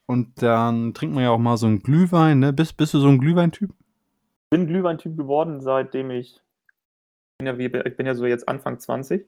Und 0.08 0.42
dann 0.42 0.94
trinkt 0.94 1.14
man 1.14 1.24
ja 1.26 1.32
auch 1.32 1.38
mal 1.38 1.58
so 1.58 1.68
einen 1.68 1.84
Glühwein, 1.84 2.40
ne? 2.40 2.54
Bist, 2.54 2.78
bist 2.78 2.94
du 2.94 3.00
so 3.00 3.10
ein 3.10 3.20
Glühweintyp? 3.20 3.70
Ich 3.72 4.50
bin 4.50 4.66
Glühweintyp 4.66 5.18
geworden, 5.18 5.60
seitdem 5.60 6.12
ich. 6.12 6.36
Ich 6.36 7.38
bin 7.40 7.48
ja, 7.48 7.58
wie, 7.58 7.66
ich 7.66 7.98
bin 7.98 8.06
ja 8.06 8.16
so 8.16 8.26
jetzt 8.26 8.48
Anfang 8.48 8.80
20. 8.80 9.28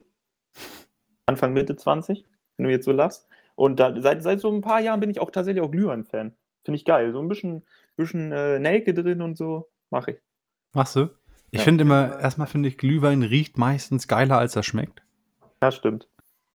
Anfang 1.26 1.52
Mitte 1.52 1.76
20, 1.76 2.24
wenn 2.56 2.64
du 2.64 2.70
jetzt 2.70 2.86
so 2.86 2.92
lachst. 2.92 3.28
Und 3.56 3.78
da, 3.78 4.00
seit, 4.00 4.22
seit 4.22 4.40
so 4.40 4.50
ein 4.50 4.62
paar 4.62 4.80
Jahren 4.80 5.00
bin 5.00 5.10
ich 5.10 5.20
auch 5.20 5.30
tatsächlich 5.30 5.62
auch 5.62 5.70
Glühwein-Fan. 5.70 6.34
Finde 6.64 6.76
ich 6.76 6.86
geil. 6.86 7.12
So 7.12 7.20
ein 7.20 7.28
bisschen, 7.28 7.62
bisschen 7.96 8.32
äh, 8.32 8.58
Nelke 8.58 8.94
drin 8.94 9.20
und 9.20 9.36
so. 9.36 9.68
Mache 9.90 10.12
ich. 10.12 10.18
Machst 10.72 10.96
du? 10.96 11.10
Ich 11.50 11.58
Ja. 11.60 11.64
finde 11.64 11.82
immer, 11.82 12.18
erstmal 12.20 12.46
finde 12.46 12.68
ich, 12.68 12.78
Glühwein 12.78 13.22
riecht 13.22 13.58
meistens 13.58 14.06
geiler, 14.08 14.38
als 14.38 14.54
er 14.56 14.62
schmeckt. 14.62 15.02
Ja, 15.62 15.70
stimmt. 15.70 16.08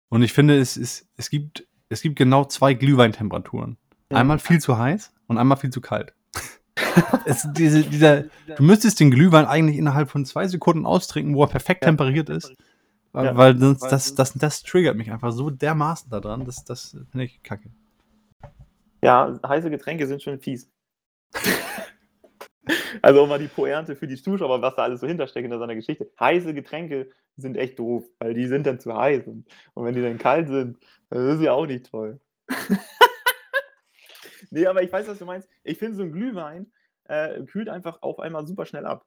Und 0.09 0.23
ich 0.23 0.33
finde, 0.33 0.57
es, 0.59 0.77
ist, 0.77 1.09
es, 1.17 1.31
gibt, 1.31 1.67
es 1.89 2.01
gibt 2.03 2.17
genau 2.17 2.45
zwei 2.45 2.75
Glühweintemperaturen. 2.75 3.77
Ja. 4.11 4.19
Einmal 4.19 4.39
viel 4.39 4.61
zu 4.61 4.79
heiß 4.79 5.13
und 5.27 5.39
einmal 5.39 5.59
viel 5.59 5.71
zu 5.71 5.81
kalt. 5.81 6.15
es, 7.25 7.47
diese, 7.53 7.83
dieser, 7.83 8.23
du 8.57 8.63
müsstest 8.63 9.01
den 9.01 9.11
Glühwein 9.11 9.47
eigentlich 9.47 9.79
innerhalb 9.79 10.11
von 10.11 10.25
zwei 10.25 10.47
Sekunden 10.47 10.87
austrinken, 10.87 11.35
wo 11.35 11.43
er 11.43 11.49
perfekt 11.49 11.83
Ja. 11.85 11.89
temperiert 11.91 12.29
ist. 12.31 12.55
Weil, 13.13 13.37
weil 13.37 13.55
das, 13.55 13.79
das, 13.79 14.15
das, 14.15 14.33
das 14.35 14.63
triggert 14.65 14.97
mich 14.97 15.11
einfach 15.13 15.33
so 15.33 15.49
dermaßen 15.51 16.11
daran. 16.11 16.45
Das, 16.45 16.65
das 16.65 16.97
finde 17.11 17.25
ich 17.25 17.43
kacke. 17.43 17.71
Ja, 19.03 19.39
heiße 19.47 19.71
Getränke 19.71 20.07
sind 20.07 20.23
schon 20.23 20.41
fies. 20.41 20.69
also 23.03 23.23
um 23.23 23.29
mal 23.29 23.39
die 23.39 23.49
Pointe 23.49 23.97
für 23.97 24.07
die 24.07 24.21
Zuschauer, 24.21 24.63
was 24.63 24.75
da 24.77 24.85
alles 24.85 25.01
so 25.01 25.07
hintersteckt 25.07 25.51
in 25.51 25.59
seiner 25.59 25.75
Geschichte. 25.75 26.11
Heiße 26.19 26.55
Getränke 26.55 27.11
sind 27.37 27.57
echt 27.57 27.79
doof, 27.79 28.05
weil 28.19 28.35
die 28.35 28.47
sind 28.47 28.67
dann 28.67 28.81
zu 28.81 28.97
heiß. 28.97 29.27
Und, 29.27 29.47
und 29.75 29.85
wenn 29.85 29.95
die 29.95 30.03
dann 30.03 30.19
kalt 30.19 30.49
sind, 30.49 30.79
dann 31.11 31.29
ist 31.29 31.43
ja 31.43 31.53
auch 31.53 31.67
nicht 31.67 31.91
toll. 31.91 32.21
nee, 34.51 34.67
aber 34.67 34.83
ich 34.83 34.93
weiß, 34.93 35.09
was 35.09 35.19
du 35.19 35.25
meinst. 35.25 35.49
Ich 35.63 35.79
finde, 35.79 35.97
so 35.97 36.03
ein 36.03 36.13
Glühwein 36.13 36.73
äh, 37.05 37.43
kühlt 37.45 37.69
einfach 37.69 38.03
auf 38.03 38.19
einmal 38.21 38.47
super 38.47 38.67
schnell 38.67 38.87
ab. 38.87 39.05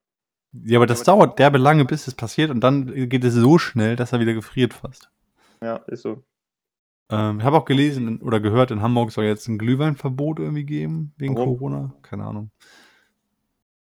Ja, 0.53 0.79
aber 0.79 0.87
das 0.87 1.03
dauert 1.03 1.39
derbe 1.39 1.57
lange, 1.57 1.85
bis 1.85 2.07
es 2.07 2.15
passiert 2.15 2.51
und 2.51 2.61
dann 2.61 3.09
geht 3.09 3.23
es 3.23 3.33
so 3.33 3.57
schnell, 3.57 3.95
dass 3.95 4.13
er 4.13 4.19
wieder 4.19 4.33
gefriert 4.33 4.73
fast. 4.73 5.11
Ja, 5.61 5.77
ist 5.87 6.03
so. 6.03 6.23
Ähm, 7.09 7.39
ich 7.39 7.45
habe 7.45 7.57
auch 7.57 7.65
gelesen 7.65 8.21
oder 8.21 8.39
gehört, 8.39 8.71
in 8.71 8.81
Hamburg 8.81 9.11
soll 9.11 9.25
jetzt 9.25 9.47
ein 9.47 9.57
Glühweinverbot 9.57 10.39
irgendwie 10.39 10.65
geben, 10.65 11.13
wegen 11.17 11.35
Warum? 11.35 11.57
Corona. 11.57 11.93
Keine 12.01 12.25
Ahnung. 12.25 12.51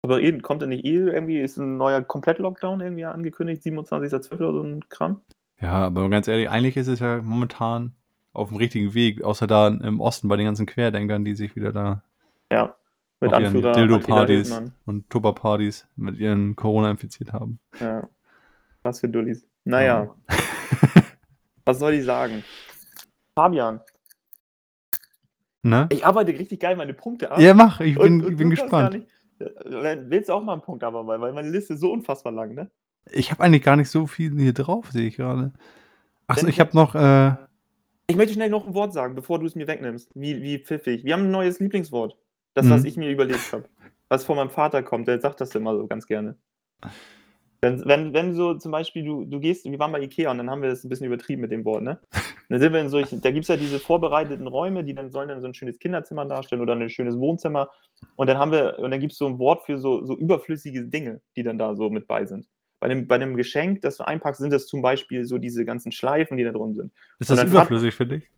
Aber 0.06 0.22
eh, 0.22 0.38
kommt 0.38 0.62
denn 0.62 0.68
nicht 0.68 0.84
eh 0.84 0.98
irgendwie, 0.98 1.40
ist 1.40 1.56
ein 1.56 1.78
neuer 1.78 2.00
Komplett-Lockdown 2.00 2.80
irgendwie 2.80 3.06
angekündigt, 3.06 3.64
27.12. 3.64 4.34
oder 4.36 4.52
so 4.52 4.62
ein 4.62 4.88
Kram? 4.88 5.20
Ja, 5.60 5.72
aber 5.72 6.08
ganz 6.08 6.28
ehrlich, 6.28 6.48
eigentlich 6.48 6.76
ist 6.76 6.86
es 6.86 7.00
ja 7.00 7.20
momentan 7.20 7.92
auf 8.32 8.50
dem 8.50 8.56
richtigen 8.58 8.94
Weg, 8.94 9.24
außer 9.24 9.48
da 9.48 9.66
im 9.66 9.98
Osten 10.00 10.28
bei 10.28 10.36
den 10.36 10.46
ganzen 10.46 10.64
Querdenkern, 10.64 11.24
die 11.24 11.34
sich 11.34 11.56
wieder 11.56 11.72
da 11.72 12.04
Ja. 12.52 12.76
Mit 13.18 13.32
Anführer 13.32 13.72
Dildo-Partys 13.72 14.62
und 14.84 15.10
Tupper-Partys 15.10 15.88
mit 15.96 16.18
ihren 16.18 16.54
Corona 16.54 16.88
infiziert 16.92 17.32
haben. 17.32 17.58
Ja. 17.80 18.08
Was 18.84 19.00
für 19.00 19.08
Dullis. 19.08 19.44
Naja, 19.64 20.14
was 21.64 21.80
soll 21.80 21.94
ich 21.94 22.04
sagen? 22.04 22.44
Fabian, 23.34 23.80
Ne? 25.64 25.88
ich 25.90 26.06
arbeite 26.06 26.30
richtig 26.30 26.60
geil 26.60 26.76
meine 26.76 26.94
Punkte 26.94 27.32
ab. 27.32 27.40
Ja, 27.40 27.52
mach, 27.54 27.80
ich 27.80 27.96
bin, 27.98 28.20
Und- 28.20 28.24
und 28.26 28.30
ich 28.32 28.38
bin 28.38 28.50
gespannt. 28.50 29.04
Nicht- 29.40 29.56
äh, 29.66 29.98
Willst 30.10 30.28
du 30.28 30.32
auch 30.34 30.42
mal 30.42 30.54
einen 30.54 30.62
Punkt 30.62 30.82
abarbeiten? 30.84 31.20
Weil 31.22 31.32
meine 31.32 31.50
Liste 31.50 31.74
ist 31.74 31.80
so 31.80 31.92
unfassbar 31.92 32.32
lang, 32.32 32.54
ne? 32.54 32.70
Ich 33.10 33.30
habe 33.30 33.42
eigentlich 33.44 33.62
gar 33.62 33.76
nicht 33.76 33.88
so 33.90 34.06
viel 34.06 34.36
hier 34.38 34.52
drauf, 34.52 34.90
sehe 34.90 35.06
ich 35.08 35.16
gerade. 35.16 35.52
Achso, 36.26 36.42
Wenn 36.42 36.50
ich 36.50 36.58
habe 36.60 36.70
noch, 36.74 36.94
äh, 36.94 37.34
Ich 38.08 38.16
möchte 38.16 38.34
schnell 38.34 38.50
noch 38.50 38.66
ein 38.66 38.74
Wort 38.74 38.92
sagen, 38.92 39.14
bevor 39.14 39.38
du 39.38 39.46
es 39.46 39.54
mir 39.54 39.66
wegnimmst. 39.68 40.10
Wie, 40.14 40.42
wie 40.42 40.58
pfiffig. 40.58 41.04
Wir 41.04 41.12
haben 41.14 41.24
ein 41.24 41.30
neues 41.30 41.60
Lieblingswort. 41.60 42.16
Das, 42.54 42.66
Mhm. 42.66 42.70
was 42.70 42.84
ich 42.84 42.96
mir 42.96 43.10
überlegt 43.10 43.52
habe. 43.52 43.64
Was 44.08 44.24
von 44.24 44.36
meinem 44.36 44.50
Vater 44.50 44.82
kommt, 44.82 45.08
der 45.08 45.20
sagt 45.20 45.40
das 45.40 45.54
immer 45.54 45.76
so 45.76 45.86
ganz 45.86 46.06
gerne. 46.06 46.36
Wenn, 47.66 47.84
wenn, 47.84 48.14
wenn 48.14 48.34
so 48.34 48.54
zum 48.54 48.70
Beispiel 48.70 49.04
du, 49.04 49.24
du 49.24 49.40
gehst, 49.40 49.64
wir 49.64 49.78
waren 49.80 49.90
bei 49.90 50.00
Ikea 50.00 50.30
und 50.30 50.38
dann 50.38 50.48
haben 50.48 50.62
wir 50.62 50.68
das 50.68 50.84
ein 50.84 50.88
bisschen 50.88 51.06
übertrieben 51.06 51.42
mit 51.42 51.50
dem 51.50 51.64
Wort, 51.64 51.82
ne? 51.82 51.98
Dann 52.48 52.60
sind 52.60 52.72
wir 52.72 52.80
in 52.80 52.88
solchen, 52.88 53.20
da 53.20 53.32
gibt 53.32 53.42
es 53.42 53.48
ja 53.48 53.56
diese 53.56 53.80
vorbereiteten 53.80 54.46
Räume, 54.46 54.84
die 54.84 54.94
dann 54.94 55.10
sollen 55.10 55.28
dann 55.28 55.40
so 55.40 55.48
ein 55.48 55.54
schönes 55.54 55.80
Kinderzimmer 55.80 56.26
darstellen 56.26 56.62
oder 56.62 56.76
ein 56.76 56.88
schönes 56.88 57.18
Wohnzimmer. 57.18 57.72
Und 58.14 58.28
dann 58.28 58.38
haben 58.38 58.52
wir, 58.52 58.78
und 58.78 58.92
dann 58.92 59.00
gibt 59.00 59.14
es 59.14 59.18
so 59.18 59.26
ein 59.26 59.40
Wort 59.40 59.64
für 59.66 59.78
so, 59.78 60.04
so 60.04 60.16
überflüssige 60.16 60.84
Dinge, 60.84 61.20
die 61.34 61.42
dann 61.42 61.58
da 61.58 61.74
so 61.74 61.90
mit 61.90 62.06
bei 62.06 62.24
sind. 62.24 62.46
Bei 62.78 62.86
einem, 62.86 63.08
bei 63.08 63.16
einem 63.16 63.36
Geschenk, 63.36 63.82
das 63.82 63.96
du 63.96 64.06
einpackst, 64.06 64.40
sind 64.40 64.52
das 64.52 64.68
zum 64.68 64.80
Beispiel 64.80 65.24
so 65.24 65.38
diese 65.38 65.64
ganzen 65.64 65.90
Schleifen, 65.90 66.36
die 66.36 66.44
da 66.44 66.52
drum 66.52 66.72
sind. 66.76 66.92
ist 67.18 67.30
das 67.30 67.42
überflüssig 67.42 67.96
für 67.96 68.06
dich? 68.06 68.30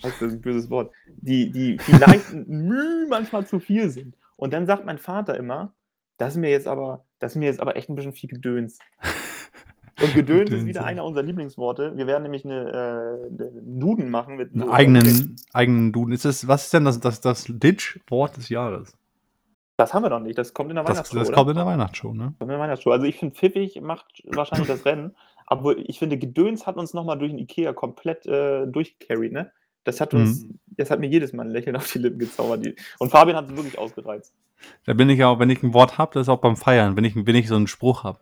Das 0.00 0.22
ist 0.22 0.34
ein 0.34 0.40
böses 0.40 0.70
Wort. 0.70 0.92
Die, 1.16 1.50
die 1.50 1.78
vielleicht 1.80 2.32
manchmal 3.08 3.44
zu 3.44 3.58
viel 3.58 3.90
sind. 3.90 4.16
Und 4.36 4.52
dann 4.52 4.66
sagt 4.66 4.86
mein 4.86 4.98
Vater 4.98 5.36
immer, 5.36 5.74
das 6.20 6.34
ist 6.34 6.40
mir 6.40 6.50
jetzt 6.50 6.68
aber, 6.68 7.04
das 7.18 7.32
ist 7.32 7.36
mir 7.36 7.46
jetzt 7.46 7.60
aber 7.60 7.76
echt 7.76 7.88
ein 7.88 7.94
bisschen 7.94 8.12
viel 8.12 8.28
Gedöns. 8.28 8.78
Und 10.02 10.14
Gedöns 10.14 10.50
ist 10.50 10.66
wieder 10.66 10.84
einer 10.84 11.04
unserer 11.04 11.24
Lieblingsworte. 11.24 11.96
Wir 11.96 12.06
werden 12.06 12.22
nämlich 12.22 12.44
eine, 12.44 12.70
äh, 12.70 13.44
einen 13.44 13.80
Duden 13.80 14.10
machen 14.10 14.36
mit 14.36 14.54
Einen 14.54 14.70
eigenen, 14.70 15.36
eigenen 15.52 15.92
Duden. 15.92 16.12
Ist 16.12 16.24
das, 16.24 16.46
was 16.48 16.64
ist 16.64 16.74
denn 16.74 16.84
das, 16.84 17.00
das, 17.00 17.20
das 17.20 17.44
Ditch-Wort 17.48 18.36
des 18.36 18.48
Jahres? 18.48 18.96
Das 19.76 19.92
haben 19.92 20.02
wir 20.02 20.10
noch 20.10 20.20
nicht. 20.20 20.38
Das 20.38 20.54
kommt 20.54 20.70
in 20.70 20.76
der 20.76 20.84
Das, 20.84 20.96
Weihnachtsshow. 20.96 21.18
das 21.18 21.28
oder? 21.28 21.36
kommt 21.36 21.50
in 21.50 21.56
der 21.56 21.66
Weihnachtsshow, 21.66 22.12
ne? 22.12 22.34
Kommt 22.38 22.42
in 22.42 22.48
der 22.48 22.58
Weihnachtsshow. 22.60 22.90
Also 22.90 23.06
ich 23.06 23.16
finde 23.16 23.34
pfiffig 23.34 23.80
macht 23.80 24.22
wahrscheinlich 24.26 24.68
das 24.68 24.84
Rennen, 24.84 25.16
aber 25.46 25.76
ich 25.76 25.98
finde 25.98 26.18
Gedöns 26.18 26.66
hat 26.66 26.76
uns 26.76 26.94
nochmal 26.94 27.18
durch 27.18 27.30
den 27.30 27.38
Ikea 27.38 27.72
komplett 27.72 28.26
äh, 28.26 28.66
durchgecarried, 28.66 29.32
ne? 29.32 29.52
Das 29.84 30.00
hat 30.00 30.12
uns, 30.14 30.44
Mhm. 30.44 30.58
das 30.76 30.90
hat 30.90 31.00
mir 31.00 31.08
jedes 31.08 31.32
Mal 31.32 31.44
ein 31.46 31.50
Lächeln 31.50 31.76
auf 31.76 31.90
die 31.90 31.98
Lippen 31.98 32.18
gezaubert. 32.18 32.66
Und 32.98 33.10
Fabian 33.10 33.36
hat 33.36 33.50
es 33.50 33.56
wirklich 33.56 33.78
ausgereizt. 33.78 34.34
Da 34.84 34.92
bin 34.92 35.08
ich 35.08 35.18
ja 35.18 35.28
auch, 35.28 35.38
wenn 35.38 35.48
ich 35.50 35.62
ein 35.62 35.72
Wort 35.72 35.96
habe, 35.98 36.12
das 36.14 36.22
ist 36.22 36.28
auch 36.28 36.40
beim 36.40 36.56
Feiern, 36.56 36.96
wenn 36.96 37.04
ich, 37.04 37.14
wenn 37.16 37.34
ich 37.36 37.48
so 37.48 37.56
einen 37.56 37.66
Spruch 37.66 38.04
habe. 38.04 38.18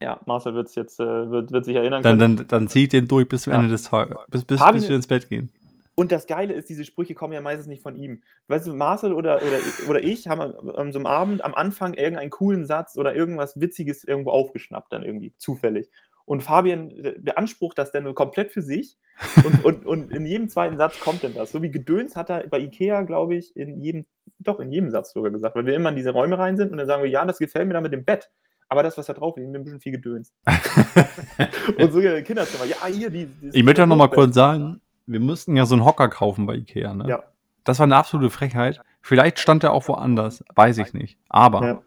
Ja, 0.00 0.18
Marcel 0.26 0.54
wird's 0.54 0.74
jetzt, 0.74 0.98
äh, 1.00 1.30
wird, 1.30 1.52
wird 1.52 1.64
sich 1.66 1.76
erinnern 1.76 2.02
Dann, 2.02 2.18
können. 2.18 2.36
dann, 2.38 2.48
dann 2.48 2.68
ziehe 2.68 2.84
ich 2.84 2.88
den 2.90 3.06
durch 3.06 3.28
bis 3.28 3.42
zum 3.42 3.52
Ja. 3.52 3.58
Ende 3.58 3.70
des 3.70 3.84
Tages, 3.84 4.16
bis, 4.28 4.44
bis, 4.44 4.60
Fabian- 4.60 4.74
bis 4.80 4.88
wir 4.88 4.96
ins 4.96 5.06
Bett 5.06 5.28
gehen. 5.28 5.50
Und 5.96 6.10
das 6.10 6.26
Geile 6.26 6.54
ist, 6.54 6.68
diese 6.68 6.84
Sprüche 6.84 7.14
kommen 7.14 7.32
ja 7.34 7.40
meistens 7.40 7.68
nicht 7.68 7.80
von 7.82 7.94
ihm. 7.94 8.22
Weißt 8.48 8.66
du, 8.66 8.74
Marcel 8.74 9.12
oder, 9.12 9.36
oder, 9.36 9.58
oder 9.88 10.02
ich 10.02 10.26
haben 10.26 10.40
an 10.40 10.92
so 10.92 10.98
einem 10.98 11.06
Abend 11.06 11.44
am 11.44 11.54
Anfang 11.54 11.94
irgendeinen 11.94 12.30
coolen 12.30 12.66
Satz 12.66 12.96
oder 12.96 13.14
irgendwas 13.14 13.60
Witziges 13.60 14.02
irgendwo 14.02 14.30
aufgeschnappt, 14.30 14.92
dann 14.92 15.04
irgendwie, 15.04 15.32
zufällig. 15.38 15.88
Und 16.26 16.42
Fabian 16.42 16.90
äh, 16.90 17.14
beansprucht 17.18 17.76
das 17.78 17.92
dann 17.92 18.04
nur 18.04 18.14
komplett 18.14 18.50
für 18.52 18.62
sich. 18.62 18.96
Und, 19.44 19.64
und, 19.64 19.86
und 19.86 20.10
in 20.12 20.26
jedem 20.26 20.48
zweiten 20.48 20.76
Satz 20.76 20.98
kommt 20.98 21.22
denn 21.22 21.34
das. 21.34 21.52
So 21.52 21.62
wie 21.62 21.70
Gedöns 21.70 22.16
hat 22.16 22.30
er 22.30 22.48
bei 22.48 22.58
Ikea, 22.58 23.02
glaube 23.02 23.36
ich, 23.36 23.56
in 23.56 23.80
jedem, 23.80 24.06
doch 24.40 24.58
in 24.58 24.72
jedem 24.72 24.90
Satz 24.90 25.12
sogar 25.12 25.30
gesagt, 25.30 25.54
weil 25.54 25.66
wir 25.66 25.74
immer 25.76 25.90
in 25.90 25.94
diese 25.94 26.10
Räume 26.10 26.36
rein 26.36 26.56
sind 26.56 26.72
und 26.72 26.78
dann 26.78 26.88
sagen 26.88 27.04
wir, 27.04 27.08
ja, 27.08 27.24
das 27.24 27.38
gefällt 27.38 27.68
mir 27.68 27.74
da 27.74 27.80
mit 27.80 27.92
dem 27.92 28.04
Bett. 28.04 28.28
Aber 28.68 28.82
das, 28.82 28.98
was 28.98 29.06
da 29.06 29.12
drauf 29.12 29.36
ist, 29.36 29.44
ist 29.46 29.54
ein 29.54 29.62
bisschen 29.62 29.78
viel 29.78 29.92
Gedöns. 29.92 30.32
und 31.78 31.92
sogar 31.92 32.20
Kinderzimmer, 32.22 32.64
ja, 32.64 32.76
hier, 32.86 33.08
die. 33.10 33.26
die 33.26 33.50
Ich 33.52 33.62
möchte 33.62 33.84
auch 33.84 33.86
noch 33.86 33.94
mal 33.94 34.06
Hochbett. 34.06 34.18
kurz 34.18 34.34
sagen, 34.34 34.80
wir 35.06 35.20
mussten 35.20 35.56
ja 35.56 35.64
so 35.64 35.76
einen 35.76 35.84
Hocker 35.84 36.08
kaufen 36.08 36.46
bei 36.46 36.56
Ikea, 36.56 36.92
ne? 36.94 37.08
Ja. 37.08 37.22
Das 37.62 37.78
war 37.78 37.84
eine 37.84 37.96
absolute 37.96 38.30
Frechheit. 38.30 38.80
Vielleicht 39.00 39.38
stand 39.38 39.62
er 39.62 39.72
auch 39.72 39.86
woanders, 39.86 40.42
weiß 40.56 40.78
ich 40.78 40.92
nicht. 40.92 41.18
Aber 41.28 41.64
Ja. 41.64 41.82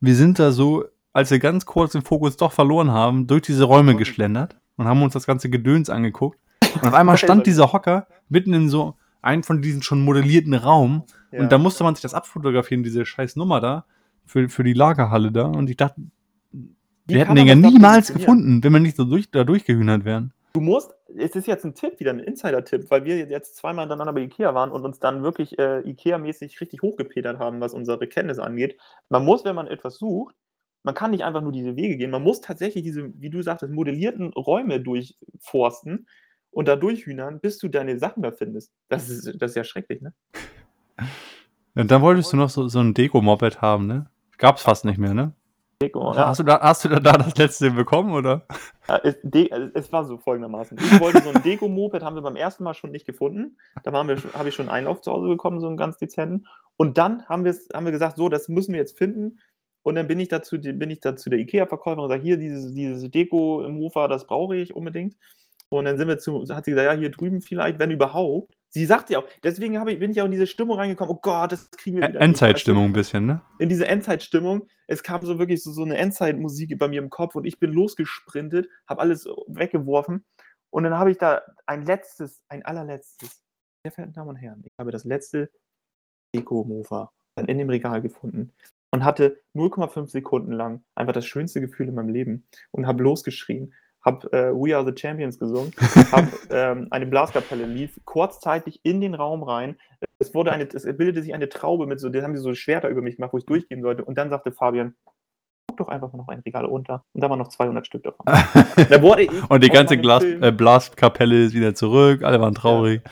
wir 0.00 0.14
sind 0.14 0.38
da 0.38 0.52
so, 0.52 0.84
als 1.12 1.30
wir 1.30 1.38
ganz 1.38 1.66
kurz 1.66 1.92
den 1.92 2.02
Fokus 2.02 2.36
doch 2.36 2.52
verloren 2.52 2.90
haben, 2.90 3.26
durch 3.26 3.42
diese 3.42 3.64
Räume 3.64 3.96
geschlendert 3.96 4.56
und 4.76 4.86
haben 4.86 5.02
uns 5.02 5.12
das 5.12 5.26
ganze 5.26 5.50
Gedöns 5.50 5.90
angeguckt. 5.90 6.38
Und 6.74 6.88
auf 6.88 6.94
einmal 6.94 7.16
stand 7.18 7.46
dieser 7.46 7.72
Hocker 7.72 8.06
mitten 8.28 8.52
in 8.54 8.68
so 8.68 8.96
einem 9.20 9.42
von 9.42 9.62
diesen 9.62 9.82
schon 9.82 10.04
modellierten 10.04 10.54
Raum. 10.54 11.04
Ja. 11.30 11.40
Und 11.40 11.52
da 11.52 11.58
musste 11.58 11.84
man 11.84 11.94
sich 11.94 12.02
das 12.02 12.14
abfotografieren, 12.14 12.82
diese 12.82 13.06
scheiß 13.06 13.36
Nummer 13.36 13.60
da, 13.60 13.84
für, 14.24 14.48
für 14.48 14.64
die 14.64 14.72
Lagerhalle 14.72 15.32
da. 15.32 15.44
Und 15.44 15.70
ich 15.70 15.76
dachte, 15.76 16.00
wir 17.06 17.18
hätten 17.18 17.34
den 17.34 17.46
ja 17.46 17.54
niemals 17.54 18.12
gefunden, 18.12 18.62
wenn 18.62 18.72
wir 18.72 18.80
nicht 18.80 18.96
so 18.96 19.04
durch, 19.04 19.30
da 19.30 19.44
durchgehühnert 19.44 20.04
wären. 20.04 20.32
Du 20.54 20.60
musst, 20.60 20.94
es 21.16 21.34
ist 21.34 21.46
jetzt 21.46 21.64
ein 21.64 21.74
Tipp, 21.74 21.98
wieder 21.98 22.10
ein 22.10 22.20
Insider-Tipp, 22.20 22.90
weil 22.90 23.04
wir 23.04 23.16
jetzt 23.16 23.56
zweimal 23.56 23.84
hintereinander 23.84 24.12
bei 24.12 24.20
Ikea 24.20 24.54
waren 24.54 24.70
und 24.70 24.84
uns 24.84 24.98
dann 24.98 25.22
wirklich 25.22 25.58
äh, 25.58 25.80
Ikea-mäßig 25.80 26.60
richtig 26.60 26.82
hochgepetert 26.82 27.38
haben, 27.38 27.60
was 27.60 27.74
unsere 27.74 28.06
Kenntnisse 28.06 28.42
angeht. 28.42 28.78
Man 29.08 29.24
muss, 29.24 29.44
wenn 29.44 29.54
man 29.54 29.66
etwas 29.66 29.96
sucht, 29.96 30.34
man 30.82 30.94
kann 30.94 31.10
nicht 31.10 31.24
einfach 31.24 31.42
nur 31.42 31.52
diese 31.52 31.76
Wege 31.76 31.96
gehen, 31.96 32.10
man 32.10 32.22
muss 32.22 32.40
tatsächlich 32.40 32.82
diese, 32.84 33.12
wie 33.20 33.30
du 33.30 33.42
sagtest, 33.42 33.72
modellierten 33.72 34.32
Räume 34.32 34.80
durchforsten 34.80 36.06
und 36.50 36.68
da 36.68 36.76
durchhühnern, 36.76 37.40
bis 37.40 37.58
du 37.58 37.68
deine 37.68 37.98
Sachen 37.98 38.22
da 38.22 38.32
findest. 38.32 38.72
Das 38.88 39.08
ist, 39.08 39.40
das 39.40 39.52
ist 39.52 39.56
ja 39.56 39.64
schrecklich, 39.64 40.02
ne? 40.02 40.12
Und 41.74 41.90
dann 41.90 42.02
wolltest 42.02 42.30
du 42.30 42.36
noch 42.36 42.50
so, 42.50 42.68
so 42.68 42.80
ein 42.80 42.92
Deko-Moped 42.92 43.62
haben, 43.62 43.86
ne? 43.86 44.10
Gab's 44.36 44.62
fast 44.62 44.84
nicht 44.84 44.98
mehr, 44.98 45.14
ne? 45.14 45.32
Deko, 45.80 46.12
ja. 46.12 46.28
Hast, 46.28 46.40
du 46.40 46.44
da, 46.44 46.60
hast 46.60 46.84
du 46.84 46.88
da, 46.88 47.00
da 47.00 47.12
das 47.12 47.36
letzte 47.36 47.70
bekommen, 47.70 48.12
oder? 48.12 48.46
Ja, 48.88 49.00
es, 49.02 49.16
also 49.50 49.68
es 49.74 49.92
war 49.92 50.04
so 50.04 50.18
folgendermaßen. 50.18 50.78
Ich 50.78 51.00
wollte 51.00 51.22
so 51.22 51.30
ein 51.30 51.42
Deko-Moped, 51.44 52.02
haben 52.02 52.14
wir 52.14 52.22
beim 52.22 52.36
ersten 52.36 52.62
Mal 52.62 52.74
schon 52.74 52.90
nicht 52.90 53.06
gefunden. 53.06 53.56
Da 53.82 53.92
habe 53.92 54.14
ich 54.48 54.54
schon 54.54 54.68
einen 54.68 54.76
Einlauf 54.76 55.00
zu 55.00 55.10
Hause 55.10 55.28
bekommen, 55.28 55.60
so 55.60 55.66
einen 55.66 55.76
ganz 55.76 55.98
dezenten. 55.98 56.46
Und 56.76 56.98
dann 56.98 57.26
haben, 57.26 57.44
haben 57.46 57.84
wir 57.84 57.92
gesagt, 57.92 58.16
so, 58.16 58.28
das 58.28 58.48
müssen 58.48 58.72
wir 58.72 58.80
jetzt 58.80 58.96
finden. 58.96 59.38
Und 59.82 59.96
dann 59.96 60.06
bin 60.06 60.20
ich 60.20 60.28
dazu, 60.28 60.60
bin 60.60 60.90
ich 60.90 61.00
dazu 61.00 61.28
der 61.28 61.40
IKEA-Verkäuferin 61.40 62.04
und 62.04 62.08
sage, 62.08 62.22
hier, 62.22 62.36
dieses, 62.36 62.72
dieses 62.72 63.10
Deko 63.10 63.64
im 63.64 63.78
Hofer, 63.78 64.08
das 64.08 64.26
brauche 64.26 64.56
ich 64.56 64.74
unbedingt. 64.74 65.16
Und 65.70 65.86
dann 65.86 65.96
sind 65.96 66.06
wir 66.06 66.18
zu, 66.18 66.44
hat 66.50 66.64
sie 66.64 66.72
gesagt, 66.72 66.92
ja, 66.92 66.98
hier 66.98 67.10
drüben 67.10 67.40
vielleicht, 67.40 67.78
wenn 67.78 67.90
überhaupt. 67.90 68.54
Sie 68.68 68.84
sagt 68.84 69.10
ja 69.10 69.18
auch, 69.18 69.24
deswegen 69.42 69.74
ich, 69.88 69.98
bin 69.98 70.10
ich 70.10 70.20
auch 70.20 70.26
in 70.26 70.30
diese 70.32 70.46
Stimmung 70.46 70.78
reingekommen, 70.78 71.14
oh 71.14 71.18
Gott, 71.20 71.52
das 71.52 71.70
kriegen 71.70 72.00
wir 72.00 72.08
wieder. 72.08 72.20
Endzeitstimmung 72.20 72.86
ein 72.86 72.92
bisschen, 72.92 73.26
ne? 73.26 73.42
In 73.58 73.68
diese 73.68 73.86
Endzeitstimmung. 73.86 74.68
Es 74.86 75.02
kam 75.02 75.24
so 75.24 75.38
wirklich 75.38 75.62
so, 75.62 75.72
so 75.72 75.82
eine 75.82 75.96
Endzeitmusik 75.96 76.78
bei 76.78 76.88
mir 76.88 77.00
im 77.00 77.10
Kopf 77.10 77.34
und 77.34 77.44
ich 77.44 77.58
bin 77.58 77.72
losgesprintet, 77.72 78.68
habe 78.86 79.00
alles 79.00 79.26
weggeworfen. 79.46 80.24
Und 80.70 80.84
dann 80.84 80.94
habe 80.94 81.10
ich 81.10 81.18
da 81.18 81.42
ein 81.66 81.84
letztes, 81.84 82.42
ein 82.48 82.64
allerletztes, 82.64 83.42
sehr 83.82 83.92
verehrten 83.92 84.14
Damen 84.14 84.30
und 84.30 84.36
Herren, 84.36 84.62
ich 84.64 84.72
habe 84.78 84.90
das 84.90 85.04
letzte 85.04 85.50
Deko-Mofa 86.34 87.10
dann 87.34 87.46
in 87.46 87.58
dem 87.58 87.68
Regal 87.68 88.00
gefunden 88.02 88.52
und 88.92 89.04
hatte 89.04 89.40
0,5 89.54 90.08
Sekunden 90.08 90.52
lang 90.52 90.84
einfach 90.94 91.12
das 91.12 91.26
schönste 91.26 91.60
Gefühl 91.60 91.88
in 91.88 91.94
meinem 91.94 92.10
Leben 92.10 92.46
und 92.70 92.86
habe 92.86 93.02
losgeschrien 93.02 93.72
habe 94.04 94.32
äh, 94.32 94.52
We 94.52 94.76
Are 94.76 94.84
the 94.84 94.98
Champions 94.98 95.38
gesungen, 95.38 95.72
habe 96.12 96.28
ähm, 96.50 96.88
eine 96.90 97.06
Blaskapelle 97.06 97.66
lief 97.66 97.98
kurzzeitig 98.04 98.80
in 98.82 99.00
den 99.00 99.14
Raum 99.14 99.42
rein. 99.42 99.76
Es 100.18 100.34
wurde 100.34 100.52
eine, 100.52 100.68
es 100.72 100.84
bildete 100.84 101.22
sich 101.22 101.34
eine 101.34 101.48
Traube 101.48 101.86
mit 101.86 102.00
so, 102.00 102.08
da 102.08 102.22
haben 102.22 102.36
sie 102.36 102.42
so 102.42 102.54
Schwerter 102.54 102.88
über 102.88 103.02
mich 103.02 103.16
gemacht, 103.16 103.32
wo 103.32 103.38
ich 103.38 103.46
durchgehen 103.46 103.82
sollte. 103.82 104.04
Und 104.04 104.18
dann 104.18 104.30
sagte 104.30 104.52
Fabian, 104.52 104.94
guck 105.68 105.76
doch 105.78 105.88
einfach 105.88 106.12
mal 106.12 106.18
noch 106.18 106.28
ein 106.28 106.40
Regal 106.40 106.66
unter. 106.66 107.04
Und 107.12 107.22
da 107.22 107.30
waren 107.30 107.38
noch 107.38 107.48
200 107.48 107.86
Stück 107.86 108.02
davon. 108.02 108.26
da 108.90 109.02
wurde 109.02 109.22
ich 109.22 109.50
Und 109.50 109.62
die 109.62 109.70
ganze 109.70 109.96
Glas, 109.96 110.24
äh, 110.24 110.52
Blaskapelle 110.52 111.44
ist 111.44 111.54
wieder 111.54 111.74
zurück, 111.74 112.22
alle 112.24 112.40
waren 112.40 112.54
traurig. 112.54 113.02
Ja. 113.04 113.10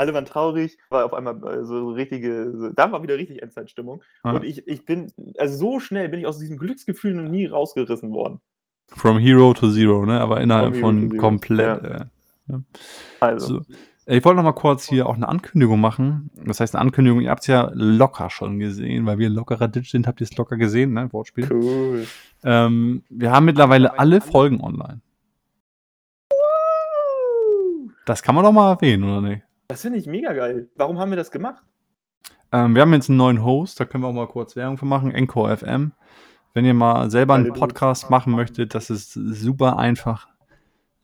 Alle 0.00 0.14
waren 0.14 0.24
traurig, 0.24 0.78
war 0.88 1.04
auf 1.04 1.12
einmal 1.12 1.36
äh, 1.44 1.62
so 1.62 1.90
richtige, 1.90 2.52
so, 2.56 2.70
da 2.70 2.90
war 2.90 3.02
wieder 3.02 3.18
richtig 3.18 3.42
Endzeitstimmung. 3.42 4.02
Ja. 4.24 4.32
Und 4.32 4.44
ich, 4.44 4.66
ich 4.66 4.86
bin, 4.86 5.12
also 5.36 5.58
so 5.58 5.78
schnell 5.78 6.08
bin 6.08 6.20
ich 6.20 6.26
aus 6.26 6.38
diesem 6.38 6.56
Glücksgefühl 6.56 7.12
noch 7.12 7.28
nie 7.28 7.44
rausgerissen 7.44 8.10
worden. 8.10 8.40
From 8.88 9.18
Hero 9.18 9.52
to 9.52 9.70
Zero, 9.70 10.06
ne? 10.06 10.18
Aber 10.18 10.40
innerhalb 10.40 10.76
von 10.76 11.18
komplett. 11.18 11.82
Ja. 11.82 12.06
Äh, 12.48 12.60
Also. 13.20 13.58
So. 13.58 13.60
Ich 14.06 14.24
wollte 14.24 14.36
noch 14.38 14.44
mal 14.44 14.52
kurz 14.52 14.88
hier 14.88 15.06
auch 15.06 15.16
eine 15.16 15.28
Ankündigung 15.28 15.78
machen. 15.78 16.30
Das 16.46 16.60
heißt, 16.60 16.74
eine 16.74 16.80
Ankündigung, 16.80 17.20
ihr 17.20 17.28
habt 17.28 17.42
es 17.42 17.48
ja 17.48 17.70
locker 17.74 18.30
schon 18.30 18.58
gesehen, 18.58 19.04
weil 19.04 19.18
wir 19.18 19.28
lockerer 19.28 19.68
Ditch 19.68 19.90
sind, 19.90 20.06
habt 20.06 20.22
ihr 20.22 20.24
es 20.24 20.34
locker 20.38 20.56
gesehen, 20.56 20.94
ne? 20.94 21.12
Wortspiel. 21.12 21.46
Cool. 21.52 22.06
Ähm, 22.42 23.02
wir 23.10 23.32
haben 23.32 23.44
mittlerweile 23.44 23.98
alle 23.98 24.22
Folgen 24.22 24.62
online. 24.62 25.02
Das 28.06 28.22
kann 28.22 28.34
man 28.34 28.44
doch 28.44 28.52
mal 28.52 28.72
erwähnen, 28.72 29.04
oder 29.04 29.20
nicht? 29.20 29.42
Das 29.70 29.82
finde 29.82 30.00
ich 30.00 30.06
mega 30.06 30.32
geil. 30.32 30.68
Warum 30.74 30.98
haben 30.98 31.10
wir 31.10 31.16
das 31.16 31.30
gemacht? 31.30 31.62
Ähm, 32.50 32.74
wir 32.74 32.82
haben 32.82 32.92
jetzt 32.92 33.08
einen 33.08 33.18
neuen 33.18 33.44
Host, 33.44 33.78
da 33.78 33.84
können 33.84 34.02
wir 34.02 34.08
auch 34.08 34.12
mal 34.12 34.26
kurz 34.26 34.56
Werbung 34.56 34.78
für 34.78 34.84
machen, 34.84 35.12
Encore 35.12 35.56
FM. 35.56 35.92
Wenn 36.54 36.64
ihr 36.64 36.74
mal 36.74 37.08
selber 37.08 37.34
einen 37.34 37.52
Podcast 37.52 38.10
machen 38.10 38.34
möchtet, 38.34 38.74
das 38.74 38.90
ist 38.90 39.12
super 39.12 39.78
einfach. 39.78 40.26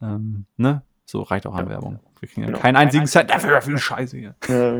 Ähm, 0.02 0.46
ne? 0.57 0.83
So 1.05 1.22
reicht 1.22 1.46
auch 1.46 1.55
an 1.55 1.68
Werbung. 1.68 2.00
Wir 2.18 2.29
kriegen 2.29 2.40
ja 2.40 2.46
genau. 2.48 2.59
keinen 2.59 2.74
einzigen 2.74 3.07
Cent 3.07 3.31
dafür 3.31 3.62
für 3.62 3.79
Scheiße 3.79 4.16
hier. 4.16 4.35
Ja, 4.48 4.79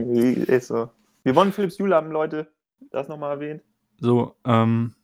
ist 0.53 0.67
so. 0.67 0.91
Wir 1.23 1.37
wollen 1.37 1.53
Philips 1.53 1.79
Hue 1.79 1.95
haben, 1.95 2.11
Leute. 2.11 2.49
Das 2.91 3.07
nochmal 3.07 3.35
erwähnt. 3.35 3.63
So, 4.01 4.35
ähm, 4.45 4.97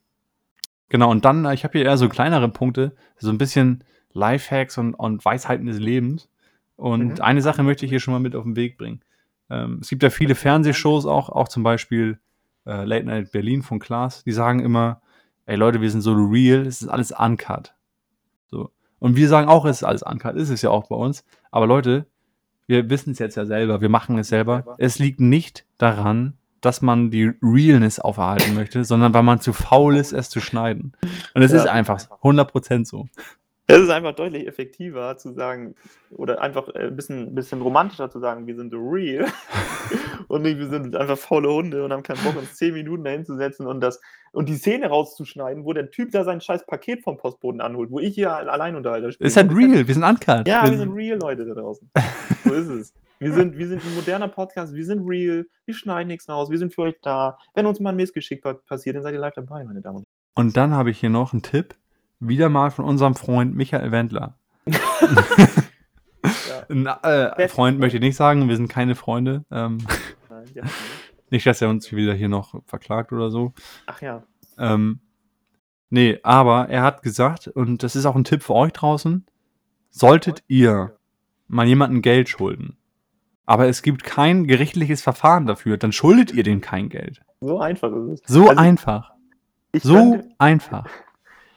genau. 0.89 1.09
Und 1.09 1.23
dann, 1.23 1.49
ich 1.53 1.63
habe 1.63 1.77
hier 1.77 1.85
eher 1.85 1.95
so 1.95 2.09
kleinere 2.09 2.49
Punkte, 2.49 2.97
so 3.17 3.29
ein 3.29 3.37
bisschen 3.37 3.85
Lifehacks 4.11 4.77
und, 4.77 4.93
und 4.93 5.23
Weisheiten 5.23 5.67
des 5.67 5.79
Lebens. 5.79 6.27
Und 6.75 7.15
mhm. 7.15 7.21
eine 7.21 7.41
Sache 7.41 7.63
möchte 7.63 7.85
ich 7.85 7.91
hier 7.91 7.99
schon 7.99 8.13
mal 8.13 8.19
mit 8.19 8.35
auf 8.35 8.43
den 8.43 8.55
Weg 8.55 8.77
bringen. 8.77 9.01
Ähm, 9.49 9.79
es 9.81 9.89
gibt 9.89 10.03
ja 10.03 10.09
viele 10.09 10.35
Fernsehshows 10.35 11.05
auch, 11.05 11.29
auch 11.29 11.47
zum 11.47 11.63
Beispiel 11.63 12.19
äh, 12.65 12.83
Late 12.85 13.05
Night 13.05 13.31
Berlin 13.31 13.61
von 13.61 13.79
Klaas, 13.79 14.23
die 14.23 14.31
sagen 14.31 14.59
immer, 14.59 15.01
ey 15.45 15.55
Leute, 15.55 15.81
wir 15.81 15.91
sind 15.91 16.01
so 16.01 16.13
real, 16.13 16.65
es 16.65 16.81
ist 16.81 16.87
alles 16.87 17.11
uncut. 17.11 17.73
So. 18.47 18.71
Und 18.99 19.15
wir 19.15 19.27
sagen 19.27 19.47
auch, 19.47 19.65
es 19.65 19.77
ist 19.77 19.83
alles 19.83 20.03
uncut, 20.03 20.35
ist 20.35 20.49
es 20.49 20.61
ja 20.61 20.69
auch 20.69 20.87
bei 20.87 20.95
uns. 20.95 21.23
Aber 21.51 21.67
Leute, 21.67 22.07
wir 22.67 22.89
wissen 22.89 23.11
es 23.11 23.19
jetzt 23.19 23.35
ja 23.35 23.45
selber, 23.45 23.81
wir 23.81 23.89
machen 23.89 24.17
es 24.17 24.29
selber. 24.29 24.75
Es 24.77 24.99
liegt 24.99 25.19
nicht 25.19 25.65
daran, 25.77 26.37
dass 26.61 26.81
man 26.81 27.11
die 27.11 27.33
Realness 27.41 27.99
auferhalten 27.99 28.55
möchte, 28.55 28.85
sondern 28.85 29.13
weil 29.13 29.23
man 29.23 29.41
zu 29.41 29.51
faul 29.51 29.97
ist, 29.97 30.13
es 30.13 30.29
zu 30.29 30.39
schneiden. 30.39 30.93
Und 31.33 31.41
es 31.41 31.51
ja. 31.51 31.59
ist 31.59 31.67
einfach 31.67 31.99
100% 32.21 32.85
so. 32.85 33.07
Es 33.65 33.79
ist 33.79 33.89
einfach 33.89 34.13
deutlich 34.13 34.45
effektiver 34.45 35.15
zu 35.17 35.33
sagen, 35.33 35.75
oder 36.11 36.41
einfach 36.41 36.67
ein 36.75 36.89
äh, 36.89 36.91
bisschen, 36.91 37.33
bisschen 37.33 37.61
romantischer 37.61 38.09
zu 38.09 38.19
sagen, 38.19 38.45
wir 38.45 38.55
sind 38.55 38.73
real 38.73 39.25
und 40.27 40.41
nicht, 40.41 40.57
wir 40.57 40.67
sind 40.67 40.95
einfach 40.95 41.17
faule 41.17 41.49
Hunde 41.49 41.83
und 41.83 41.93
haben 41.93 42.03
keinen 42.03 42.21
Bock, 42.23 42.35
uns 42.35 42.55
zehn 42.55 42.73
Minuten 42.73 43.05
dahin 43.05 43.25
zu 43.25 43.37
setzen 43.37 43.65
und, 43.65 43.79
das, 43.79 44.01
und 44.33 44.49
die 44.49 44.57
Szene 44.57 44.87
rauszuschneiden, 44.87 45.63
wo 45.63 45.71
der 45.71 45.91
Typ 45.91 46.11
da 46.11 46.25
sein 46.25 46.41
scheiß 46.41 46.65
Paket 46.65 47.03
vom 47.03 47.15
Postboden 47.15 47.61
anholt, 47.61 47.89
wo 47.89 47.99
ich 47.99 48.15
hier 48.15 48.33
allein 48.35 48.75
unterhalte. 48.75 49.15
Ist 49.17 49.37
halt 49.37 49.55
real, 49.55 49.87
wir 49.87 49.93
sind 49.93 50.03
uncut. 50.03 50.45
Ja, 50.45 50.63
wir, 50.63 50.71
wir 50.71 50.77
sind 50.79 50.91
real 50.91 51.19
Leute 51.19 51.45
da 51.45 51.53
draußen. 51.53 51.89
so 52.43 52.53
ist 52.53 52.67
es. 52.67 52.93
Wir 53.19 53.31
sind, 53.31 53.57
wir 53.57 53.67
sind 53.69 53.81
ein 53.81 53.95
moderner 53.95 54.27
Podcast, 54.27 54.73
wir 54.73 54.85
sind 54.85 55.07
real, 55.07 55.45
wir 55.65 55.73
schneiden 55.73 56.09
nichts 56.09 56.27
raus, 56.27 56.49
wir 56.49 56.57
sind 56.57 56.73
für 56.73 56.81
euch 56.81 56.95
da. 57.01 57.37
Wenn 57.53 57.65
uns 57.65 57.79
mal 57.79 57.91
ein 57.91 57.95
Missgeschick 57.95 58.43
passiert, 58.65 58.97
dann 58.97 59.03
seid 59.03 59.13
ihr 59.13 59.21
live 59.21 59.35
dabei, 59.35 59.63
meine 59.63 59.79
Damen 59.79 59.99
und 59.99 60.03
Herren. 60.03 60.47
Und 60.47 60.57
dann 60.57 60.73
habe 60.73 60.91
ich 60.91 60.99
hier 60.99 61.09
noch 61.09 61.31
einen 61.31 61.41
Tipp 61.41 61.75
wieder 62.27 62.49
mal 62.49 62.71
von 62.71 62.85
unserem 62.85 63.15
Freund 63.15 63.55
Michael 63.55 63.91
Wendler. 63.91 64.37
ja. 66.69 66.99
Äh, 67.03 67.49
Freund 67.49 67.79
möchte 67.79 67.97
ich 67.97 68.03
nicht 68.03 68.15
sagen, 68.15 68.47
wir 68.47 68.55
sind 68.55 68.69
keine 68.69 68.95
Freunde. 68.95 69.45
Ähm, 69.51 69.79
ja. 70.53 70.63
Nicht, 71.29 71.45
dass 71.45 71.61
er 71.61 71.69
uns 71.69 71.91
wieder 71.91 72.13
hier 72.13 72.29
noch 72.29 72.61
verklagt 72.65 73.11
oder 73.11 73.29
so. 73.29 73.53
Ach 73.87 74.01
ja. 74.01 74.23
Ähm, 74.57 74.99
nee, 75.89 76.19
aber 76.23 76.69
er 76.69 76.83
hat 76.83 77.01
gesagt, 77.01 77.47
und 77.47 77.83
das 77.83 77.95
ist 77.95 78.05
auch 78.05 78.15
ein 78.15 78.23
Tipp 78.23 78.43
für 78.43 78.55
euch 78.55 78.71
draußen, 78.73 79.25
solltet 79.89 80.43
ihr 80.47 80.97
mal 81.47 81.67
jemandem 81.67 82.01
Geld 82.01 82.29
schulden, 82.29 82.77
aber 83.45 83.67
es 83.67 83.81
gibt 83.81 84.03
kein 84.03 84.47
gerichtliches 84.47 85.01
Verfahren 85.01 85.45
dafür, 85.45 85.77
dann 85.77 85.91
schuldet 85.91 86.31
ihr 86.33 86.43
dem 86.43 86.61
kein 86.61 86.89
Geld. 86.89 87.21
So 87.41 87.59
einfach 87.59 87.91
ist 87.91 88.21
es. 88.21 88.33
So 88.33 88.49
also, 88.49 88.61
einfach. 88.61 89.11
So 89.75 90.11
könnte, 90.11 90.29
einfach. 90.37 90.87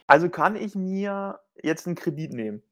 Also 0.06 0.28
kann 0.28 0.56
ich 0.56 0.74
mir 0.74 1.40
jetzt 1.62 1.86
einen 1.86 1.96
Kredit 1.96 2.32
nehmen 2.32 2.62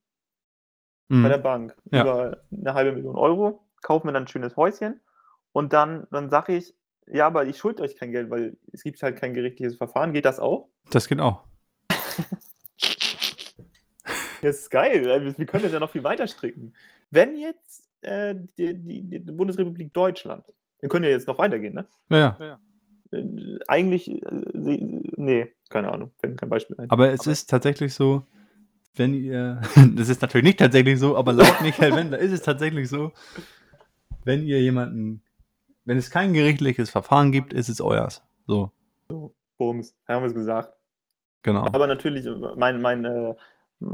mhm. 1.08 1.22
bei 1.22 1.28
der 1.28 1.38
Bank 1.38 1.76
ja. 1.90 2.02
über 2.02 2.42
eine 2.50 2.74
halbe 2.74 2.92
Million 2.92 3.16
Euro, 3.16 3.64
kaufe 3.82 4.06
mir 4.06 4.12
dann 4.12 4.24
ein 4.24 4.28
schönes 4.28 4.56
Häuschen 4.56 5.00
und 5.52 5.72
dann, 5.72 6.06
dann 6.10 6.30
sage 6.30 6.56
ich, 6.56 6.74
ja, 7.06 7.26
aber 7.26 7.46
ich 7.46 7.58
schulde 7.58 7.82
euch 7.82 7.96
kein 7.96 8.12
Geld, 8.12 8.30
weil 8.30 8.56
es 8.72 8.82
gibt 8.82 9.02
halt 9.02 9.16
kein 9.16 9.34
gerichtliches 9.34 9.76
Verfahren. 9.76 10.12
Geht 10.12 10.24
das 10.24 10.40
auch? 10.40 10.68
Das 10.90 11.06
geht 11.06 11.20
auch. 11.20 11.44
das 14.40 14.60
ist 14.60 14.70
geil. 14.70 15.04
Wir 15.36 15.46
können 15.46 15.64
das 15.64 15.72
ja 15.72 15.80
noch 15.80 15.90
viel 15.90 16.04
weiter 16.04 16.26
stricken. 16.26 16.72
Wenn 17.10 17.36
jetzt 17.36 17.90
äh, 18.00 18.34
die, 18.56 18.74
die, 18.74 19.02
die, 19.02 19.18
Bundesrepublik 19.18 19.92
Deutschland, 19.92 20.44
wir 20.80 20.88
können 20.88 21.04
ja 21.04 21.10
jetzt 21.10 21.28
noch 21.28 21.38
weitergehen, 21.38 21.74
ne? 21.74 21.86
Ja. 22.08 22.36
ja. 22.40 22.58
Äh, 23.14 23.58
eigentlich, 23.68 24.10
äh, 24.10 24.20
nee, 24.52 25.52
keine 25.68 25.92
Ahnung, 25.92 26.10
fällt 26.18 26.38
kein 26.38 26.48
Beispiel 26.48 26.76
ein. 26.78 26.90
Aber 26.90 27.12
es 27.12 27.20
aber 27.20 27.32
ist 27.32 27.48
tatsächlich 27.50 27.94
so, 27.94 28.26
wenn 28.96 29.14
ihr, 29.14 29.60
das 29.94 30.08
ist 30.08 30.22
natürlich 30.22 30.44
nicht 30.44 30.58
tatsächlich 30.58 30.98
so, 30.98 31.16
aber 31.16 31.32
laut 31.32 31.60
Michael 31.62 31.96
Wendler 31.96 32.18
ist 32.18 32.32
es 32.32 32.42
tatsächlich 32.42 32.88
so, 32.88 33.12
wenn 34.24 34.42
ihr 34.42 34.60
jemanden, 34.60 35.22
wenn 35.84 35.98
es 35.98 36.10
kein 36.10 36.32
gerichtliches 36.32 36.90
Verfahren 36.90 37.32
gibt, 37.32 37.52
ist 37.52 37.68
es 37.68 37.80
euers. 37.80 38.22
So. 38.46 38.70
So, 39.08 39.34
Bums, 39.58 39.94
haben 40.08 40.22
wir 40.22 40.28
es 40.28 40.34
gesagt. 40.34 40.72
Genau. 41.42 41.66
Aber 41.66 41.86
natürlich, 41.86 42.26
mein, 42.56 42.80
mein 42.80 43.04
äh, 43.04 43.34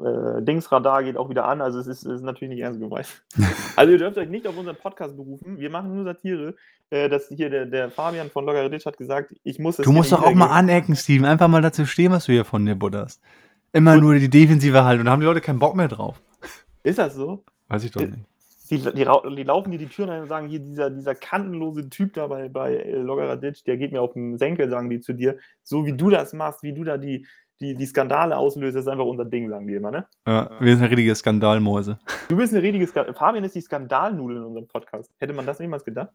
äh, 0.05 0.43
Dingsradar 0.43 1.03
geht 1.03 1.17
auch 1.17 1.29
wieder 1.29 1.47
an, 1.47 1.61
also 1.61 1.79
es 1.79 1.87
ist, 1.87 2.05
ist 2.05 2.23
natürlich 2.23 2.55
nicht 2.55 2.63
ernst 2.63 2.81
gemeint. 2.81 3.23
also 3.77 3.93
ihr 3.93 3.99
dürft 3.99 4.19
euch 4.19 4.29
nicht 4.29 4.47
auf 4.47 4.57
unseren 4.57 4.77
Podcast 4.77 5.17
berufen, 5.17 5.59
wir 5.59 5.71
machen 5.71 5.95
nur 5.95 6.05
Satire. 6.05 6.55
Äh, 6.93 7.09
dass 7.09 7.29
hier 7.29 7.51
der, 7.51 7.67
der 7.67 7.89
Fabian 7.91 8.31
von 8.31 8.45
Logaritsch 8.45 8.85
hat 8.85 8.99
gesagt, 8.99 9.33
ich 9.45 9.61
muss 9.61 9.79
es 9.79 9.85
Du 9.85 9.93
musst 9.93 10.11
doch 10.11 10.25
auch 10.25 10.35
mal 10.35 10.49
anecken, 10.49 10.97
Steven, 10.97 11.25
einfach 11.25 11.47
mal 11.47 11.63
dazu 11.63 11.87
stehen, 11.87 12.11
was 12.11 12.27
du 12.27 12.33
hier 12.33 12.45
von 12.45 12.67
dir 12.67 12.75
butterst. 12.75 13.23
Immer 13.73 13.93
Und 13.95 14.01
nur 14.01 14.15
die 14.17 14.29
defensive 14.29 14.83
Haltung, 14.85 15.05
da 15.05 15.13
haben 15.13 15.21
die 15.21 15.27
Leute 15.27 15.41
keinen 15.41 15.61
Bock 15.61 15.77
mehr 15.77 15.87
drauf. 15.87 16.21
Ist 16.83 16.99
das 16.99 17.15
so? 17.15 17.45
Weiß 17.69 17.85
ich 17.85 17.93
doch 17.93 18.01
Äh, 18.01 18.07
nicht. 18.07 18.25
Die, 18.71 18.79
die, 18.79 18.93
die 19.37 19.43
laufen 19.43 19.73
dir 19.73 19.79
die 19.79 19.87
Türen 19.89 20.11
ein 20.11 20.23
und 20.23 20.29
sagen, 20.29 20.49
hier 20.49 20.61
dieser, 20.61 20.91
dieser 20.91 21.15
kantenlose 21.15 21.89
Typ 21.91 22.15
da 22.15 22.29
bei, 22.29 22.49
bei 22.49 22.77
äh, 22.77 23.37
Ditch, 23.37 23.65
der 23.65 23.77
geht 23.77 23.93
mir 23.93 24.01
auf 24.01 24.13
den 24.13 24.39
Senkel, 24.39 24.69
sagen 24.69 24.91
die 24.91 25.01
zu 25.01 25.13
dir. 25.13 25.39
So 25.63 25.87
wie 25.87 25.93
du 25.93 26.09
das 26.09 26.33
machst, 26.33 26.63
wie 26.63 26.73
du 26.73 26.85
da 26.85 26.97
die, 26.97 27.27
die, 27.61 27.75
die 27.75 27.87
Skandale 27.87 28.37
auslöst, 28.37 28.77
das 28.77 28.85
ist 28.85 28.89
einfach 28.89 29.05
unser 29.05 29.25
Ding, 29.25 29.49
sagen 29.49 29.67
die 29.67 29.75
immer, 29.75 29.91
ne? 29.91 30.07
Ja, 30.27 30.51
wir 30.61 30.77
sind 30.77 30.87
richtige 30.87 31.15
Skandalmäuse. 31.15 31.99
Du 32.29 32.37
bist 32.37 32.55
eine 32.55 32.63
richtige 32.63 32.87
Skandal. 32.87 33.15
Fabian 33.15 33.45
ist 33.45 33.55
die 33.55 33.61
Skandalnudel 33.61 34.39
in 34.39 34.43
unserem 34.45 34.67
Podcast. 34.67 35.11
Hätte 35.19 35.33
man 35.33 35.47
das 35.47 35.61
niemals 35.61 35.85
gedacht? 35.85 36.11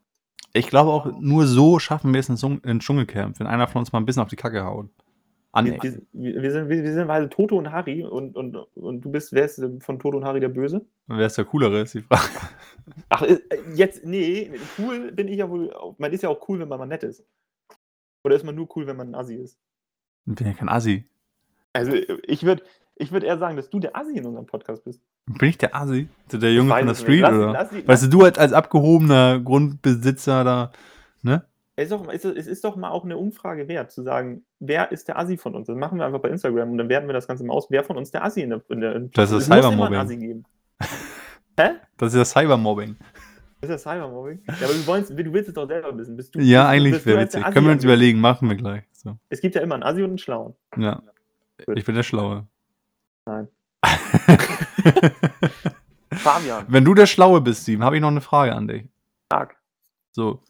Ich 0.53 0.67
glaube 0.67 0.91
auch, 0.91 1.19
nur 1.19 1.45
so 1.45 1.79
schaffen 1.79 2.13
wir 2.13 2.19
es 2.19 2.29
in 2.29 2.79
Dschungelcamp, 2.79 3.39
wenn 3.39 3.47
einer 3.47 3.67
von 3.67 3.79
uns 3.79 3.91
mal 3.91 3.99
ein 3.99 4.05
bisschen 4.05 4.23
auf 4.23 4.29
die 4.29 4.37
Kacke 4.37 4.63
haut. 4.63 4.87
Wir, 4.87 4.93
Anne. 5.51 5.77
wir, 5.81 6.01
wir, 6.13 6.41
wir 6.41 6.51
sind, 6.51 6.69
wir, 6.69 6.83
wir 6.83 6.93
sind 6.93 7.07
halt 7.07 7.31
Toto 7.31 7.57
und 7.57 7.71
Harry 7.71 8.03
und, 8.03 8.35
und, 8.35 8.55
und 8.55 9.01
du 9.01 9.11
bist, 9.11 9.31
wer 9.31 9.45
ist 9.45 9.61
von 9.79 9.99
Toto 9.99 10.17
und 10.17 10.25
Harry 10.25 10.39
der 10.39 10.49
Böse? 10.49 10.85
Wer 11.07 11.27
ist 11.27 11.37
der 11.37 11.45
Coolere, 11.45 11.81
ist 11.81 11.93
die 11.93 12.01
Frage. 12.01 12.23
Ach, 13.09 13.21
äh, 13.21 13.39
jetzt, 13.73 14.05
nee, 14.05 14.51
cool 14.77 15.11
bin 15.11 15.27
ich 15.27 15.37
ja 15.37 15.49
wohl. 15.49 15.73
Man 15.97 16.11
ist 16.11 16.23
ja 16.23 16.29
auch 16.29 16.49
cool, 16.49 16.59
wenn 16.59 16.67
man 16.67 16.79
mal 16.79 16.85
nett 16.85 17.03
ist. 17.03 17.25
Oder 18.23 18.35
ist 18.35 18.43
man 18.43 18.55
nur 18.55 18.67
cool, 18.75 18.87
wenn 18.87 18.97
man 18.97 19.09
ein 19.09 19.15
Assi 19.15 19.35
ist? 19.35 19.57
Ich 20.25 20.35
bin 20.35 20.47
ja 20.47 20.53
kein 20.53 20.69
Assi. 20.69 21.07
Also, 21.75 21.93
ich 22.27 22.43
würde 22.43 22.63
ich 22.97 23.11
würd 23.11 23.23
eher 23.23 23.37
sagen, 23.37 23.57
dass 23.57 23.69
du 23.69 23.79
der 23.79 23.95
Assi 23.95 24.17
in 24.17 24.25
unserem 24.25 24.45
Podcast 24.45 24.85
bist. 24.85 25.01
Bin 25.25 25.49
ich 25.49 25.57
der 25.57 25.75
Assi? 25.75 26.07
So 26.31 26.37
Der 26.37 26.53
Junge 26.53 26.73
von 26.73 26.85
der. 26.87 26.95
Street, 26.95 27.21
Lass- 27.21 27.33
oder? 27.33 27.51
lass 27.51 27.69
die- 27.69 27.87
weißt 27.87 28.03
du, 28.05 28.07
du 28.07 28.23
als, 28.23 28.37
als 28.37 28.53
abgehobener 28.53 29.39
Grundbesitzer 29.41 30.43
da, 30.43 30.71
ne? 31.21 31.43
Es 31.77 31.85
ist, 31.85 31.91
doch, 31.91 32.07
es, 32.07 32.23
ist, 32.23 32.63
doch 32.63 32.77
mal 32.77 32.89
auch 32.89 33.03
eine 33.03 33.17
Umfrage 33.17 33.67
wert, 33.67 33.91
zu 33.91 34.01
sagen, 34.01 34.45
wer 34.61 34.93
ist 34.93 35.09
der 35.09 35.19
Assi 35.19 35.35
von 35.35 35.55
uns? 35.55 35.67
Das 35.67 35.75
machen 35.75 35.97
wir 35.97 36.05
einfach 36.05 36.21
bei 36.21 36.29
Instagram 36.29 36.71
und 36.71 36.77
dann 36.77 36.87
werten 36.87 37.07
wir 37.07 37.13
das 37.13 37.27
Ganze 37.27 37.43
mal 37.43 37.53
aus, 37.53 37.67
wer 37.69 37.83
von 37.83 37.97
uns 37.97 38.11
der 38.11 38.23
Assi 38.23 38.41
in 38.43 38.51
der. 38.51 38.61
In 38.69 38.79
der 38.79 38.99
Das 39.13 39.31
ist 39.31 39.51
einen 39.51 39.61
Cybermobbing. 39.61 39.97
Assi 39.99 40.15
geben. 40.15 40.43
Hä? 41.59 41.71
Das 41.97 42.13
ist 42.13 42.17
ja 42.17 42.23
Cybermobbing. 42.23 42.95
Ist 43.59 43.69
das 43.69 43.81
Cybermobbing? 43.83 44.41
Ja, 44.47 44.53
aber 44.63 44.73
du, 44.73 44.87
wolltest, 44.87 45.11
du 45.19 45.33
willst 45.33 45.49
es 45.49 45.53
doch 45.53 45.67
selber 45.67 45.97
wissen. 45.97 46.15
Bist 46.15 46.33
du, 46.33 46.39
Ja, 46.39 46.61
bist, 46.63 46.71
eigentlich 46.71 47.05
wäre 47.05 47.21
witzig. 47.21 47.43
Können 47.43 47.65
wir 47.65 47.73
uns 47.73 47.83
überlegen, 47.83 48.21
machen 48.21 48.47
wir 48.47 48.55
gleich. 48.55 48.83
So. 48.93 49.17
Es 49.27 49.41
gibt 49.41 49.55
ja 49.55 49.61
immer 49.61 49.75
einen 49.75 49.83
Assi 49.83 50.01
und 50.01 50.09
einen 50.11 50.17
Schlauen. 50.17 50.53
Ja. 50.77 51.01
Gut. 51.65 51.77
Ich 51.77 51.85
bin 51.85 51.95
der 51.95 52.03
Schlaue. 52.03 52.47
Nein. 53.25 53.47
Fabian, 56.11 56.65
Wenn 56.67 56.85
du 56.85 56.93
der 56.93 57.05
Schlaue 57.05 57.41
bist, 57.41 57.63
Steven, 57.63 57.83
habe 57.83 57.95
ich 57.97 58.01
noch 58.01 58.09
eine 58.09 58.21
Frage 58.21 58.53
an 58.55 58.67
dich. 58.67 58.85
sag. 59.31 59.55
So. 60.11 60.41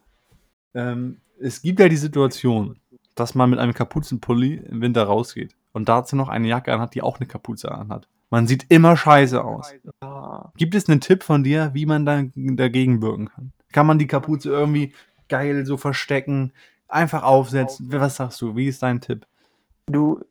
Ähm, 0.74 1.20
es 1.40 1.62
gibt 1.62 1.80
ja 1.80 1.90
die 1.90 1.98
Situation, 1.98 2.80
dass 3.16 3.34
man 3.36 3.50
mit 3.50 3.60
einem 3.60 3.74
Kapuzenpulli 3.74 4.56
im 4.56 4.82
Winter 4.82 5.04
rausgeht 5.04 5.56
und 5.74 5.90
dazu 5.90 6.16
noch 6.16 6.30
eine 6.30 6.48
Jacke 6.48 6.74
anhat, 6.74 6.94
die 6.96 7.02
auch 7.02 7.20
eine 7.20 7.28
Kapuze 7.28 7.72
anhat. 7.72 8.08
Man 8.30 8.48
sieht 8.48 8.66
immer 8.70 8.98
scheiße 8.98 9.44
aus. 9.44 9.74
Ah, 10.02 10.52
Gibt 10.58 10.76
es 10.76 10.90
einen 10.90 11.02
Tipp 11.02 11.24
von 11.24 11.44
dir, 11.44 11.72
wie 11.74 11.86
man 11.86 12.06
da, 12.06 12.24
dagegen 12.36 13.02
wirken 13.02 13.30
kann? 13.30 13.54
Kann 13.72 13.88
man 13.88 13.98
die 14.00 14.08
Kapuze 14.08 14.50
irgendwie 14.50 14.94
geil 15.30 15.66
so 15.66 15.78
verstecken, 15.78 16.52
einfach 16.88 17.24
aufsetzen? 17.24 17.92
Was 17.92 18.18
sagst 18.18 18.42
du? 18.42 18.56
Wie 18.56 18.68
ist 18.68 18.84
dein 18.84 19.02
Tipp? 19.02 19.26
Du, 19.88 20.22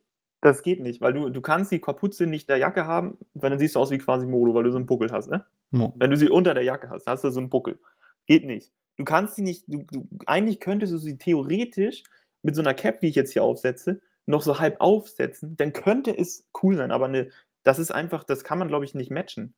das 0.45 0.61
geht 0.61 0.79
nicht, 0.79 1.01
weil 1.01 1.13
du, 1.13 1.29
du 1.29 1.41
kannst 1.41 1.71
die 1.71 1.79
Kapuze 1.79 2.27
nicht 2.27 2.47
der 2.49 2.57
Jacke 2.57 2.85
haben, 2.85 3.17
weil 3.33 3.49
dann 3.49 3.57
siehst 3.57 3.75
du 3.75 3.79
aus 3.79 3.89
wie 3.89 3.97
quasi 3.97 4.27
Modo, 4.27 4.53
weil 4.53 4.63
du 4.63 4.71
so 4.71 4.77
einen 4.77 4.85
Buckel 4.85 5.11
hast, 5.11 5.29
ne? 5.29 5.43
Mo. 5.71 5.93
Wenn 5.97 6.11
du 6.11 6.17
sie 6.17 6.29
unter 6.29 6.53
der 6.53 6.63
Jacke 6.63 6.89
hast, 6.89 7.07
hast 7.07 7.23
du 7.23 7.31
so 7.31 7.39
einen 7.39 7.49
Buckel. 7.49 7.79
Geht 8.27 8.45
nicht. 8.45 8.71
Du 8.97 9.03
kannst 9.03 9.35
sie 9.35 9.41
nicht, 9.41 9.63
du, 9.67 9.83
du, 9.91 10.07
eigentlich 10.27 10.59
könntest 10.59 10.93
du 10.93 10.97
sie 10.97 11.17
theoretisch 11.17 12.03
mit 12.43 12.55
so 12.55 12.61
einer 12.61 12.75
Cap, 12.75 13.01
wie 13.01 13.07
ich 13.07 13.15
jetzt 13.15 13.33
hier 13.33 13.43
aufsetze, 13.43 14.01
noch 14.27 14.43
so 14.43 14.59
halb 14.59 14.79
aufsetzen, 14.79 15.57
dann 15.57 15.73
könnte 15.73 16.15
es 16.15 16.47
cool 16.61 16.75
sein, 16.75 16.91
aber 16.91 17.05
eine, 17.05 17.29
das 17.63 17.79
ist 17.79 17.91
einfach, 17.91 18.23
das 18.23 18.43
kann 18.43 18.59
man, 18.59 18.67
glaube 18.67 18.85
ich, 18.85 18.93
nicht 18.93 19.09
matchen. 19.09 19.55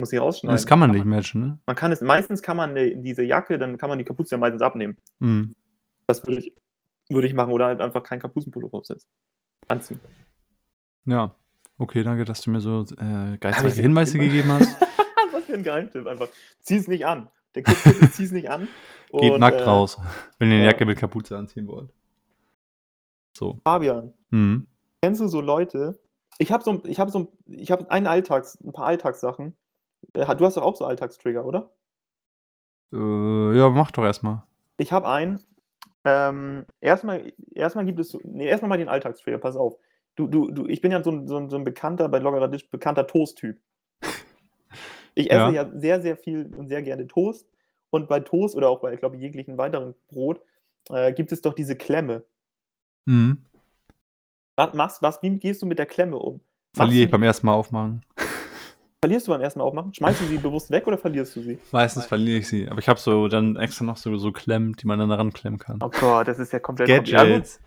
Muss 0.00 0.12
ich 0.12 0.20
rausschneiden. 0.20 0.54
Das 0.54 0.66
kann 0.66 0.78
man 0.80 0.90
nicht 0.90 1.06
matchen, 1.06 1.40
ne? 1.40 1.58
Man 1.66 1.76
kann 1.76 1.92
es, 1.92 2.00
meistens 2.00 2.42
kann 2.42 2.56
man 2.56 2.70
eine, 2.70 2.96
diese 2.96 3.22
Jacke, 3.22 3.58
dann 3.58 3.78
kann 3.78 3.88
man 3.88 3.98
die 3.98 4.04
Kapuze 4.04 4.34
ja 4.34 4.38
meistens 4.38 4.60
abnehmen. 4.60 4.96
Hm. 5.20 5.54
Das 6.06 6.26
würde 6.26 6.40
ich, 6.40 6.52
würde 7.08 7.28
ich 7.28 7.34
machen 7.34 7.52
oder 7.52 7.66
halt 7.66 7.80
einfach 7.80 8.02
kein 8.02 8.20
Kapuzenpullover 8.20 8.78
aufsetzen. 8.78 9.08
Anziehen. 9.68 10.00
Ja. 11.04 11.34
Okay, 11.78 12.02
danke, 12.02 12.24
dass 12.24 12.40
du 12.40 12.50
mir 12.50 12.60
so 12.60 12.82
äh, 12.98 13.36
dir 13.38 13.82
Hinweise 13.82 14.18
gegeben 14.18 14.50
hast. 14.50 14.76
Was 15.32 15.44
für 15.44 15.54
ein 15.54 15.62
Geheimtipp 15.62 16.06
einfach. 16.06 16.28
Zieh 16.60 16.76
es 16.76 16.88
nicht 16.88 17.06
an. 17.06 17.28
Der 17.54 17.62
Kipp 17.62 17.84
ist, 17.86 18.14
zieh 18.14 18.24
es 18.24 18.32
nicht 18.32 18.48
an. 18.50 18.68
Geht 19.12 19.32
Und, 19.32 19.40
nackt 19.40 19.60
äh, 19.60 19.64
raus, 19.64 19.98
wenn 20.38 20.48
ihr 20.48 20.56
eine 20.56 20.64
ja. 20.64 20.70
Jacke 20.70 20.84
mit 20.86 20.98
Kapuze 20.98 21.36
anziehen 21.36 21.66
wollt. 21.68 21.92
So. 23.36 23.60
Fabian, 23.64 24.14
Hm. 24.30 24.66
kennst 25.02 25.20
du 25.20 25.28
so 25.28 25.40
Leute? 25.40 25.98
Ich 26.38 26.50
habe 26.52 26.64
so, 26.64 26.82
ich 26.84 26.98
habe 26.98 27.10
so, 27.10 27.32
ich 27.46 27.70
habe 27.70 27.90
einen 27.90 28.06
Alltags, 28.06 28.58
ein 28.62 28.72
paar 28.72 28.86
Alltagssachen. 28.86 29.56
Äh, 30.14 30.34
Du 30.36 30.44
hast 30.44 30.56
doch 30.56 30.62
auch 30.62 30.76
so 30.76 30.84
Alltagstrigger, 30.84 31.44
oder? 31.44 31.70
Äh, 32.92 33.56
ja, 33.58 33.68
mach 33.70 33.90
doch 33.90 34.04
erstmal. 34.04 34.42
Ich 34.78 34.92
habe 34.92 35.08
einen. 35.08 35.42
Ähm, 36.08 36.64
erstmal, 36.80 37.32
erstmal 37.52 37.84
gibt 37.84 37.98
es, 37.98 38.16
nee, 38.22 38.46
erstmal 38.46 38.68
mal 38.68 38.78
den 38.78 38.88
Alltagstrigger. 38.88 39.38
Pass 39.38 39.56
auf. 39.56 39.76
Du, 40.14 40.28
du, 40.28 40.52
du, 40.52 40.66
ich 40.68 40.80
bin 40.80 40.92
ja 40.92 41.02
so 41.02 41.10
ein, 41.10 41.26
so 41.26 41.36
ein, 41.36 41.50
so 41.50 41.56
ein 41.56 41.64
bekannter 41.64 42.08
bei 42.08 42.20
Loggerer 42.20 42.46
Dish 42.46 42.70
bekannter 42.70 43.06
Toast-Typ. 43.06 43.60
Ich 45.18 45.30
esse 45.30 45.40
Ja. 45.40 45.50
ja. 45.50 45.70
sehr, 45.74 46.02
sehr 46.02 46.16
viel 46.18 46.54
und 46.54 46.68
sehr 46.68 46.82
gerne 46.82 47.06
Toast. 47.06 47.48
Und 47.88 48.06
bei 48.06 48.20
Toast 48.20 48.54
oder 48.54 48.68
auch 48.68 48.80
bei, 48.80 48.92
ich 48.92 49.00
glaube, 49.00 49.16
jeglichen 49.16 49.56
weiteren 49.56 49.94
Brot 50.08 50.42
äh, 50.90 51.10
gibt 51.14 51.32
es 51.32 51.40
doch 51.40 51.54
diese 51.54 51.74
Klemme. 51.74 52.22
Hm. 53.08 53.38
Was, 54.56 54.74
machst, 54.74 55.00
was, 55.00 55.22
wie 55.22 55.38
gehst 55.38 55.62
du 55.62 55.66
mit 55.66 55.78
der 55.78 55.86
Klemme 55.86 56.18
um? 56.18 56.40
Verliere 56.74 57.06
ich 57.06 57.10
beim 57.10 57.22
ersten 57.22 57.46
Mal 57.46 57.54
aufmachen. 57.54 58.04
Verlierst 59.00 59.28
du 59.28 59.32
beim 59.32 59.40
ersten 59.40 59.58
Mal 59.58 59.66
aufmachen? 59.66 59.92
Schmeißt 59.92 60.22
du 60.22 60.24
sie 60.24 60.38
bewusst 60.38 60.70
weg 60.70 60.86
oder 60.86 60.96
verlierst 60.96 61.36
du 61.36 61.42
sie? 61.42 61.58
Meistens 61.70 62.06
verliere 62.06 62.38
ich 62.38 62.48
sie. 62.48 62.68
Aber 62.68 62.78
ich 62.78 62.88
habe 62.88 62.98
so 62.98 63.28
dann 63.28 63.56
extra 63.56 63.84
noch 63.84 63.98
so, 63.98 64.16
so 64.16 64.32
Klemmen, 64.32 64.72
die 64.72 64.86
man 64.86 64.98
dann 64.98 65.10
daran 65.10 65.32
klemmen 65.32 65.58
kann. 65.58 65.78
Oh 65.82 65.90
Gott, 65.90 66.26
das 66.28 66.38
ist 66.38 66.52
ja 66.52 66.58
komplett. 66.58 66.88
Gadgets. 66.88 67.60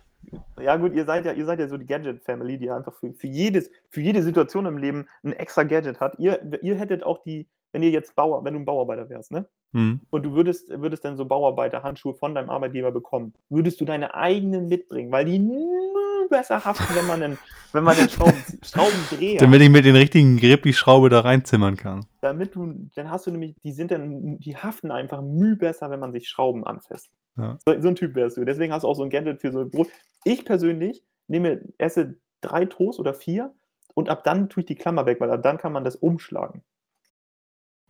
ja 0.60 0.76
gut, 0.76 0.92
ihr 0.94 1.04
seid 1.04 1.24
ja, 1.24 1.32
ihr 1.32 1.46
seid 1.46 1.60
ja 1.60 1.68
so 1.68 1.76
die 1.76 1.86
Gadget-Family, 1.86 2.58
die 2.58 2.70
einfach 2.70 2.94
für, 2.94 3.12
für, 3.12 3.28
jedes, 3.28 3.70
für 3.88 4.00
jede 4.00 4.22
Situation 4.22 4.66
im 4.66 4.76
Leben 4.76 5.06
ein 5.22 5.32
extra 5.32 5.62
Gadget 5.62 6.00
hat. 6.00 6.18
Ihr, 6.18 6.40
ihr 6.62 6.74
hättet 6.74 7.04
auch 7.04 7.22
die, 7.22 7.48
wenn 7.72 7.82
ihr 7.84 7.90
jetzt 7.90 8.16
Bauer, 8.16 8.44
wenn 8.44 8.54
du 8.54 8.60
ein 8.60 8.66
Bauarbeiter 8.66 9.08
wärst, 9.08 9.30
ne? 9.30 9.46
Hm. 9.72 10.00
Und 10.10 10.24
du 10.24 10.34
würdest, 10.34 10.68
würdest 10.68 11.04
dann 11.04 11.16
so 11.16 11.24
Bauarbeiter-Handschuhe 11.24 12.14
von 12.14 12.34
deinem 12.34 12.50
Arbeitgeber 12.50 12.90
bekommen, 12.90 13.34
würdest 13.48 13.80
du 13.80 13.84
deine 13.84 14.14
eigenen 14.14 14.66
mitbringen, 14.66 15.12
weil 15.12 15.26
die 15.26 15.38
nur 15.38 15.99
besser 16.30 16.64
haften, 16.64 16.94
wenn 16.94 17.06
man 17.06 17.22
einen, 17.22 17.38
wenn 17.72 17.84
man 17.84 17.96
einen 17.96 18.08
Schrauben, 18.08 18.42
Schraubendreher 18.62 19.38
Damit 19.38 19.60
ich 19.60 19.68
mit 19.68 19.84
den 19.84 19.96
richtigen 19.96 20.38
Grip 20.38 20.62
die 20.62 20.72
Schraube 20.72 21.10
da 21.10 21.20
reinzimmern 21.20 21.76
kann. 21.76 22.06
damit 22.22 22.54
du, 22.54 22.88
dann 22.94 23.10
hast 23.10 23.26
du 23.26 23.30
nämlich, 23.30 23.54
die 23.62 23.72
sind 23.72 23.90
dann, 23.90 24.38
die 24.38 24.56
haften 24.56 24.90
einfach 24.90 25.20
müh 25.20 25.56
besser, 25.56 25.90
wenn 25.90 26.00
man 26.00 26.12
sich 26.12 26.28
Schrauben 26.28 26.64
anfasst. 26.64 27.10
Ja. 27.36 27.58
So, 27.66 27.80
so 27.80 27.88
ein 27.88 27.96
Typ 27.96 28.14
wärst 28.14 28.38
du. 28.38 28.44
Deswegen 28.44 28.72
hast 28.72 28.82
du 28.82 28.88
auch 28.88 28.96
so 28.96 29.02
ein 29.02 29.10
Gadget 29.10 29.40
für 29.40 29.52
so 29.52 29.60
ein 29.60 29.70
Brot. 29.70 29.88
Ich 30.24 30.44
persönlich 30.44 31.04
nehme, 31.28 31.60
esse 31.78 32.16
drei 32.40 32.64
Toast 32.64 32.98
oder 32.98 33.12
vier 33.14 33.54
und 33.94 34.08
ab 34.08 34.24
dann 34.24 34.48
tue 34.48 34.62
ich 34.62 34.66
die 34.66 34.74
Klammer 34.74 35.06
weg, 35.06 35.20
weil 35.20 35.30
ab 35.30 35.42
dann 35.42 35.58
kann 35.58 35.72
man 35.72 35.84
das 35.84 35.96
umschlagen. 35.96 36.62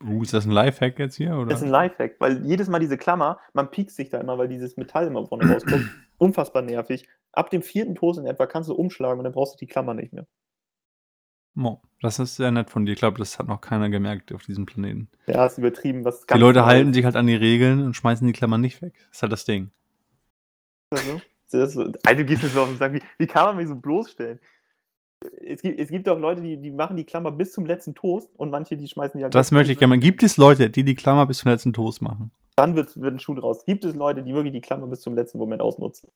Uh, 0.03 0.23
ist 0.23 0.33
das 0.33 0.45
ein 0.45 0.51
Lifehack 0.51 0.97
jetzt 0.99 1.15
hier? 1.15 1.35
Oder? 1.35 1.49
Das 1.49 1.59
ist 1.59 1.65
ein 1.65 1.71
Lifehack, 1.71 2.15
weil 2.19 2.43
jedes 2.45 2.67
Mal 2.69 2.79
diese 2.79 2.97
Klammer, 2.97 3.39
man 3.53 3.69
piekst 3.69 3.95
sich 3.95 4.09
da 4.09 4.19
immer, 4.19 4.37
weil 4.37 4.47
dieses 4.47 4.77
Metall 4.77 5.07
immer 5.07 5.25
vorne 5.27 5.51
rauskommt. 5.51 5.89
Unfassbar 6.17 6.61
nervig. 6.63 7.07
Ab 7.33 7.49
dem 7.49 7.61
vierten 7.61 7.95
Toast 7.95 8.19
in 8.19 8.25
etwa 8.25 8.45
kannst 8.45 8.69
du 8.69 8.73
umschlagen 8.73 9.19
und 9.19 9.23
dann 9.23 9.33
brauchst 9.33 9.53
du 9.53 9.57
die 9.57 9.67
Klammer 9.67 9.93
nicht 9.93 10.13
mehr. 10.13 10.27
Mo, 11.53 11.81
das 12.01 12.19
ist 12.19 12.37
sehr 12.37 12.51
nett 12.51 12.69
von 12.69 12.85
dir. 12.85 12.93
Ich 12.93 12.99
glaube, 12.99 13.17
das 13.17 13.37
hat 13.37 13.47
noch 13.47 13.61
keiner 13.61 13.89
gemerkt 13.89 14.33
auf 14.33 14.43
diesem 14.43 14.65
Planeten. 14.65 15.09
Ja, 15.27 15.45
ist 15.45 15.57
übertrieben. 15.57 16.05
Was 16.05 16.25
Die 16.25 16.37
Leute 16.37 16.65
halten 16.65 16.93
sich 16.93 17.03
halt 17.03 17.15
an 17.15 17.27
die 17.27 17.35
Regeln 17.35 17.83
und 17.83 17.93
schmeißen 17.95 18.25
die 18.25 18.33
Klammern 18.33 18.61
nicht 18.61 18.81
weg. 18.81 18.93
Das 19.09 19.17
ist 19.17 19.21
halt 19.21 19.31
das 19.31 19.45
Ding. 19.45 19.71
Also, 20.91 21.21
das 21.51 21.73
so, 21.73 21.91
gehst 22.25 22.43
so 22.53 22.61
auf 22.61 22.69
den 22.69 22.77
Sack. 22.77 22.93
Wie, 22.93 23.01
wie 23.17 23.27
kann 23.27 23.45
man 23.45 23.57
mich 23.57 23.67
so 23.67 23.75
bloßstellen? 23.75 24.39
Es 25.45 25.61
gibt, 25.61 25.79
es 25.79 25.89
gibt 25.89 26.09
auch 26.09 26.17
Leute, 26.17 26.41
die, 26.41 26.57
die 26.57 26.71
machen 26.71 26.97
die 26.97 27.03
Klammer 27.03 27.31
bis 27.31 27.51
zum 27.51 27.65
letzten 27.65 27.93
Toast 27.93 28.29
und 28.37 28.49
manche, 28.49 28.75
die 28.75 28.87
schmeißen 28.87 29.17
die 29.17 29.23
halt 29.23 29.35
Das 29.35 29.51
möchte 29.51 29.73
ich 29.73 29.77
gerne. 29.77 29.99
Gibt 29.99 30.23
es 30.23 30.37
Leute, 30.37 30.69
die 30.69 30.83
die 30.83 30.95
Klammer 30.95 31.25
bis 31.27 31.39
zum 31.39 31.51
letzten 31.51 31.73
Toast 31.73 32.01
machen? 32.01 32.31
Dann 32.55 32.75
wird, 32.75 32.99
wird 32.99 33.13
ein 33.13 33.19
Schuh 33.19 33.35
draus. 33.35 33.65
Gibt 33.65 33.85
es 33.85 33.93
Leute, 33.93 34.23
die 34.23 34.33
wirklich 34.33 34.53
die 34.53 34.61
Klammer 34.61 34.87
bis 34.87 35.01
zum 35.01 35.15
letzten 35.15 35.37
Moment 35.37 35.61
ausnutzen? 35.61 36.09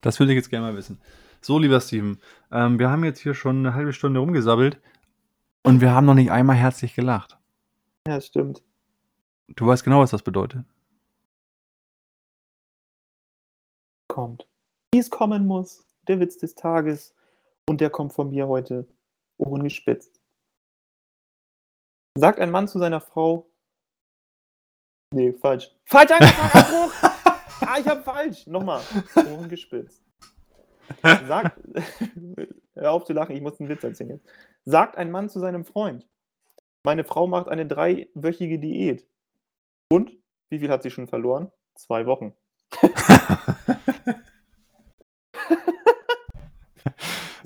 Das 0.00 0.18
würde 0.18 0.32
ich 0.32 0.36
jetzt 0.36 0.50
gerne 0.50 0.66
mal 0.66 0.76
wissen. 0.76 1.00
So, 1.40 1.58
lieber 1.58 1.80
Steven, 1.80 2.20
ähm, 2.50 2.78
wir 2.78 2.90
haben 2.90 3.04
jetzt 3.04 3.20
hier 3.20 3.34
schon 3.34 3.58
eine 3.58 3.74
halbe 3.74 3.92
Stunde 3.92 4.20
rumgesabbelt 4.20 4.78
und 5.62 5.80
wir 5.80 5.92
haben 5.92 6.06
noch 6.06 6.14
nicht 6.14 6.30
einmal 6.30 6.56
herzlich 6.56 6.94
gelacht. 6.94 7.38
Ja, 8.06 8.20
stimmt. 8.20 8.62
Du 9.48 9.66
weißt 9.66 9.84
genau, 9.84 10.00
was 10.00 10.10
das 10.10 10.22
bedeutet. 10.22 10.64
Kommt. 14.08 14.46
Wie 14.92 14.98
es 14.98 15.10
kommen 15.10 15.46
muss. 15.46 15.84
Der 16.08 16.20
Witz 16.20 16.38
des 16.38 16.54
Tages. 16.54 17.14
Und 17.68 17.80
der 17.80 17.90
kommt 17.90 18.12
von 18.12 18.30
mir 18.30 18.48
heute 18.48 18.86
Ohren 19.38 19.62
gespitzt. 19.62 20.20
Sagt 22.18 22.40
ein 22.40 22.50
Mann 22.50 22.68
zu 22.68 22.78
seiner 22.78 23.00
Frau. 23.00 23.48
Nee, 25.12 25.32
falsch. 25.32 25.70
Falsch 25.84 26.10
angefangen, 26.10 26.64
Abbruch! 26.64 27.09
Ah, 27.60 27.78
ich 27.78 27.86
hab 27.86 28.04
falsch. 28.04 28.46
Nochmal. 28.46 28.80
Ohren 29.16 29.48
gespitzt. 29.48 30.02
Sagt. 31.02 31.60
Hör 32.74 32.92
auf 32.92 33.04
zu 33.04 33.12
lachen, 33.12 33.36
ich 33.36 33.42
muss 33.42 33.60
einen 33.60 33.68
Witz 33.68 33.84
erzählen 33.84 34.10
jetzt. 34.10 34.26
Sagt 34.64 34.96
ein 34.96 35.10
Mann 35.10 35.28
zu 35.28 35.38
seinem 35.40 35.64
Freund. 35.64 36.06
Meine 36.84 37.04
Frau 37.04 37.26
macht 37.26 37.48
eine 37.48 37.66
dreiwöchige 37.66 38.58
Diät. 38.58 39.06
Und? 39.90 40.12
Wie 40.48 40.58
viel 40.58 40.70
hat 40.70 40.82
sie 40.82 40.90
schon 40.90 41.06
verloren? 41.06 41.50
Zwei 41.74 42.06
Wochen. 42.06 42.34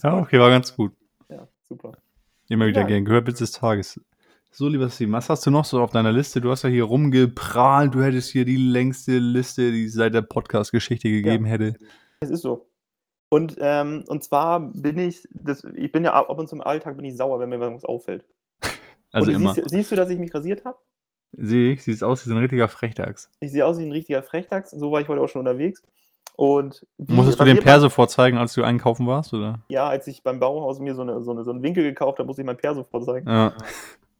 Ja, 0.02 0.18
okay, 0.18 0.38
war 0.38 0.50
ganz 0.50 0.76
gut. 0.76 0.92
Ja, 1.30 1.48
super. 1.66 1.92
Immer 2.48 2.66
wieder 2.66 2.82
Ja. 2.82 2.86
gern 2.86 3.06
gehört, 3.06 3.26
Witz 3.26 3.38
des 3.38 3.52
Tages. 3.52 3.98
So, 4.56 4.68
lieber 4.68 4.88
Steven, 4.88 5.12
was 5.14 5.28
hast 5.28 5.44
du 5.46 5.50
noch 5.50 5.64
so 5.64 5.80
auf 5.80 5.90
deiner 5.90 6.12
Liste? 6.12 6.40
Du 6.40 6.48
hast 6.48 6.62
ja 6.62 6.68
hier 6.68 6.84
rumgeprahlt, 6.84 7.92
du 7.92 8.04
hättest 8.04 8.30
hier 8.30 8.44
die 8.44 8.56
längste 8.56 9.18
Liste, 9.18 9.72
die 9.72 9.86
es 9.86 9.94
seit 9.94 10.14
der 10.14 10.22
Podcast-Geschichte 10.22 11.10
gegeben 11.10 11.44
hätte. 11.44 11.74
Es 12.20 12.30
ist 12.30 12.42
so. 12.42 12.68
Und, 13.30 13.56
ähm, 13.58 14.04
und 14.06 14.22
zwar 14.22 14.60
bin 14.60 14.96
ich, 14.96 15.26
das, 15.32 15.64
ich 15.74 15.90
bin 15.90 16.04
ja 16.04 16.12
ab 16.12 16.38
und 16.38 16.48
zu 16.48 16.54
im 16.54 16.62
Alltag 16.62 16.94
bin 16.94 17.04
ich 17.04 17.16
sauer, 17.16 17.40
wenn 17.40 17.48
mir 17.48 17.58
was 17.58 17.84
auffällt. 17.84 18.24
Also 19.10 19.30
und 19.30 19.36
immer. 19.36 19.54
Siehst, 19.54 19.70
siehst 19.70 19.92
du, 19.92 19.96
dass 19.96 20.10
ich 20.10 20.18
mich 20.20 20.32
rasiert 20.32 20.64
habe? 20.64 20.78
Sehe 21.32 21.72
ich, 21.72 21.82
sieht 21.82 22.02
aus 22.04 22.24
wie 22.24 22.28
so 22.28 22.36
ein 22.36 22.40
richtiger 22.40 22.68
Frechdachs. 22.68 23.30
Ich 23.40 23.50
sehe 23.50 23.66
aus 23.66 23.78
wie 23.78 23.84
ein 23.84 23.92
richtiger 23.92 24.22
Frechdachs, 24.22 24.70
so 24.70 24.92
war 24.92 25.00
ich 25.00 25.08
heute 25.08 25.20
auch 25.20 25.28
schon 25.28 25.40
unterwegs. 25.40 25.82
Und 26.36 26.86
Musstest 26.98 27.40
du 27.40 27.44
den 27.44 27.58
Perso 27.58 27.88
vorzeigen, 27.90 28.38
als 28.38 28.54
du 28.54 28.62
einkaufen 28.62 29.06
warst, 29.06 29.32
oder? 29.34 29.60
Ja, 29.68 29.88
als 29.88 30.06
ich 30.06 30.22
beim 30.22 30.38
Bauhaus 30.38 30.78
mir 30.78 30.94
so, 30.94 31.02
eine, 31.02 31.22
so, 31.22 31.32
eine, 31.32 31.42
so 31.42 31.50
einen 31.50 31.62
Winkel 31.62 31.82
gekauft 31.82 32.18
habe, 32.18 32.26
musste 32.26 32.42
ich 32.42 32.46
mein 32.46 32.56
Perso 32.56 32.84
vorzeigen. 32.84 33.28
Ja. 33.28 33.54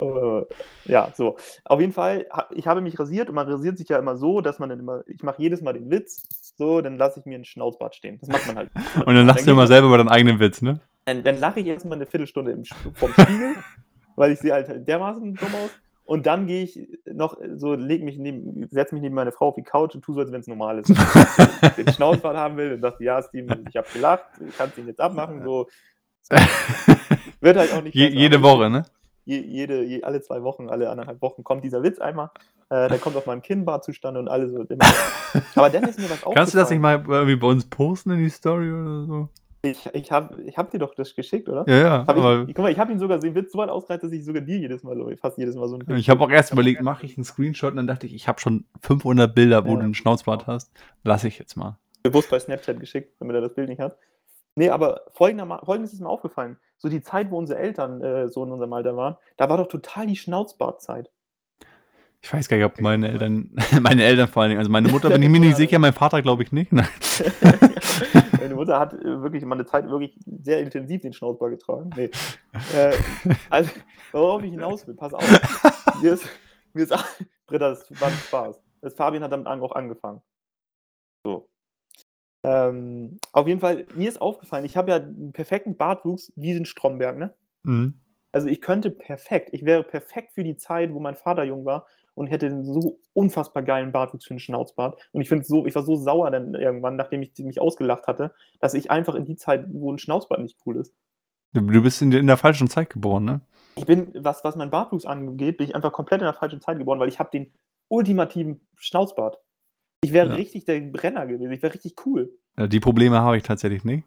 Äh, 0.01 0.43
ja, 0.87 1.13
so. 1.15 1.37
Auf 1.65 1.81
jeden 1.81 1.93
Fall, 1.93 2.27
ich 2.51 2.67
habe 2.67 2.81
mich 2.81 2.99
rasiert 2.99 3.29
und 3.29 3.35
man 3.35 3.49
rasiert 3.49 3.79
sich 3.79 3.89
ja 3.89 3.99
immer 3.99 4.17
so, 4.17 4.41
dass 4.41 4.59
man 4.59 4.69
dann 4.69 4.81
immer, 4.81 5.03
ich 5.07 5.23
mache 5.23 5.41
jedes 5.41 5.63
Mal 5.63 5.75
den 5.75 5.91
Witz, 5.91 6.23
so, 6.57 6.81
dann 6.81 6.97
lasse 6.99 7.21
ich 7.21 7.27
mir 7.27 7.37
einen 7.37 7.45
Schnauzbart 7.45 7.95
stehen. 7.95 8.19
Das 8.21 8.29
macht 8.29 8.47
man 8.47 8.57
halt. 8.57 8.71
Und 9.07 9.15
dann 9.15 9.27
lachst 9.27 9.47
du 9.47 9.53
immer 9.53 9.67
selber 9.67 9.89
über 9.89 9.99
deinen 9.99 10.09
eigenen 10.09 10.41
Witz, 10.41 10.63
ne? 10.63 10.81
Dann, 11.05 11.23
dann 11.23 11.39
lache 11.39 11.61
ich 11.61 11.67
erstmal 11.67 11.99
eine 11.99 12.07
Viertelstunde 12.07 12.53
im, 12.53 12.65
vorm 12.95 13.13
Spiegel, 13.13 13.55
weil 14.17 14.33
ich 14.33 14.39
sehe 14.39 14.53
halt 14.53 14.89
dermaßen 14.89 15.35
dumm 15.35 15.55
aus. 15.55 15.71
Und 16.07 16.27
dann 16.27 16.47
gehe 16.47 16.65
ich 16.65 16.87
noch 17.07 17.39
so, 17.55 17.75
leg 17.75 18.05
mich 18.05 18.19
neben, 18.19 18.69
setze 18.71 18.95
mich 18.95 19.01
neben 19.01 19.15
meine 19.15 19.33
Frau 19.33 19.49
auf 19.49 19.55
die 19.55 19.63
Couch 19.63 19.95
und 19.95 20.03
tue 20.03 20.15
so, 20.15 20.21
als 20.21 20.31
wenn 20.33 20.41
es 20.41 20.47
normal 20.47 20.79
ist. 20.81 20.89
Den 21.79 21.91
Schnauzbart 21.91 22.37
haben 22.37 22.59
will, 22.59 22.71
dann 22.71 22.83
sagt 22.83 23.01
ja, 23.01 23.23
Steven, 23.23 23.65
ich 23.69 23.77
habe 23.77 23.87
gelacht, 23.91 24.25
du 24.39 24.45
kannst 24.57 24.77
ihn 24.77 24.87
jetzt 24.87 25.01
abmachen. 25.01 25.43
So. 25.43 25.67
Wird 27.41 27.57
halt 27.57 27.73
auch 27.73 27.83
nicht 27.83 27.95
Je, 27.95 28.09
jede 28.09 28.43
Woche, 28.43 28.69
ne? 28.69 28.85
Je, 29.25 29.39
jede, 29.41 29.83
je, 29.85 30.03
alle 30.03 30.21
zwei 30.21 30.43
Wochen, 30.43 30.69
alle 30.69 30.91
anderthalb 30.91 31.21
Wochen 31.23 31.45
kommt 31.45 31.65
dieser 31.65 31.83
Witz 31.83 31.99
einmal. 31.99 32.31
Äh, 32.71 32.89
der 32.89 32.99
kommt 32.99 33.17
auf 33.17 33.27
meinem 33.27 33.43
Kinnbart 33.43 33.85
zustande 33.85 34.21
und 34.21 34.29
alles 34.29 34.53
wird 34.53 34.71
immer. 34.71 34.85
Aber 35.55 35.71
dann 35.71 35.85
ist 35.85 35.99
mir 35.99 36.11
was 36.11 36.21
Kannst 36.23 36.55
du 36.55 36.59
das 36.59 36.71
nicht 36.71 36.79
aufgefallen. 36.79 37.07
mal 37.07 37.15
irgendwie 37.17 37.37
bei 37.37 37.47
uns 37.47 37.65
posten 37.69 38.11
in 38.13 38.19
die 38.19 38.29
Story 38.31 38.71
oder 38.73 39.05
so? 39.07 39.29
Ich, 39.63 39.87
ich 39.95 40.13
habe 40.13 40.43
ich 40.43 40.59
hab 40.59 40.71
dir 40.71 40.79
doch 40.79 40.95
das 40.95 41.15
geschickt, 41.15 41.49
oder? 41.49 41.65
Ja, 41.67 41.77
ja. 41.79 42.07
Hab 42.07 42.17
ich, 42.19 42.55
guck 42.55 42.59
mal, 42.65 42.71
ich 42.73 42.79
habe 42.79 42.93
ihn 42.93 42.99
sogar, 42.99 43.19
den 43.19 43.35
Witz 43.35 43.51
so 43.53 43.59
weit 43.59 43.71
ausgereizt, 43.71 44.05
dass 44.05 44.13
ich 44.13 44.23
sogar 44.23 44.43
dir 44.43 44.59
jedes 44.59 44.83
Mal, 44.83 44.95
so- 44.95 45.11
fast 45.19 45.39
jedes 45.39 45.57
Mal 45.57 45.69
so 45.69 45.77
einen 45.79 45.97
ich 45.97 46.11
habe 46.11 46.23
auch 46.23 46.29
erst 46.31 46.53
überlegt, 46.53 46.83
mache 46.83 47.07
ich 47.07 47.17
einen 47.17 47.25
Screenshot 47.25 47.71
und 47.71 47.79
dann 47.79 47.87
dachte 47.87 48.07
ich, 48.07 48.15
ich 48.15 48.29
habe 48.29 48.39
schon 48.41 48.67
500 48.83 49.35
Bilder, 49.35 49.65
wo 49.65 49.71
Ja. 49.71 49.77
du 49.77 49.81
einen 49.81 49.95
Schnauzbart 49.95 50.47
hast. 50.47 50.71
Lass 51.03 51.25
ich 51.25 51.39
jetzt 51.39 51.57
mal. 51.57 51.79
bewusst 52.03 52.29
bei 52.31 52.39
Snapchat 52.39 52.79
geschickt, 52.79 53.15
damit 53.21 53.35
er 53.37 53.41
das 53.41 53.55
Bild 53.55 53.71
nicht 53.71 53.81
hat. 53.81 53.97
Nee, 54.55 54.69
aber 54.69 55.01
folgendes 55.15 55.95
ist 55.95 56.01
mir 56.01 56.09
aufgefallen. 56.11 56.59
So 56.79 56.89
die 56.89 57.03
Zeit, 57.03 57.31
wo 57.31 57.39
unsere 57.39 57.59
Eltern 57.59 58.03
äh, 58.03 58.29
so 58.29 58.45
in 58.45 58.53
unserem 58.53 58.73
Alter 58.73 58.97
waren, 58.97 59.17
da 59.37 59.49
war 59.49 59.57
doch 59.57 59.69
total 59.69 60.07
die 60.07 60.17
Schnauzbartzeit. 60.17 61.11
Ich 62.25 62.33
weiß 62.33 62.49
gar 62.49 62.57
nicht, 62.57 62.65
ob 62.65 62.81
meine 62.81 63.11
Eltern, 63.11 63.51
meine 63.83 64.03
Eltern 64.03 64.29
vor 64.29 64.43
allen 64.43 64.51
Dingen, 64.51 64.59
also 64.59 64.71
meine 64.71 64.89
Mutter 64.89 65.11
bin 65.11 65.23
ich 65.23 65.29
mir 65.29 65.41
nicht 65.41 65.57
sicher, 65.59 65.79
mein 65.79 65.93
Vater 65.93 66.23
glaube 66.23 66.43
ich 66.43 66.53
nicht. 66.53 66.73
Nein. 66.73 66.89
Meine 68.41 68.57
Mutter 68.57 68.79
hat 68.79 68.93
äh, 68.93 69.23
wirklich 69.23 69.43
mal 69.45 69.55
eine 69.55 69.65
Zeit 69.65 69.89
wirklich 69.89 70.19
sehr 70.43 70.61
intensiv 70.61 71.01
den 71.01 71.15
Schnauzbart 71.15 71.53
getragen. 71.53 71.89
Nee. 71.97 72.11
Äh, 72.75 72.93
also, 73.49 73.71
worauf 74.13 74.43
ich 74.43 74.51
hinaus 74.51 74.87
will, 74.87 74.95
pass 74.95 75.15
auf. 75.15 75.25
Mir 76.03 76.13
ist, 76.13 76.29
mir 76.75 76.83
ist, 76.83 76.93
Britta, 77.47 77.71
das 77.71 77.87
war 77.99 78.09
ein 78.09 78.15
Spaß. 78.15 78.61
Das 78.83 78.93
Fabian 78.93 79.23
hat 79.23 79.33
damit 79.33 79.47
auch 79.47 79.73
angefangen. 79.73 80.21
Ähm, 82.45 83.19
auf 83.33 83.49
jeden 83.49 83.61
Fall, 83.61 83.87
mir 83.95 84.09
ist 84.09 84.21
aufgefallen, 84.21 84.65
ich 84.65 84.77
habe 84.77 84.91
ja 84.91 84.97
einen 84.99 85.33
perfekten 85.33 85.77
Bartwuchs 85.77 86.33
wie 86.37 86.53
den 86.55 86.67
Stromberg, 86.67 87.19
ne? 87.19 87.35
Mhm. 87.65 87.95
Also 88.33 88.49
ich 88.49 88.61
könnte 88.61 88.91
perfekt, 88.91 89.51
ich 89.53 89.65
wäre 89.65 89.83
perfekt 89.83 90.33
für 90.33 90.45
die 90.45 90.57
Zeit, 90.57 90.93
wo 90.93 91.01
mein 91.01 91.15
Vater 91.15 91.45
jung 91.45 91.65
war 91.65 91.87
und 92.15 92.27
hätte 92.27 92.47
einen 92.47 92.65
so 92.65 92.99
unfassbar 93.13 93.63
geilen 93.63 93.93
Bartwuchs 93.93 94.25
für 94.25 94.31
einen 94.33 94.41
Schnauzbart. 94.41 95.01
Und 95.13 95.21
ich 95.23 95.29
finde 95.29 95.45
so, 95.45 95.67
ich 95.67 95.75
war 95.75 95.85
so 95.85 95.97
sauer 95.97 96.31
dann 96.31 96.55
irgendwann, 96.55 96.97
nachdem 96.97 97.23
ich 97.23 97.33
mich 97.39 97.61
ausgelacht 97.61 98.07
hatte, 98.07 98.35
dass 98.61 98.75
ich 98.75 98.91
einfach 98.91 99.15
in 99.15 99.25
die 99.25 99.37
Zeit, 99.37 99.67
wo 99.73 99.93
ein 99.93 99.99
Schnauzbart 99.99 100.41
nicht 100.41 100.59
cool 100.67 100.77
ist. 100.77 100.93
Du, 101.53 101.61
du 101.61 101.83
bist 101.83 102.03
in, 102.03 102.11
der- 102.11 102.21
in 102.21 102.27
der 102.27 102.37
falschen 102.37 102.69
Zeit 102.69 102.91
geboren, 102.91 103.25
ne? 103.25 103.41
Ich 103.77 103.87
bin, 103.87 104.13
was, 104.17 104.45
was 104.45 104.57
mein 104.57 104.71
Bartwuchs 104.71 105.05
angeht, 105.05 105.57
bin 105.59 105.69
ich 105.69 105.75
einfach 105.75 105.93
komplett 105.93 106.21
in 106.21 106.27
der 106.27 106.35
falschen 106.35 106.61
Zeit 106.61 106.79
geboren, 106.79 106.99
weil 107.01 107.09
ich 107.09 107.19
habe 107.19 107.31
den 107.33 107.53
ultimativen 107.89 108.67
Schnauzbart. 108.77 109.39
Ich 110.05 110.13
wäre 110.13 110.29
Ja. 110.29 110.35
richtig 110.35 110.65
der 110.65 110.81
Brenner 110.81 111.27
gewesen, 111.27 111.51
ich 111.53 111.63
wäre 111.63 111.75
richtig 111.75 111.95
cool. 112.07 112.31
Die 112.57 112.81
Probleme 112.81 113.21
habe 113.21 113.37
ich 113.37 113.43
tatsächlich 113.43 113.85
nicht. 113.85 114.05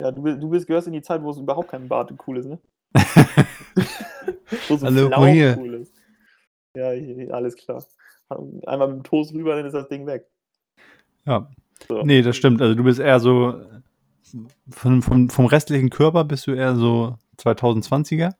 Ja, 0.00 0.10
du, 0.10 0.22
bist- 0.22 0.42
du 0.42 0.48
bist, 0.50 0.66
gehörst 0.66 0.86
in 0.86 0.92
die 0.92 1.02
Zeit, 1.02 1.22
wo 1.22 1.30
es 1.30 1.38
überhaupt 1.38 1.68
kein 1.68 1.88
Bart 1.88 2.12
cool 2.26 2.38
ist, 2.38 2.46
ne? 2.46 2.58
wo 4.68 4.76
so 4.76 4.86
Hallo, 4.86 5.26
hier. 5.26 5.56
cool 5.58 5.74
ist. 5.74 5.94
Ja, 6.74 6.90
hier, 6.92 7.32
alles 7.34 7.56
klar. 7.56 7.84
Einmal 8.66 8.88
mit 8.88 8.96
dem 8.98 9.02
Toast 9.02 9.34
rüber, 9.34 9.56
dann 9.56 9.66
ist 9.66 9.72
das 9.72 9.88
Ding 9.88 10.06
weg. 10.06 10.26
Ja. 11.26 11.48
So. 11.88 12.02
Nee, 12.02 12.22
das 12.22 12.36
stimmt. 12.36 12.60
Also 12.62 12.74
du 12.74 12.84
bist 12.84 13.00
eher 13.00 13.18
so 13.20 13.60
von, 14.70 15.02
vom, 15.02 15.28
vom 15.30 15.46
restlichen 15.46 15.90
Körper 15.90 16.24
bist 16.24 16.46
du 16.46 16.52
eher 16.52 16.76
so 16.76 17.16
2020er 17.38 18.32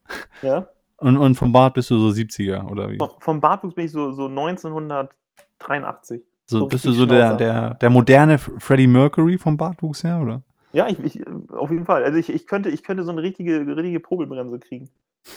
Ja? 0.42 0.68
und, 0.98 1.16
und 1.16 1.34
vom 1.34 1.50
Bart 1.52 1.74
bist 1.74 1.90
du 1.90 1.98
so 1.98 2.08
70er 2.08 2.70
oder 2.70 2.90
wie? 2.90 2.98
Vom, 2.98 3.10
vom 3.18 3.40
Bartwuchs 3.40 3.74
bin 3.74 3.86
ich 3.86 3.90
so, 3.92 4.12
so 4.12 4.26
1983. 4.28 6.22
So, 6.50 6.58
so 6.58 6.66
bist 6.66 6.84
du 6.84 6.90
so 6.90 7.06
der, 7.06 7.36
der, 7.36 7.74
der 7.74 7.90
moderne 7.90 8.36
Freddie 8.36 8.88
Mercury 8.88 9.38
vom 9.38 9.56
Bartwuchs 9.56 10.02
her, 10.02 10.18
oder? 10.20 10.42
Ja, 10.72 10.88
ich, 10.88 10.98
ich, 10.98 11.22
auf 11.48 11.70
jeden 11.70 11.84
Fall. 11.84 12.02
Also 12.02 12.18
ich, 12.18 12.28
ich, 12.28 12.48
könnte, 12.48 12.70
ich 12.70 12.82
könnte 12.82 13.04
so 13.04 13.12
eine 13.12 13.22
richtige, 13.22 13.76
richtige 13.76 14.00
Probelbremse 14.00 14.58
kriegen. 14.58 14.88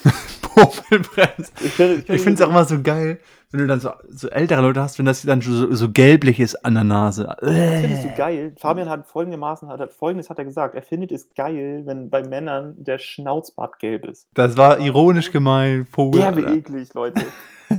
Popelbremse. 0.41 1.52
Ich, 1.63 1.80
Ich 1.80 2.21
finde 2.21 2.34
es 2.34 2.41
auch 2.41 2.49
immer 2.49 2.65
so 2.65 2.82
geil, 2.82 3.19
wenn 3.52 3.60
du 3.60 3.67
dann 3.67 3.80
so, 3.80 3.91
so 4.10 4.28
ältere 4.28 4.63
Leute 4.63 4.82
hast, 4.82 4.97
wenn 4.97 5.06
das 5.06 5.21
dann 5.21 5.41
so, 5.41 5.71
so 5.76 5.91
gelblich 5.91 6.39
ist 6.39 6.65
an 6.65 6.73
der 6.73 6.84
Nase. 6.84 7.36
Das 7.39 7.82
findest 7.82 8.06
du 8.06 8.15
geil. 8.17 8.56
Fabian 8.58 8.89
hat 8.89 9.06
folgendermaßen, 9.06 9.69
hat, 9.69 9.80
hat 9.80 9.93
folgendes 9.93 10.32
hat 10.32 10.39
er 10.39 10.45
gesagt. 10.45 10.73
Er 10.73 10.82
findet 10.82 11.12
es 11.12 11.32
geil, 11.36 11.84
wenn 11.86 12.10
bei 12.10 12.23
Männern 12.23 12.73
der 12.78 12.97
Schnauzbart 12.97 13.78
gelb 13.78 14.06
ist. 14.06 14.28
Das 14.34 14.58
war 14.58 14.80
ironisch 14.80 15.32
gemeint. 15.32 15.89
Vogel. 15.89 16.23
Alter. 16.23 16.54
eklig, 16.54 16.91
Leute. 16.95 17.23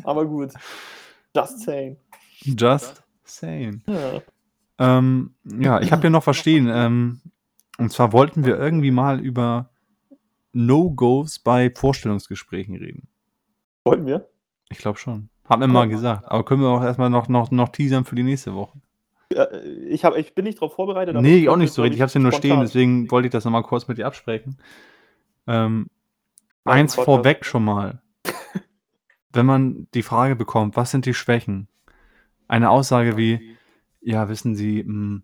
Aber 0.05 0.25
gut. 0.25 0.53
Just 1.37 1.64
saying. 1.64 1.97
Just 2.42 3.04
saying. 3.37 3.83
Ja. 3.87 4.23
Ähm, 4.79 5.35
ja, 5.44 5.81
ich 5.81 5.92
habe 5.92 6.03
hier 6.03 6.11
noch 6.11 6.27
was 6.27 6.37
stehen. 6.37 6.68
Ähm, 6.70 7.20
und 7.79 7.92
zwar 7.92 8.12
wollten 8.12 8.44
wir 8.44 8.59
irgendwie 8.59 8.90
mal 8.90 9.20
über 9.20 9.70
No-Gos 10.53 11.38
bei 11.38 11.70
Vorstellungsgesprächen 11.70 12.77
reden. 12.77 13.09
Wollten 13.85 14.07
wir? 14.07 14.29
Ich 14.70 14.79
glaube 14.79 14.99
schon. 14.99 15.29
Haben 15.49 15.61
wir 15.61 15.68
mal 15.68 15.88
gesagt. 15.88 16.25
Aber 16.27 16.44
können 16.44 16.62
wir 16.62 16.68
auch 16.68 16.83
erstmal 16.83 17.11
noch, 17.11 17.29
noch, 17.29 17.51
noch 17.51 17.68
teasern 17.68 18.05
für 18.05 18.14
die 18.14 18.23
nächste 18.23 18.55
Woche. 18.55 18.79
Ich, 19.88 20.05
hab, 20.05 20.16
ich 20.16 20.35
bin 20.35 20.44
nicht 20.44 20.59
darauf 20.59 20.75
vorbereitet. 20.75 21.16
Nee, 21.20 21.38
ich 21.38 21.49
auch 21.49 21.57
nicht 21.57 21.73
so 21.73 21.83
richtig. 21.83 21.97
Ich 21.97 22.01
habe 22.01 22.09
es 22.09 22.14
ja 22.14 22.20
nur 22.20 22.33
spontan. 22.33 22.51
stehen, 22.51 22.61
deswegen 22.61 23.11
wollte 23.11 23.27
ich 23.27 23.33
das 23.33 23.44
nochmal 23.44 23.62
kurz 23.62 23.88
mit 23.88 23.99
dir 23.99 24.07
absprechen. 24.07 24.59
Ähm, 25.47 25.88
eins 26.64 26.94
vorweg 26.94 27.44
schon 27.44 27.64
mal. 27.64 28.01
Wenn 29.33 29.47
man 29.47 29.88
die 29.92 30.03
Frage 30.03 30.37
bekommt, 30.37 30.77
was 30.77 30.92
sind 30.92 31.07
die 31.07 31.14
Schwächen? 31.14 31.68
Eine 32.48 32.70
Aussage 32.70 33.16
wie, 33.16 33.57
ja, 34.00 34.28
wissen 34.28 34.54
Sie, 34.54 34.83
mh, 34.85 35.22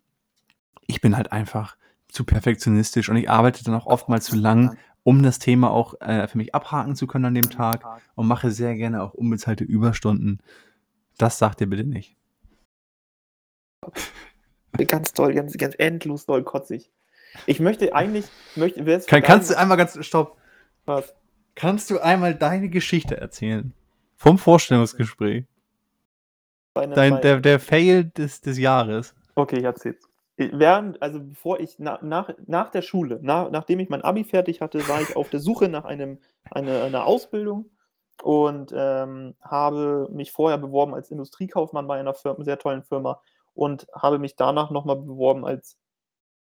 ich 0.87 1.01
bin 1.01 1.17
halt 1.17 1.33
einfach 1.33 1.77
zu 2.09 2.25
perfektionistisch 2.25 3.09
und 3.09 3.17
ich 3.17 3.31
arbeite 3.31 3.63
dann 3.65 3.75
auch 3.75 3.87
oftmals 3.87 4.25
zu 4.27 4.37
lang, 4.37 4.77
um 5.05 5.23
das 5.23 5.39
Thema 5.39 5.71
auch 5.71 6.01
äh, 6.01 6.27
für 6.29 6.39
mich 6.39 6.55
abhaken 6.55 6.97
zu 6.97 7.07
können 7.07 7.27
an 7.27 7.35
dem 7.35 7.51
Tag 7.51 7.85
und 8.15 8.27
mache 8.27 8.51
sehr 8.51 8.75
gerne 8.75 9.03
auch 9.03 9.15
unbezahlte 9.15 9.65
Überstunden. 9.65 10.41
Das 11.19 11.39
sagt 11.39 11.61
ihr 11.61 11.69
bitte 11.69 11.85
nicht. 11.85 12.17
Ganz 14.87 15.13
toll, 15.13 15.35
ganz, 15.35 15.59
ganz 15.59 15.75
endlos 15.79 16.27
doll 16.27 16.45
kotzig. 16.45 16.91
Ich 17.47 17.61
möchte 17.61 17.95
eigentlich, 17.95 18.27
möchte, 18.57 18.83
Kann, 19.07 19.23
kannst 19.23 19.51
du 19.51 19.59
einmal 19.59 19.77
ganz, 19.77 19.99
stopp, 20.05 20.39
was? 20.87 21.13
kannst 21.55 21.91
du 21.91 21.99
einmal 21.99 22.35
deine 22.35 22.69
Geschichte 22.69 23.17
erzählen? 23.17 23.75
Vom 24.17 24.39
Vorstellungsgespräch. 24.39 25.45
Dein, 26.75 26.91
bei- 26.91 27.21
der, 27.21 27.41
der 27.41 27.61
Fail 27.61 28.05
des, 28.05 28.41
des 28.41 28.59
Jahres. 28.59 29.15
Okay, 29.35 29.59
ich 29.59 29.65
erzähl's. 29.65 30.09
Während, 30.37 31.03
also 31.03 31.21
bevor 31.23 31.61
ich 31.61 31.77
na, 31.79 31.99
nach, 32.03 32.31
nach 32.47 32.71
der 32.71 32.81
Schule, 32.81 33.19
nach, 33.23 33.51
nachdem 33.51 33.79
ich 33.81 33.91
mein 33.91 34.01
Abi 34.03 34.25
fertig 34.25 34.63
hatte, 34.63 34.89
war 34.89 35.03
ich 35.03 35.15
auf 35.15 35.29
der 35.29 35.41
Suche 35.41 35.69
nach 35.69 35.85
einem, 35.85 36.19
eine, 36.51 36.83
einer 36.83 37.05
Ausbildung 37.05 37.69
und 38.23 38.73
ähm, 38.75 39.35
habe 39.43 40.09
mich 40.11 40.33
vorher 40.33 40.57
beworben 40.57 40.95
als 40.95 41.11
Industriekaufmann 41.11 41.87
bei 41.87 42.01
einer 42.01 42.15
Firma, 42.15 42.43
sehr 42.43 42.59
tollen 42.59 42.85
Firma 42.85 43.21
und 43.53 43.87
habe 43.95 44.19
mich 44.19 44.37
danach 44.37 44.71
nochmal 44.71 44.97
beworben 44.97 45.45
als 45.45 45.77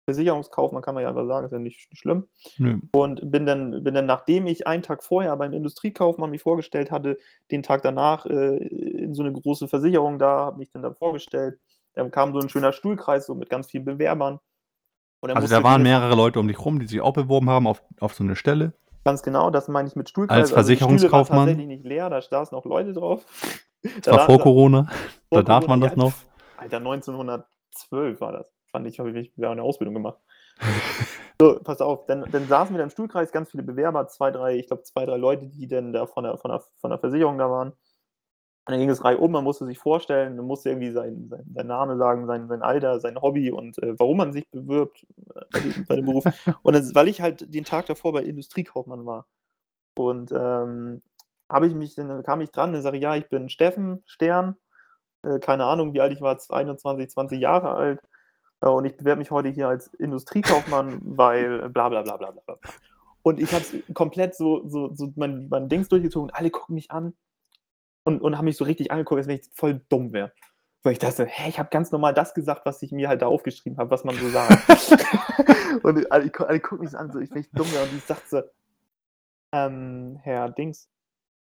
Versicherungskaufmann 0.05 0.83
kann 0.83 0.93
man 0.93 1.03
ja 1.03 1.09
einfach 1.09 1.25
sagen, 1.25 1.45
ist 1.47 1.51
ja 1.51 1.59
nicht 1.59 1.89
schlimm. 1.97 2.27
Nö. 2.57 2.77
Und 2.91 3.31
bin 3.31 3.45
dann, 3.47 3.83
bin 3.83 3.95
dann, 3.95 4.05
nachdem 4.05 4.45
ich 4.45 4.67
einen 4.67 4.83
Tag 4.83 5.03
vorher 5.03 5.35
beim 5.35 5.51
Industriekaufmann 5.53 6.29
mich 6.29 6.43
vorgestellt 6.43 6.91
hatte, 6.91 7.17
den 7.51 7.63
Tag 7.63 7.81
danach 7.81 8.25
äh, 8.27 8.57
in 9.05 9.15
so 9.15 9.23
eine 9.23 9.31
große 9.31 9.67
Versicherung 9.67 10.19
da, 10.19 10.45
habe 10.45 10.57
mich 10.57 10.71
dann 10.71 10.81
da 10.81 10.93
vorgestellt. 10.93 11.59
Dann 11.93 12.11
kam 12.11 12.33
so 12.33 12.39
ein 12.39 12.49
schöner 12.49 12.73
Stuhlkreis, 12.73 13.25
so 13.25 13.35
mit 13.35 13.49
ganz 13.49 13.67
vielen 13.67 13.85
Bewerbern. 13.85 14.39
Also 15.21 15.47
da 15.47 15.63
waren 15.63 15.81
mehrere 15.81 16.15
Leute 16.15 16.39
um 16.39 16.47
dich 16.47 16.59
rum, 16.63 16.79
die 16.79 16.87
sich 16.87 17.01
auch 17.01 17.13
beworben 17.13 17.49
haben 17.49 17.67
auf, 17.67 17.81
auf 17.99 18.13
so 18.13 18.23
eine 18.23 18.35
Stelle. 18.35 18.73
Ganz 19.03 19.23
genau, 19.23 19.49
das 19.49 19.67
meine 19.67 19.87
ich 19.87 19.95
mit 19.95 20.09
Stuhlkreis. 20.09 20.37
Als 20.37 20.53
Also 20.53 20.67
Versicherungskaufmann? 20.67 21.47
tatsächlich 21.47 21.67
nicht 21.67 21.85
leer, 21.85 22.09
da 22.09 22.21
saßen 22.21 22.55
noch 22.55 22.65
Leute 22.65 22.93
drauf. 22.93 23.25
Das 24.01 24.15
war 24.15 24.25
vor 24.25 24.39
Corona. 24.39 24.87
Da 25.29 25.43
darf 25.43 25.67
man 25.67 25.79
das 25.79 25.95
noch. 25.95 26.13
Alter, 26.57 26.77
1912 26.77 28.19
war 28.19 28.31
das. 28.31 28.47
Fand 28.71 28.87
ich, 28.87 28.97
habe 28.97 29.11
ich 29.11 29.31
eine 29.37 29.61
Ausbildung 29.61 29.93
gemacht. 29.93 30.17
so, 31.39 31.59
pass 31.63 31.81
auf, 31.81 32.07
dann, 32.07 32.25
dann 32.31 32.47
saßen 32.47 32.73
wir 32.73 32.79
da 32.79 32.83
im 32.85 32.89
Stuhlkreis, 32.89 33.31
ganz 33.31 33.51
viele 33.51 33.61
Bewerber, 33.61 34.07
zwei, 34.07 34.31
drei, 34.31 34.55
ich 34.55 34.67
glaube, 34.67 34.83
zwei, 34.83 35.05
drei 35.05 35.17
Leute, 35.17 35.45
die 35.45 35.67
dann 35.67 35.93
da 35.93 36.07
von 36.07 36.23
der, 36.23 36.37
von 36.37 36.49
der, 36.49 36.63
von 36.77 36.89
der 36.89 36.99
Versicherung 36.99 37.37
da 37.37 37.49
waren. 37.49 37.73
Und 38.67 38.71
dann 38.71 38.79
ging 38.79 38.89
es 38.89 39.03
reihum, 39.03 39.31
man 39.31 39.43
musste 39.43 39.67
sich 39.67 39.77
vorstellen, 39.77 40.37
man 40.37 40.47
musste 40.47 40.69
irgendwie 40.69 40.91
sein, 40.91 41.27
sein, 41.29 41.45
sein 41.53 41.67
Name 41.67 41.97
sagen, 41.97 42.25
sein, 42.25 42.47
sein 42.47 42.63
Alter, 42.63 42.99
sein 42.99 43.21
Hobby 43.21 43.51
und 43.51 43.77
äh, 43.83 43.93
warum 43.99 44.17
man 44.17 44.33
sich 44.33 44.49
bewirbt 44.49 45.05
äh, 45.35 45.41
bei, 45.51 45.59
dem, 45.59 45.85
bei 45.85 45.95
dem 45.97 46.05
Beruf. 46.05 46.23
Und 46.63 46.73
dann, 46.73 46.95
weil 46.95 47.07
ich 47.07 47.21
halt 47.21 47.53
den 47.53 47.63
Tag 47.63 47.85
davor 47.85 48.13
bei 48.13 48.23
Industriekaufmann 48.23 49.05
war. 49.05 49.27
Und 49.95 50.31
ähm, 50.31 51.03
habe 51.47 51.67
ich 51.67 51.75
mich, 51.75 51.93
dann 51.93 52.23
kam 52.23 52.41
ich 52.41 52.49
dran 52.49 52.73
und 52.73 52.81
sage, 52.81 52.97
ja, 52.97 53.15
ich 53.15 53.29
bin 53.29 53.49
Steffen 53.49 54.01
Stern, 54.07 54.55
äh, 55.21 55.37
keine 55.37 55.65
Ahnung, 55.65 55.93
wie 55.93 56.01
alt 56.01 56.11
ich 56.11 56.21
war, 56.21 56.35
21, 56.49 57.09
20 57.09 57.39
Jahre 57.39 57.75
alt. 57.75 58.01
Äh, 58.61 58.69
und 58.69 58.85
ich 58.85 58.97
bewerbe 58.97 59.19
mich 59.19 59.29
heute 59.29 59.49
hier 59.49 59.67
als 59.67 59.93
Industriekaufmann, 59.93 61.01
weil 61.03 61.65
äh, 61.65 61.69
bla 61.69 61.89
bla 61.89 62.01
bla 62.01 62.17
bla 62.17 62.31
bla. 62.31 62.57
Und 63.21 63.39
ich 63.39 63.53
habe 63.53 63.63
komplett 63.93 64.35
so, 64.35 64.67
so, 64.67 64.91
so 64.95 65.13
mein, 65.15 65.49
mein 65.49 65.69
Dings 65.69 65.87
durchgezogen 65.87 66.31
alle 66.31 66.49
gucken 66.49 66.73
mich 66.73 66.89
an 66.89 67.13
und, 68.05 68.21
und 68.21 68.37
haben 68.37 68.45
mich 68.45 68.55
so 68.55 68.63
richtig 68.63 68.91
angeguckt, 68.91 69.17
als 69.17 69.27
wenn 69.27 69.39
ich 69.39 69.49
voll 69.53 69.81
dumm 69.89 70.13
wäre. 70.13 70.31
Weil 70.83 70.93
ich 70.93 70.99
dachte, 70.99 71.25
hä, 71.25 71.49
ich 71.49 71.59
habe 71.59 71.69
ganz 71.71 71.91
normal 71.91 72.13
das 72.13 72.33
gesagt, 72.33 72.65
was 72.65 72.81
ich 72.83 72.91
mir 72.91 73.09
halt 73.09 73.23
da 73.23 73.27
aufgeschrieben 73.27 73.79
habe, 73.79 73.89
was 73.89 74.03
man 74.03 74.15
so 74.15 74.29
sagt. 74.29 74.69
und 75.83 76.11
alle, 76.11 76.31
alle 76.37 76.59
gucken 76.59 76.83
mich 76.83 76.91
so 76.91 76.97
an, 76.97 77.11
so, 77.11 77.19
ich 77.19 77.29
bin 77.29 77.39
echt 77.39 77.57
dumm 77.57 77.69
wäre. 77.73 77.83
Und 77.83 77.97
ich 77.97 78.03
sagte 78.03 78.29
so, 78.29 78.41
ähm, 79.51 80.19
Herr 80.21 80.51
Dings, 80.51 80.87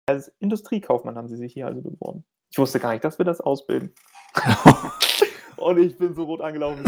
als 0.07 0.29
Industriekaufmann 0.39 1.15
haben 1.15 1.27
Sie 1.27 1.37
sich 1.37 1.53
hier 1.53 1.67
also 1.67 1.81
beworben. 1.81 2.25
Ich 2.49 2.57
wusste 2.57 2.79
gar 2.79 2.91
nicht, 2.91 3.03
dass 3.03 3.19
wir 3.19 3.25
das 3.25 3.39
ausbilden. 3.39 3.93
und 5.57 5.77
ich 5.77 5.97
bin 5.97 6.15
so 6.15 6.23
rot 6.23 6.41
angelaufen. 6.41 6.83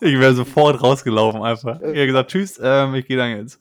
Ich 0.00 0.18
wäre 0.18 0.34
sofort 0.34 0.82
rausgelaufen 0.82 1.42
einfach. 1.42 1.80
Ich 1.80 1.88
hätte 1.88 2.06
gesagt, 2.06 2.30
tschüss, 2.30 2.58
ähm, 2.62 2.94
ich 2.94 3.06
gehe 3.06 3.16
dann 3.16 3.36
jetzt. 3.36 3.58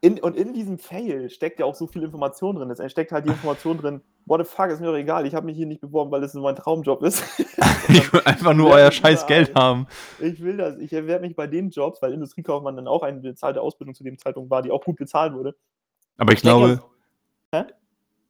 In, 0.00 0.20
und 0.20 0.36
in 0.36 0.52
diesem 0.54 0.78
Fail 0.78 1.28
steckt 1.28 1.58
ja 1.58 1.66
auch 1.66 1.74
so 1.74 1.88
viel 1.88 2.04
Information 2.04 2.54
drin. 2.54 2.70
Es 2.70 2.92
steckt 2.92 3.10
halt 3.10 3.24
die 3.24 3.30
Information 3.30 3.78
drin, 3.78 4.00
what 4.26 4.40
the 4.40 4.46
fuck, 4.46 4.68
ist 4.68 4.80
mir 4.80 4.86
doch 4.86 4.96
egal, 4.96 5.26
ich 5.26 5.34
habe 5.34 5.46
mich 5.46 5.56
hier 5.56 5.66
nicht 5.66 5.80
beworben, 5.80 6.12
weil 6.12 6.22
es 6.22 6.34
mein 6.34 6.54
Traumjob 6.54 7.02
ist. 7.02 7.24
Ich 7.88 8.12
will 8.12 8.20
einfach 8.26 8.52
nur 8.52 8.70
euer 8.74 8.88
ich 8.88 8.96
scheiß 8.96 9.26
Geld 9.26 9.54
haben. 9.54 9.86
Ich 10.20 10.40
will 10.42 10.58
das. 10.58 10.78
Ich 10.78 10.92
erwerbe 10.92 11.26
mich 11.26 11.34
bei 11.34 11.46
den 11.46 11.70
Jobs, 11.70 12.02
weil 12.02 12.12
Industriekaufmann 12.12 12.76
dann 12.76 12.86
auch 12.86 13.02
eine 13.02 13.18
bezahlte 13.20 13.62
Ausbildung 13.62 13.94
zu 13.94 14.04
dem 14.04 14.18
Zeitpunkt 14.18 14.50
war, 14.50 14.60
die 14.60 14.70
auch 14.70 14.84
gut 14.84 14.96
bezahlt 14.96 15.32
wurde. 15.32 15.56
Aber 16.18 16.32
ich 16.34 16.42
denke, 16.42 16.58
glaube, 16.58 16.82
Hä? 17.52 17.72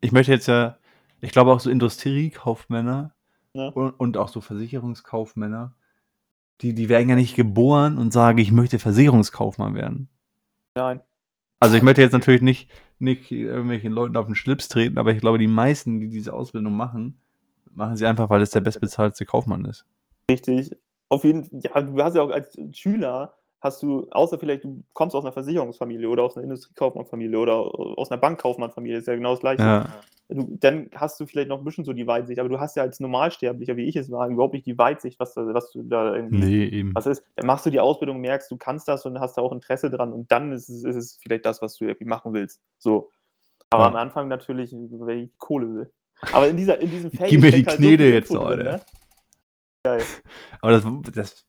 ich 0.01 0.12
möchte 0.12 0.31
jetzt 0.31 0.47
ja, 0.47 0.79
ich 1.21 1.33
glaube 1.33 1.51
auch 1.51 1.59
so 1.59 1.71
Industriekaufmänner 1.71 3.14
Ja. 3.53 3.69
und, 3.71 3.91
und 3.99 4.16
auch 4.16 4.29
so 4.29 4.41
Versicherungskaufmänner, 4.41 5.75
die, 6.61 6.73
die 6.73 6.89
werden 6.89 7.09
ja 7.09 7.16
nicht 7.16 7.35
geboren 7.35 7.99
und 7.99 8.12
sagen, 8.12 8.39
ich 8.39 8.53
möchte 8.53 8.79
Versicherungskaufmann 8.79 9.75
werden. 9.75 10.09
Nein. 10.77 11.01
Also 11.61 11.77
ich 11.77 11.83
möchte 11.83 12.03
jetzt 12.03 12.13
natürlich 12.13 12.43
nicht, 12.43 12.71
nicht 12.99 13.31
irgendwelchen 13.31 13.93
Leuten 13.93 14.17
auf 14.17 14.27
den 14.27 14.35
Schlips 14.35 14.69
treten, 14.69 14.99
aber 14.99 15.13
ich 15.13 15.21
glaube, 15.21 15.39
die 15.39 15.49
meisten, 15.49 16.01
die 16.01 16.09
diese 16.09 16.33
Ausbildung 16.33 16.75
machen, 16.75 17.21
machen 17.75 17.97
sie 17.97 18.07
einfach, 18.07 18.31
weil 18.31 18.43
es 18.43 18.51
der 18.51 18.61
bestbezahlte 18.61 19.25
Kaufmann 19.27 19.65
ist. 19.65 19.85
Richtig. 20.31 20.77
Auf 21.09 21.25
jeden 21.25 21.45
Fall, 21.45 21.61
ja, 21.63 21.81
du 21.81 22.03
hast 22.03 22.15
ja 22.15 22.23
auch 22.23 22.31
als 22.31 22.57
Schüler, 22.73 23.35
hast 23.61 23.83
du, 23.83 24.07
außer 24.11 24.39
vielleicht, 24.39 24.65
du 24.65 24.83
kommst 24.93 25.17
aus 25.17 25.25
einer 25.25 25.33
Versicherungsfamilie 25.33 26.09
oder 26.09 26.23
aus 26.25 26.37
einer 26.37 26.45
Industriekaufmannfamilie 26.45 27.39
oder 27.39 27.57
aus 27.57 28.11
einer 28.11 28.21
Bankkaufmannfamilie, 28.21 28.99
ist 28.99 29.09
ja 29.09 29.15
genau 29.17 29.31
das 29.33 29.41
Gleiche. 29.41 29.63
Ja. 29.63 29.89
Du, 30.31 30.47
dann 30.61 30.91
hast 30.95 31.19
du 31.19 31.27
vielleicht 31.27 31.49
noch 31.49 31.59
ein 31.59 31.65
bisschen 31.65 31.85
so 31.85 31.95
die 31.95 32.07
Weitsicht, 32.07 32.39
aber 32.39 32.51
du 32.51 32.61
hast 32.61 32.77
ja 32.77 32.83
als 32.83 33.01
Normalsterblicher, 33.01 33.77
wie 33.79 33.85
ich 33.87 33.97
es 33.97 34.11
war, 34.11 34.29
überhaupt 34.29 34.53
nicht 34.53 34.67
die 34.67 34.77
Weitsicht, 34.77 35.19
was, 35.19 35.33
da, 35.33 35.43
was 35.55 35.71
du 35.73 35.83
da 35.83 36.15
irgendwie 36.15 36.39
Nee, 36.39 36.65
eben. 36.67 36.95
was 36.95 37.07
ist. 37.07 37.25
Dann 37.37 37.47
machst 37.47 37.65
du 37.65 37.71
die 37.71 37.81
Ausbildung, 37.81 38.21
merkst, 38.21 38.51
du 38.51 38.59
kannst 38.59 38.87
das 38.89 39.07
und 39.07 39.19
hast 39.21 39.39
da 39.39 39.43
auch 39.43 39.53
Interesse 39.53 39.89
dran 39.91 40.13
und 40.13 40.31
dann 40.31 40.53
ist 40.53 40.69
es, 40.69 40.85
ist 40.85 40.97
es 40.97 41.19
vielleicht 41.23 41.47
das, 41.47 41.63
was 41.63 41.77
du 41.79 41.87
irgendwie 41.87 42.05
machen 42.05 42.35
willst. 42.35 42.61
So. 42.79 43.11
Aber 43.71 43.85
Ja. 43.85 43.89
am 43.89 43.97
Anfang 43.97 44.29
natürlich, 44.29 44.71
weil 44.75 45.19
ich 45.25 45.39
Kohle 45.39 45.75
will. 45.75 45.91
Aber 46.33 46.47
in, 46.49 46.57
dieser, 46.59 46.79
in 46.79 46.91
diesem 46.91 47.11
Feld 47.11 47.31
Gib 47.31 47.41
mir 47.41 47.51
die 47.51 47.65
halt 47.65 47.77
Knete 47.79 48.03
viel 48.05 48.13
jetzt, 48.13 48.37
Alter. 48.37 48.63
ne? 48.63 48.81
Geil. 49.97 50.03
Aber 50.61 50.72
das, 50.72 50.84
das 51.14 51.47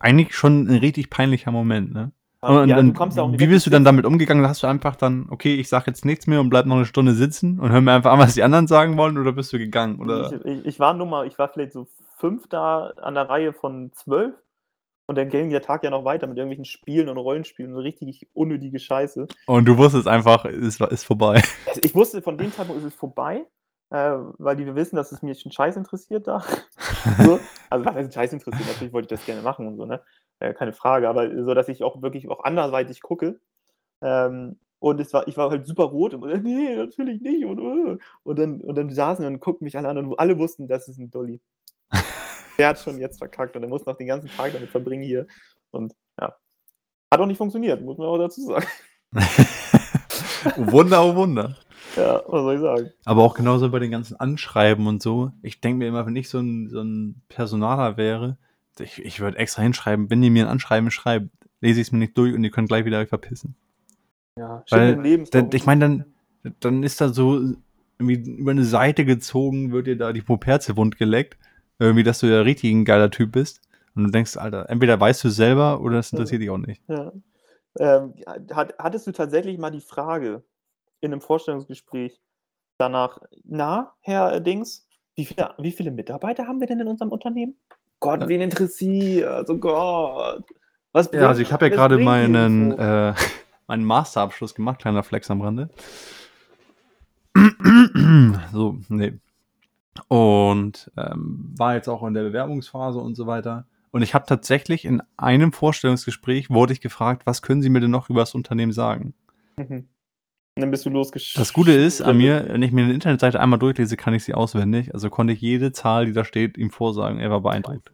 eigentlich 0.00 0.34
schon 0.34 0.66
ein 0.68 0.78
richtig 0.78 1.10
peinlicher 1.10 1.50
Moment, 1.50 1.92
ne? 1.92 2.12
Ja, 2.42 2.64
dann, 2.64 2.86
du 2.88 2.92
kommst 2.94 3.18
ja 3.18 3.28
nicht 3.28 3.38
wie 3.38 3.46
bist 3.48 3.66
du 3.66 3.70
dann 3.70 3.84
damit 3.84 4.06
umgegangen? 4.06 4.46
Hast 4.48 4.62
du 4.62 4.66
einfach 4.66 4.96
dann, 4.96 5.26
okay, 5.28 5.56
ich 5.56 5.68
sag 5.68 5.86
jetzt 5.86 6.06
nichts 6.06 6.26
mehr 6.26 6.40
und 6.40 6.48
bleib 6.48 6.64
noch 6.64 6.76
eine 6.76 6.86
Stunde 6.86 7.12
sitzen 7.12 7.60
und 7.60 7.70
hör 7.70 7.82
mir 7.82 7.92
einfach 7.92 8.12
an, 8.12 8.18
was 8.18 8.32
die 8.32 8.42
anderen 8.42 8.66
sagen 8.66 8.96
wollen, 8.96 9.18
oder 9.18 9.32
bist 9.32 9.52
du 9.52 9.58
gegangen? 9.58 10.00
Oder? 10.00 10.32
Ich, 10.32 10.44
ich, 10.46 10.64
ich 10.66 10.80
war 10.80 10.94
Nummer, 10.94 11.26
ich 11.26 11.38
war 11.38 11.48
vielleicht 11.52 11.72
so 11.74 11.86
fünf 12.16 12.48
da 12.48 12.94
an 13.02 13.14
der 13.14 13.28
Reihe 13.28 13.52
von 13.52 13.92
zwölf 13.92 14.32
und 15.06 15.18
dann 15.18 15.28
ging 15.28 15.50
der 15.50 15.60
Tag 15.60 15.84
ja 15.84 15.90
noch 15.90 16.06
weiter 16.06 16.26
mit 16.28 16.38
irgendwelchen 16.38 16.64
Spielen 16.64 17.10
und 17.10 17.18
Rollenspielen, 17.18 17.74
so 17.74 17.80
richtig 17.80 18.26
unnötige 18.32 18.78
Scheiße. 18.78 19.26
Und 19.46 19.66
du 19.66 19.76
wusstest 19.76 20.08
einfach, 20.08 20.46
es 20.46 20.80
war- 20.80 20.90
ist 20.92 21.04
vorbei. 21.04 21.42
Also 21.66 21.80
ich 21.82 21.94
wusste, 21.94 22.22
von 22.22 22.38
dem 22.38 22.52
Zeitpunkt 22.52 22.80
ist 22.80 22.88
es 22.88 22.94
vorbei, 22.94 23.44
äh, 23.90 24.16
weil 24.38 24.56
die 24.56 24.66
wir 24.66 24.76
wissen, 24.76 24.96
dass 24.96 25.12
es 25.12 25.22
mich 25.22 25.40
schon 25.40 25.52
scheiß 25.52 25.76
interessiert 25.76 26.26
da. 26.26 26.40
so. 27.24 27.40
Also 27.68 27.84
was 27.84 27.94
heißt 27.94 28.14
scheiß 28.14 28.32
interessiert? 28.32 28.68
Natürlich 28.68 28.92
wollte 28.92 29.12
ich 29.12 29.18
das 29.18 29.26
gerne 29.26 29.42
machen 29.42 29.66
und 29.66 29.76
so, 29.76 29.84
ne? 29.84 30.00
Äh, 30.38 30.54
keine 30.54 30.72
Frage, 30.72 31.08
aber 31.08 31.28
so, 31.44 31.54
dass 31.54 31.68
ich 31.68 31.82
auch 31.82 32.00
wirklich 32.02 32.28
auch 32.30 32.44
anderweitig 32.44 33.02
gucke. 33.02 33.40
Ähm, 34.00 34.58
und 34.78 34.98
es 34.98 35.12
war, 35.12 35.28
ich 35.28 35.36
war 35.36 35.50
halt 35.50 35.66
super 35.66 35.84
rot 35.84 36.14
und 36.14 36.28
äh, 36.30 36.38
nee, 36.38 36.74
natürlich 36.74 37.20
nicht. 37.20 37.44
Und, 37.44 37.58
äh. 37.58 37.98
und, 38.22 38.38
dann, 38.38 38.60
und 38.62 38.74
dann 38.76 38.90
saßen 38.90 39.26
und 39.26 39.40
guckten 39.40 39.64
mich 39.64 39.76
alle 39.76 39.88
an 39.88 39.98
und 39.98 40.18
alle 40.18 40.38
wussten, 40.38 40.68
das 40.68 40.88
ist 40.88 40.98
ein 40.98 41.10
Dolly. 41.10 41.40
Der 42.58 42.68
hat 42.68 42.78
schon 42.78 42.98
jetzt 42.98 43.18
verkackt 43.18 43.56
und 43.56 43.62
er 43.62 43.68
muss 43.68 43.86
noch 43.86 43.96
den 43.96 44.06
ganzen 44.06 44.28
Tag 44.28 44.52
damit 44.52 44.70
verbringen 44.70 45.02
hier. 45.02 45.26
Und 45.70 45.94
ja. 46.20 46.36
Hat 47.10 47.20
auch 47.20 47.26
nicht 47.26 47.38
funktioniert, 47.38 47.80
muss 47.82 47.98
man 47.98 48.06
auch 48.06 48.18
dazu 48.18 48.42
sagen. 48.42 48.66
Wunder, 50.56 51.04
oh 51.04 51.14
Wunder. 51.14 51.56
Ja, 51.96 52.22
was 52.26 52.42
soll 52.42 52.54
ich 52.54 52.60
sagen? 52.60 52.90
Aber 53.04 53.22
auch 53.22 53.34
genauso 53.34 53.70
bei 53.70 53.78
den 53.78 53.90
ganzen 53.90 54.18
Anschreiben 54.18 54.86
und 54.86 55.02
so. 55.02 55.32
Ich 55.42 55.60
denke 55.60 55.78
mir 55.78 55.88
immer, 55.88 56.06
wenn 56.06 56.16
ich 56.16 56.28
so 56.28 56.38
ein, 56.38 56.68
so 56.68 56.80
ein 56.80 57.22
Personaler 57.28 57.96
wäre, 57.96 58.36
ich, 58.78 59.04
ich 59.04 59.20
würde 59.20 59.38
extra 59.38 59.62
hinschreiben, 59.62 60.10
wenn 60.10 60.22
ihr 60.22 60.30
mir 60.30 60.46
ein 60.46 60.50
Anschreiben 60.50 60.90
schreibt, 60.90 61.28
lese 61.60 61.80
ich 61.80 61.88
es 61.88 61.92
mir 61.92 61.98
nicht 61.98 62.16
durch 62.16 62.34
und 62.34 62.44
ihr 62.44 62.50
könnt 62.50 62.68
gleich 62.68 62.84
wieder 62.84 62.98
euch 62.98 63.08
verpissen. 63.08 63.54
Ja, 64.36 64.64
Weil, 64.70 64.94
im 64.94 65.02
Leben 65.02 65.24
Dann, 65.30 65.50
ich 65.52 65.66
meine, 65.66 65.80
dann, 66.42 66.54
dann 66.60 66.82
ist 66.82 67.00
da 67.00 67.08
so 67.10 67.40
irgendwie 67.98 68.30
über 68.38 68.52
eine 68.52 68.64
Seite 68.64 69.04
gezogen, 69.04 69.72
wird 69.72 69.86
dir 69.86 69.96
da 69.96 70.12
die 70.12 70.22
Puperze 70.22 70.76
wund 70.76 70.96
geleckt. 70.96 71.36
Irgendwie, 71.78 72.02
dass 72.02 72.20
du 72.20 72.26
ja 72.26 72.40
richtig 72.42 72.72
ein 72.72 72.84
geiler 72.84 73.10
Typ 73.10 73.32
bist. 73.32 73.60
Und 73.94 74.04
du 74.04 74.10
denkst, 74.10 74.36
Alter, 74.36 74.68
entweder 74.70 74.98
weißt 75.00 75.24
du 75.24 75.28
es 75.28 75.36
selber 75.36 75.80
oder 75.80 75.98
es 75.98 76.12
interessiert 76.12 76.42
dich 76.42 76.50
auch 76.50 76.58
nicht. 76.58 76.82
Ja. 76.88 77.12
Ähm, 77.78 78.14
hat, 78.52 78.74
hattest 78.78 79.06
du 79.06 79.12
tatsächlich 79.12 79.58
mal 79.58 79.70
die 79.70 79.80
Frage 79.80 80.42
in 81.00 81.12
einem 81.12 81.20
Vorstellungsgespräch 81.20 82.20
danach, 82.78 83.18
na, 83.44 83.94
Herr 84.00 84.40
Dings, 84.40 84.86
wie 85.14 85.24
viele, 85.26 85.54
wie 85.58 85.72
viele 85.72 85.90
Mitarbeiter 85.90 86.46
haben 86.46 86.60
wir 86.60 86.66
denn 86.66 86.80
in 86.80 86.88
unserem 86.88 87.12
Unternehmen? 87.12 87.56
Gott, 88.00 88.26
wen 88.28 88.40
interessiert? 88.40 89.48
Oh 89.50 89.58
Gott. 89.58 90.44
Was 90.92 91.10
Ja, 91.12 91.28
also 91.28 91.42
ich 91.42 91.52
habe 91.52 91.66
ja 91.66 91.74
gerade 91.74 91.96
bringt 91.96 92.06
meinen, 92.06 92.70
Info? 92.72 92.82
äh, 92.82 93.14
meinen 93.66 93.84
Masterabschluss 93.84 94.54
gemacht, 94.54 94.80
kleiner 94.80 95.02
Flex 95.02 95.30
am 95.30 95.42
Rande. 95.42 95.68
so, 98.52 98.78
nee. 98.88 99.18
Und 100.08 100.90
ähm, 100.96 101.54
war 101.56 101.74
jetzt 101.74 101.88
auch 101.88 102.02
in 102.04 102.14
der 102.14 102.22
Bewerbungsphase 102.22 102.98
und 102.98 103.14
so 103.14 103.26
weiter. 103.26 103.66
Und 103.90 104.02
ich 104.02 104.14
habe 104.14 104.24
tatsächlich 104.26 104.84
in 104.84 105.02
einem 105.16 105.52
Vorstellungsgespräch 105.52 106.48
wurde 106.48 106.72
ich 106.72 106.80
gefragt, 106.80 107.26
was 107.26 107.42
können 107.42 107.60
Sie 107.60 107.70
mir 107.70 107.80
denn 107.80 107.90
noch 107.90 108.08
über 108.08 108.20
das 108.20 108.34
Unternehmen 108.34 108.72
sagen? 108.72 109.14
Mhm. 109.56 109.88
Und 110.60 110.64
dann 110.64 110.72
bist 110.72 110.84
du 110.84 110.90
losgeschickt. 110.90 111.38
Das 111.38 111.54
Gute 111.54 111.72
ist 111.72 112.02
an 112.02 112.18
mir, 112.18 112.44
wenn 112.48 112.60
ich 112.60 112.70
mir 112.70 112.84
eine 112.84 112.92
Internetseite 112.92 113.40
einmal 113.40 113.58
durchlese, 113.58 113.96
kann 113.96 114.12
ich 114.12 114.24
sie 114.24 114.34
auswendig. 114.34 114.92
Also 114.92 115.08
konnte 115.08 115.32
ich 115.32 115.40
jede 115.40 115.72
Zahl, 115.72 116.04
die 116.04 116.12
da 116.12 116.22
steht, 116.22 116.58
ihm 116.58 116.70
vorsagen. 116.70 117.18
Er 117.18 117.30
war 117.30 117.40
beeindruckt. 117.40 117.90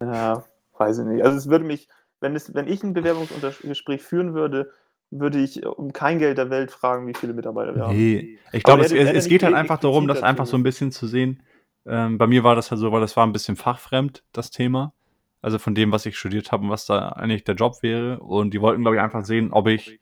Ja, 0.00 0.44
weiß 0.78 1.00
ich 1.00 1.06
nicht. 1.06 1.24
Also 1.24 1.36
es 1.36 1.48
würde 1.48 1.64
mich, 1.64 1.88
wenn, 2.20 2.36
es, 2.36 2.54
wenn 2.54 2.68
ich 2.68 2.84
ein 2.84 2.92
Bewerbungsgespräch 2.92 4.00
führen 4.00 4.32
würde, 4.32 4.70
würde 5.10 5.40
ich 5.40 5.66
um 5.66 5.92
kein 5.92 6.20
Geld 6.20 6.38
der 6.38 6.50
Welt 6.50 6.70
fragen, 6.70 7.08
wie 7.08 7.14
viele 7.14 7.32
Mitarbeiter 7.32 7.74
wir 7.74 7.82
haben. 7.86 7.96
Nee, 7.96 8.38
ich 8.52 8.62
glaube, 8.62 8.84
es, 8.84 8.92
es 8.92 9.12
nicht 9.12 9.28
geht 9.28 9.42
halt 9.42 9.54
einfach 9.56 9.80
darum, 9.80 10.06
das 10.06 10.22
einfach 10.22 10.46
so 10.46 10.56
ein 10.56 10.62
bisschen 10.62 10.92
zu 10.92 11.08
sehen. 11.08 11.42
Ähm, 11.84 12.16
bei 12.16 12.28
mir 12.28 12.44
war 12.44 12.54
das 12.54 12.70
halt 12.70 12.80
so, 12.80 12.92
weil 12.92 13.00
das 13.00 13.16
war 13.16 13.26
ein 13.26 13.32
bisschen 13.32 13.56
fachfremd, 13.56 14.22
das 14.30 14.52
Thema. 14.52 14.92
also 15.44 15.58
von 15.58 15.74
dem, 15.74 15.92
was 15.92 16.06
ich 16.06 16.16
studiert 16.16 16.52
habe 16.52 16.62
und 16.62 16.70
was 16.70 16.86
da 16.86 17.10
eigentlich 17.10 17.44
der 17.44 17.54
Job 17.54 17.82
wäre. 17.82 18.20
Und 18.20 18.54
die 18.54 18.60
wollten, 18.60 18.82
glaube 18.82 18.96
ich, 18.96 19.02
einfach 19.02 19.24
sehen, 19.24 19.52
ob 19.52 19.66
ich 19.68 20.00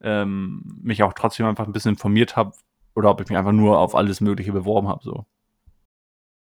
ähm, 0.00 0.62
mich 0.82 1.02
auch 1.02 1.12
trotzdem 1.12 1.46
einfach 1.46 1.66
ein 1.66 1.72
bisschen 1.72 1.92
informiert 1.92 2.36
habe 2.36 2.52
oder 2.94 3.10
ob 3.10 3.20
ich 3.20 3.28
mich 3.28 3.38
einfach 3.38 3.52
nur 3.52 3.78
auf 3.78 3.94
alles 3.94 4.20
Mögliche 4.20 4.52
beworben 4.52 4.88
habe. 4.88 5.02
So. 5.02 5.26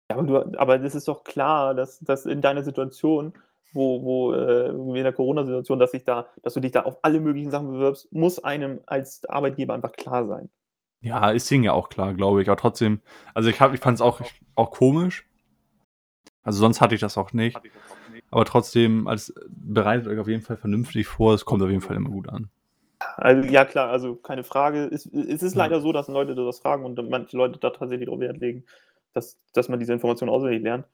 Ja, 0.09 0.17
aber, 0.17 0.23
du, 0.23 0.59
aber 0.59 0.79
das 0.79 0.95
ist 0.95 1.07
doch 1.07 1.23
klar, 1.23 1.73
dass, 1.73 1.99
dass 1.99 2.25
in 2.25 2.41
deiner 2.41 2.63
Situation, 2.63 3.33
wo, 3.73 4.03
wo 4.03 4.33
äh, 4.33 4.69
in 4.69 5.03
der 5.03 5.13
Corona-Situation, 5.13 5.79
dass, 5.79 5.91
da, 6.05 6.27
dass 6.41 6.53
du 6.53 6.59
dich 6.59 6.71
da 6.71 6.83
auf 6.83 6.97
alle 7.01 7.19
möglichen 7.19 7.51
Sachen 7.51 7.71
bewirbst, 7.71 8.11
muss 8.11 8.43
einem 8.43 8.79
als 8.85 9.25
Arbeitgeber 9.25 9.73
einfach 9.73 9.93
klar 9.93 10.27
sein. 10.27 10.49
Ja, 11.01 11.31
ist 11.31 11.51
ihnen 11.51 11.65
ja 11.65 11.73
auch 11.73 11.89
klar, 11.89 12.13
glaube 12.13 12.41
ich. 12.41 12.49
Aber 12.49 12.57
trotzdem, 12.57 13.01
also 13.33 13.49
ich, 13.49 13.59
ich 13.59 13.79
fand 13.79 13.95
es 13.95 14.01
auch, 14.01 14.21
auch 14.55 14.71
komisch. 14.71 15.25
Also 16.43 16.59
sonst 16.59 16.81
hatte 16.81 16.95
ich 16.95 17.01
das 17.01 17.17
auch 17.17 17.33
nicht. 17.33 17.59
Aber 18.31 18.45
trotzdem, 18.45 19.07
als 19.07 19.33
bereitet 19.47 20.07
euch 20.07 20.19
auf 20.19 20.27
jeden 20.27 20.41
Fall 20.41 20.57
vernünftig 20.57 21.07
vor. 21.07 21.33
Es 21.33 21.45
kommt 21.45 21.61
auf 21.61 21.69
jeden 21.69 21.81
Fall 21.81 21.95
immer 21.95 22.09
gut 22.09 22.29
an. 22.29 22.49
Also, 23.17 23.49
ja, 23.49 23.65
klar, 23.65 23.89
also 23.89 24.15
keine 24.15 24.43
Frage. 24.43 24.89
Es, 24.91 25.05
es 25.05 25.43
ist 25.43 25.55
leider 25.55 25.81
so, 25.81 25.91
dass 25.91 26.07
Leute 26.07 26.35
das 26.35 26.59
fragen 26.59 26.85
und 26.85 27.09
manche 27.09 27.37
Leute 27.37 27.59
da 27.59 27.69
tatsächlich 27.69 28.07
darauf 28.07 28.19
Wert 28.19 28.37
legen, 28.37 28.65
dass, 29.13 29.37
dass 29.53 29.69
man 29.69 29.79
diese 29.79 29.93
Informationen 29.93 30.31
auswendig 30.31 30.63
lernt. 30.63 30.85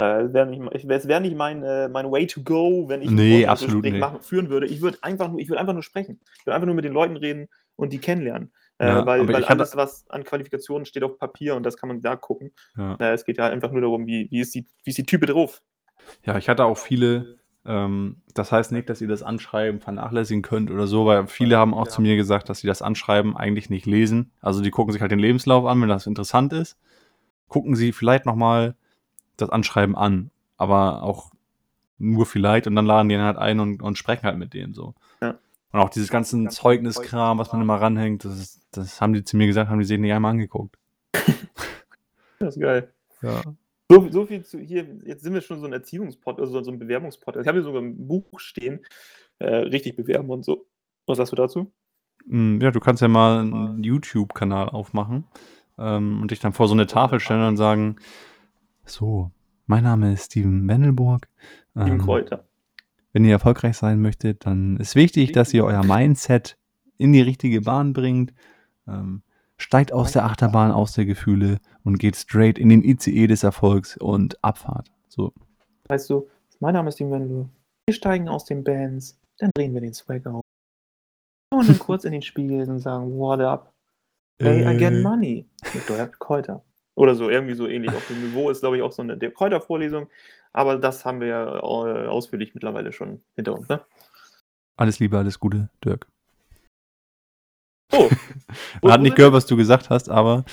Äh, 0.00 0.22
es 0.22 0.32
wäre 0.32 0.46
nicht, 0.46 0.88
wär 0.88 1.20
nicht 1.20 1.36
mein, 1.36 1.62
äh, 1.62 1.88
mein 1.88 2.10
Way 2.10 2.26
to 2.26 2.42
go, 2.42 2.88
wenn 2.88 3.02
ich 3.02 3.10
nee, 3.10 3.46
ein 3.46 3.56
Gespräch 3.56 3.98
machen, 3.98 4.20
führen 4.20 4.50
würde. 4.50 4.66
Ich 4.66 4.80
würde 4.80 4.98
einfach, 5.02 5.28
nur, 5.28 5.40
würd 5.40 5.58
einfach 5.58 5.74
nur 5.74 5.82
sprechen. 5.82 6.20
Ich 6.38 6.46
würde 6.46 6.54
einfach 6.54 6.66
nur 6.66 6.74
mit 6.74 6.84
den 6.84 6.92
Leuten 6.92 7.16
reden 7.16 7.48
und 7.76 7.92
die 7.92 7.98
kennenlernen. 7.98 8.52
Äh, 8.78 8.88
ja, 8.88 9.06
weil 9.06 9.28
weil 9.28 9.44
alles, 9.44 9.76
was 9.76 10.08
an 10.08 10.24
Qualifikationen 10.24 10.86
steht 10.86 11.02
auf 11.02 11.18
Papier 11.18 11.54
und 11.54 11.64
das 11.64 11.76
kann 11.76 11.88
man 11.88 12.00
da 12.00 12.16
gucken. 12.16 12.52
Ja. 12.76 12.96
Äh, 12.98 13.12
es 13.12 13.24
geht 13.24 13.36
ja 13.36 13.46
einfach 13.46 13.70
nur 13.72 13.82
darum, 13.82 14.06
wie, 14.06 14.30
wie, 14.30 14.40
ist 14.40 14.54
die, 14.54 14.66
wie 14.84 14.90
ist 14.90 14.98
die 14.98 15.04
Type 15.04 15.26
drauf. 15.26 15.62
Ja, 16.24 16.38
ich 16.38 16.48
hatte 16.48 16.64
auch 16.64 16.78
viele, 16.78 17.39
ähm, 17.70 18.16
das 18.34 18.50
heißt 18.50 18.72
nicht, 18.72 18.90
dass 18.90 19.00
ihr 19.00 19.06
das 19.06 19.22
Anschreiben 19.22 19.80
vernachlässigen 19.80 20.42
könnt 20.42 20.72
oder 20.72 20.88
so, 20.88 21.06
weil 21.06 21.28
viele 21.28 21.56
haben 21.56 21.72
auch 21.72 21.86
ja. 21.86 21.92
zu 21.92 22.02
mir 22.02 22.16
gesagt, 22.16 22.48
dass 22.48 22.58
sie 22.58 22.66
das 22.66 22.82
Anschreiben 22.82 23.36
eigentlich 23.36 23.70
nicht 23.70 23.86
lesen. 23.86 24.32
Also 24.40 24.60
die 24.60 24.72
gucken 24.72 24.92
sich 24.92 25.00
halt 25.00 25.12
den 25.12 25.20
Lebenslauf 25.20 25.64
an, 25.66 25.80
wenn 25.80 25.88
das 25.88 26.08
interessant 26.08 26.52
ist. 26.52 26.76
Gucken 27.46 27.76
sie 27.76 27.92
vielleicht 27.92 28.26
nochmal 28.26 28.74
das 29.36 29.50
Anschreiben 29.50 29.94
an, 29.94 30.30
aber 30.56 31.04
auch 31.04 31.30
nur 31.98 32.26
vielleicht 32.26 32.66
und 32.66 32.74
dann 32.74 32.86
laden 32.86 33.08
die 33.08 33.14
dann 33.14 33.24
halt 33.24 33.38
ein 33.38 33.60
und, 33.60 33.82
und 33.82 33.96
sprechen 33.96 34.24
halt 34.24 34.38
mit 34.38 34.52
denen 34.52 34.74
so. 34.74 34.94
Ja. 35.22 35.38
Und 35.70 35.80
auch 35.80 35.90
dieses 35.90 36.08
ganze 36.08 36.48
Zeugniskram, 36.48 37.38
was 37.38 37.52
man 37.52 37.62
immer 37.62 37.80
ranhängt, 37.80 38.24
das, 38.24 38.36
ist, 38.36 38.66
das 38.72 39.00
haben 39.00 39.12
die 39.12 39.22
zu 39.22 39.36
mir 39.36 39.46
gesagt, 39.46 39.70
haben 39.70 39.78
die 39.78 39.84
sich 39.84 39.98
nicht 39.98 40.12
einmal 40.12 40.32
angeguckt. 40.32 40.76
das 42.40 42.56
ist 42.56 42.60
geil. 42.60 42.92
Ja. 43.22 43.42
So, 43.90 44.08
so, 44.08 44.24
viel 44.24 44.44
zu 44.44 44.60
hier, 44.60 44.86
jetzt 45.04 45.24
sind 45.24 45.34
wir 45.34 45.40
schon 45.40 45.58
so 45.58 45.66
ein 45.66 45.72
Erziehungspot, 45.72 46.38
also 46.38 46.62
so 46.62 46.70
ein 46.70 46.78
Bewerbungspot. 46.78 47.34
Ich 47.36 47.48
habe 47.48 47.58
hier 47.58 47.64
sogar 47.64 47.82
ein 47.82 48.06
Buch 48.06 48.38
stehen, 48.38 48.86
äh, 49.40 49.52
richtig 49.52 49.96
bewerben 49.96 50.30
und 50.30 50.44
so. 50.44 50.68
Was 51.06 51.16
sagst 51.16 51.32
du 51.32 51.36
dazu? 51.36 51.72
Hm, 52.28 52.60
ja, 52.60 52.70
du 52.70 52.78
kannst 52.78 53.02
ja 53.02 53.08
mal 53.08 53.40
einen 53.40 53.82
YouTube-Kanal 53.82 54.68
aufmachen 54.68 55.24
ähm, 55.76 56.22
und 56.22 56.30
dich 56.30 56.38
dann 56.38 56.52
vor 56.52 56.68
so 56.68 56.74
eine 56.74 56.86
Tafel 56.86 57.18
stellen 57.18 57.42
und 57.42 57.56
sagen, 57.56 57.96
so, 58.84 59.32
mein 59.66 59.82
Name 59.82 60.12
ist 60.12 60.26
Steven 60.26 60.68
Wendelburg. 60.68 61.26
Ähm, 61.74 61.98
Kräuter. 61.98 62.44
Wenn 63.12 63.24
ihr 63.24 63.32
erfolgreich 63.32 63.76
sein 63.76 64.00
möchtet, 64.00 64.46
dann 64.46 64.76
ist 64.76 64.94
wichtig, 64.94 65.32
dass 65.32 65.52
ihr 65.52 65.64
euer 65.64 65.82
Mindset 65.82 66.56
in 66.96 67.12
die 67.12 67.22
richtige 67.22 67.62
Bahn 67.62 67.92
bringt. 67.92 68.32
Ähm, 68.86 69.22
steigt 69.60 69.92
aus 69.92 70.12
der 70.12 70.24
Achterbahn, 70.24 70.72
aus 70.72 70.94
der 70.94 71.04
Gefühle 71.04 71.58
und 71.84 71.98
geht 71.98 72.16
straight 72.16 72.58
in 72.58 72.68
den 72.68 72.82
ICE 72.82 73.26
des 73.26 73.42
Erfolgs 73.42 73.96
und 73.96 74.42
Abfahrt. 74.42 74.90
So. 75.08 75.32
Weißt 75.88 76.08
du, 76.10 76.28
mein 76.60 76.74
Name 76.74 76.88
ist 76.88 76.96
Steven 76.96 77.12
Wendelburg. 77.12 77.48
Wir 77.86 77.94
steigen 77.94 78.28
aus 78.28 78.44
den 78.44 78.64
Bands, 78.64 79.18
dann 79.38 79.50
drehen 79.54 79.74
wir 79.74 79.80
den 79.80 79.94
Swag 79.94 80.26
auf. 80.26 80.42
Und 81.52 81.68
dann 81.68 81.78
kurz 81.78 82.04
in 82.04 82.12
den 82.12 82.22
Spiegel 82.22 82.68
und 82.68 82.78
sagen, 82.78 83.18
what 83.18 83.40
up? 83.40 83.72
Hey, 84.40 84.62
I 84.64 84.78
get 84.78 85.02
money. 85.02 85.46
Mit 85.74 85.88
Dirk 85.88 86.18
Kräuter. 86.18 86.62
Oder 86.94 87.14
so, 87.14 87.28
irgendwie 87.28 87.54
so 87.54 87.66
ähnlich. 87.66 87.90
Auf 87.90 88.06
dem 88.08 88.20
Niveau 88.22 88.50
ist, 88.50 88.60
glaube 88.60 88.76
ich, 88.76 88.82
auch 88.82 88.92
so 88.92 89.02
eine 89.02 89.18
Kräutervorlesung. 89.18 90.08
Aber 90.52 90.76
das 90.76 91.04
haben 91.04 91.20
wir 91.20 91.28
ja 91.28 91.56
äh, 91.56 92.06
ausführlich 92.08 92.54
mittlerweile 92.54 92.92
schon 92.92 93.22
hinter 93.36 93.54
uns. 93.54 93.68
Ne? 93.68 93.80
Alles 94.76 94.98
Liebe, 94.98 95.18
alles 95.18 95.38
Gute, 95.38 95.70
Dirk. 95.84 96.08
Oh. 97.92 98.08
Man 98.82 98.92
hat 98.92 99.00
nicht 99.00 99.16
gehört, 99.16 99.32
was 99.32 99.46
du 99.46 99.56
gesagt 99.56 99.90
hast, 99.90 100.08
aber. 100.08 100.44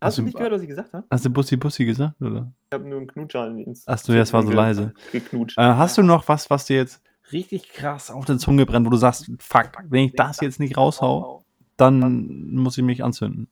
Hast, 0.00 0.16
du 0.16 0.22
nicht 0.22 0.36
gehört, 0.36 0.52
was 0.52 0.62
ich 0.62 0.68
gesagt 0.68 0.92
habe? 0.94 1.04
Hast 1.10 1.24
du 1.26 1.30
Bussi 1.30 1.56
Bussi 1.56 1.84
gesagt, 1.84 2.20
oder? 2.22 2.50
Ich 2.70 2.74
habe 2.74 2.88
nur 2.88 2.98
einen 2.98 3.06
Knutscher 3.06 3.46
ins. 3.48 3.86
Achso, 3.86 4.12
ja, 4.12 4.22
es 4.22 4.32
war 4.32 4.42
so 4.42 4.50
leise. 4.50 4.94
Geknutscht. 5.12 5.58
Äh, 5.58 5.62
hast 5.62 5.98
du 5.98 6.02
noch 6.02 6.26
was, 6.28 6.48
was 6.48 6.64
dir 6.64 6.76
jetzt 6.76 7.02
richtig 7.32 7.72
krass 7.72 8.10
auf 8.10 8.24
der 8.24 8.38
Zunge 8.38 8.64
brennt, 8.66 8.86
wo 8.86 8.90
du 8.90 8.96
sagst, 8.96 9.30
fuck, 9.38 9.72
wenn 9.88 10.06
ich 10.06 10.14
das 10.14 10.40
jetzt 10.40 10.58
nicht 10.58 10.76
raushau, 10.76 11.44
dann 11.76 12.52
muss 12.52 12.78
ich 12.78 12.84
mich 12.84 13.04
anzünden? 13.04 13.48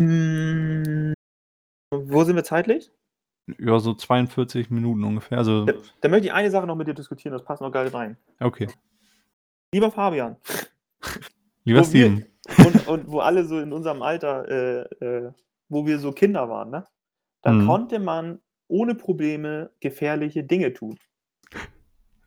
Hm, 0.00 1.14
wo 1.90 2.24
sind 2.24 2.36
wir 2.36 2.44
zeitlich? 2.44 2.90
Ja, 3.58 3.78
so 3.78 3.94
42 3.94 4.70
Minuten 4.70 5.04
ungefähr. 5.04 5.38
Also 5.38 5.64
da, 5.64 5.74
da 6.00 6.08
möchte 6.08 6.26
ich 6.26 6.32
eine 6.32 6.50
Sache 6.50 6.66
noch 6.66 6.74
mit 6.74 6.88
dir 6.88 6.94
diskutieren, 6.94 7.32
das 7.32 7.44
passt 7.44 7.62
noch 7.62 7.70
geil 7.70 7.88
rein. 7.88 8.16
Okay. 8.40 8.68
Lieber 9.72 9.90
Fabian. 9.90 10.36
Lieber 11.64 11.84
Steven. 11.84 12.24
Und, 12.64 12.88
und, 12.88 13.10
wo 13.10 13.20
alle 13.20 13.44
so 13.44 13.58
in 13.58 13.72
unserem 13.72 14.02
Alter, 14.02 14.48
äh, 14.48 15.04
äh, 15.04 15.32
wo 15.68 15.86
wir 15.86 15.98
so 15.98 16.12
Kinder 16.12 16.48
waren, 16.48 16.70
ne? 16.70 16.84
Da 17.42 17.52
mhm. 17.52 17.66
konnte 17.66 17.98
man 17.98 18.40
ohne 18.68 18.94
Probleme 18.94 19.70
gefährliche 19.80 20.44
Dinge 20.44 20.72
tun. 20.72 20.98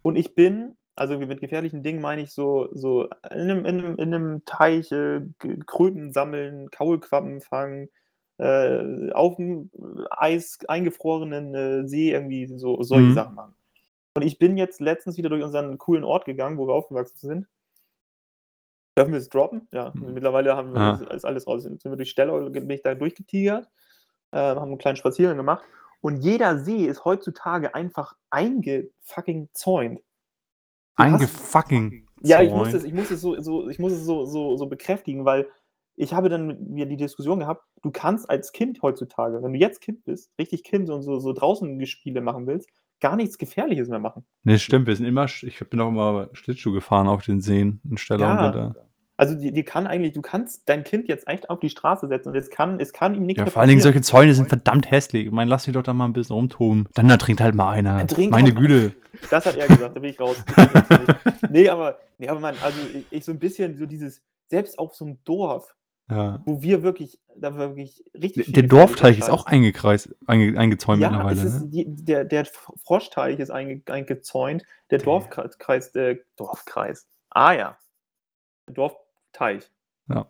Und 0.01 0.15
ich 0.15 0.35
bin, 0.35 0.77
also 0.95 1.17
mit 1.19 1.41
gefährlichen 1.41 1.83
Dingen 1.83 2.01
meine 2.01 2.21
ich 2.21 2.31
so, 2.31 2.69
so 2.73 3.05
in 3.31 3.49
einem, 3.49 3.65
in 3.65 3.79
einem, 3.79 3.95
in 3.97 4.13
einem 4.13 4.45
Teich 4.45 4.91
äh, 4.91 5.21
Kröten 5.65 6.13
sammeln, 6.13 6.69
Kaulquappen 6.71 7.41
fangen, 7.41 7.89
äh, 8.37 9.11
auf 9.11 9.35
dem 9.35 9.69
Eis 10.09 10.59
eingefrorenen 10.67 11.55
äh, 11.55 11.87
See 11.87 12.11
irgendwie 12.11 12.47
so 12.57 12.81
solche 12.81 13.09
mhm. 13.09 13.13
Sachen 13.13 13.35
machen. 13.35 13.55
Und 14.13 14.23
ich 14.23 14.39
bin 14.39 14.57
jetzt 14.57 14.81
letztens 14.81 15.17
wieder 15.17 15.29
durch 15.29 15.43
unseren 15.43 15.77
coolen 15.77 16.03
Ort 16.03 16.25
gegangen, 16.25 16.57
wo 16.57 16.67
wir 16.67 16.73
aufgewachsen 16.73 17.27
sind. 17.27 17.47
Dürfen 18.99 19.13
wir 19.13 19.19
es 19.19 19.29
droppen? 19.29 19.65
Ja, 19.71 19.93
mhm. 19.95 20.13
mittlerweile 20.13 20.57
haben 20.57 20.73
wir 20.73 20.81
ah. 20.81 21.01
alles, 21.09 21.23
alles 21.23 21.47
raus. 21.47 21.63
Sind 21.63 21.81
wir 21.85 21.95
durch 21.95 22.09
Stellau, 22.09 22.49
bin 22.49 22.69
ich 22.69 22.81
da 22.81 22.95
durchgetigert, 22.95 23.69
äh, 24.31 24.37
haben 24.37 24.63
einen 24.63 24.77
kleinen 24.77 24.97
Spaziergang 24.97 25.37
gemacht. 25.37 25.63
Und 26.01 26.17
jeder 26.17 26.57
See 26.59 26.85
ist 26.85 27.05
heutzutage 27.05 27.73
einfach 27.75 28.15
eingefucking 28.29 29.47
zäunt. 29.53 30.01
Eingefucking 30.97 32.07
Ja, 32.23 32.41
ich 32.41 32.51
muss 32.51 32.73
es, 32.73 32.83
ich 32.83 32.93
muss 32.93 33.09
es, 33.09 33.21
so, 33.21 33.39
so, 33.41 33.69
ich 33.69 33.79
muss 33.79 33.93
es 33.93 34.03
so, 34.03 34.25
so, 34.25 34.57
so 34.57 34.67
bekräftigen, 34.67 35.23
weil 35.23 35.47
ich 35.95 36.13
habe 36.13 36.27
dann 36.27 36.47
mit 36.47 36.59
mir 36.67 36.85
die 36.85 36.97
Diskussion 36.97 37.39
gehabt, 37.39 37.63
du 37.81 37.91
kannst 37.91 38.29
als 38.29 38.51
Kind 38.51 38.81
heutzutage, 38.81 39.41
wenn 39.41 39.53
du 39.53 39.59
jetzt 39.59 39.79
Kind 39.79 40.03
bist, 40.03 40.29
richtig 40.37 40.65
Kind 40.65 40.89
und 40.89 41.03
so, 41.03 41.19
so 41.19 41.31
draußen 41.31 41.85
Spiele 41.85 42.19
machen 42.19 42.47
willst, 42.47 42.69
gar 42.99 43.15
nichts 43.15 43.37
Gefährliches 43.37 43.87
mehr 43.87 43.99
machen. 43.99 44.25
Ne, 44.43 44.59
stimmt, 44.59 44.87
wir 44.87 44.95
sind 44.97 45.05
immer, 45.05 45.25
ich 45.25 45.59
bin 45.69 45.79
auch 45.79 45.87
immer 45.87 46.29
Schlittschuh 46.33 46.73
gefahren 46.73 47.07
auf 47.07 47.23
den 47.23 47.39
Seen 47.39 47.79
in 47.89 47.97
Stellau. 47.97 48.25
Ja, 48.25 48.75
also 49.19 49.35
die, 49.35 49.51
die 49.51 49.63
kann 49.63 49.85
eigentlich, 49.85 50.13
du 50.13 50.21
kannst 50.21 50.69
dein 50.69 50.85
Kind 50.85 51.09
jetzt 51.09 51.27
echt 51.27 51.49
auf 51.49 51.59
die 51.59 51.69
Straße 51.69 52.07
setzen 52.07 52.29
und 52.29 52.35
es 52.35 52.49
kann, 52.49 52.79
es 52.79 52.93
kann 52.93 53.13
ihm 53.15 53.25
nichts 53.25 53.39
ja, 53.39 53.43
mehr 53.43 53.51
Vor 53.51 53.61
allen 53.61 53.67
Dingen 53.67 53.81
solche 53.81 53.99
Zäune 54.01 54.33
sind 54.33 54.47
verdammt 54.47 54.89
hässlich. 54.89 55.25
Ich 55.25 55.31
meine, 55.33 55.49
lass 55.49 55.65
dich 55.65 55.73
doch 55.73 55.83
da 55.83 55.91
mal 55.91 56.05
ein 56.05 56.13
bisschen 56.13 56.35
rumtoben. 56.35 56.87
Dann 56.93 57.09
da 57.09 57.17
trinkt 57.17 57.41
halt 57.41 57.53
mal 57.53 57.69
einer. 57.69 58.05
Meine 58.29 58.53
Güte. 58.53 58.95
Das 59.29 59.45
hat 59.45 59.57
er 59.57 59.67
gesagt, 59.67 59.93
da 59.93 59.99
bin 59.99 60.11
ich 60.11 60.21
raus. 60.21 60.37
nee, 61.49 61.67
aber, 61.67 61.99
nee, 62.17 62.29
aber 62.29 62.39
man, 62.39 62.55
also 62.63 62.79
ich, 63.11 63.25
so 63.25 63.33
ein 63.33 63.39
bisschen 63.39 63.77
so 63.77 63.85
dieses, 63.85 64.21
selbst 64.47 64.79
auf 64.79 64.95
so 64.95 65.03
einem 65.03 65.17
Dorf, 65.25 65.75
ja. 66.09 66.41
Wo 66.43 66.63
wir 66.63 66.81
wirklich, 66.81 67.19
da 67.35 67.55
wirklich 67.55 68.03
richtig. 68.15 68.51
Der 68.53 68.63
Dorfteich 68.63 69.19
ist 69.19 69.29
auch 69.29 69.45
eingekreist, 69.45 70.15
einge, 70.25 70.57
eingezäunt 70.57 71.01
ja, 71.01 71.11
mittlerweile. 71.11 71.39
Ist, 71.39 71.61
ne? 71.61 71.67
die, 71.67 71.85
der, 71.87 72.23
der 72.25 72.45
Froschteich 72.45 73.37
ist 73.37 73.51
einge, 73.51 73.83
eingezäunt, 73.85 74.63
der 74.89 74.97
Dorfkreis, 74.97 75.91
der 75.91 76.17
Dorfkreis. 76.35 77.07
Ah 77.29 77.51
ja. 77.51 77.77
Der 78.67 78.73
Dorfteich. 79.39 79.71
Ja. 80.09 80.27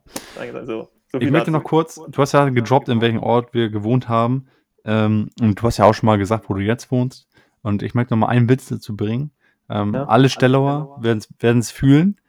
So, 0.66 0.90
so 1.12 1.20
ich 1.20 1.32
möchte 1.32 1.52
noch 1.52 1.64
kurz, 1.64 1.96
du 1.96 2.22
hast 2.22 2.34
ja 2.34 2.48
gedroppt, 2.50 2.90
in 2.90 3.02
welchem 3.02 3.24
Ort 3.24 3.54
wir 3.54 3.70
gewohnt 3.70 4.10
haben. 4.10 4.48
Ähm, 4.86 5.30
und 5.42 5.62
du 5.62 5.64
hast 5.64 5.78
ja 5.78 5.86
auch 5.86 5.94
schon 5.94 6.08
mal 6.08 6.18
gesagt, 6.18 6.50
wo 6.50 6.54
du 6.54 6.62
jetzt 6.62 6.92
wohnst. 6.92 7.28
Und 7.62 7.84
ich 7.84 7.94
möchte 7.94 8.14
noch 8.14 8.20
mal 8.20 8.28
einen 8.28 8.50
Witz 8.50 8.68
dazu 8.68 8.96
bringen. 8.96 9.32
Ähm, 9.70 9.94
ja, 9.94 10.06
alle 10.06 10.30
Stellauer 10.30 11.02
werden 11.02 11.60
es 11.60 11.72
fühlen. 11.72 12.20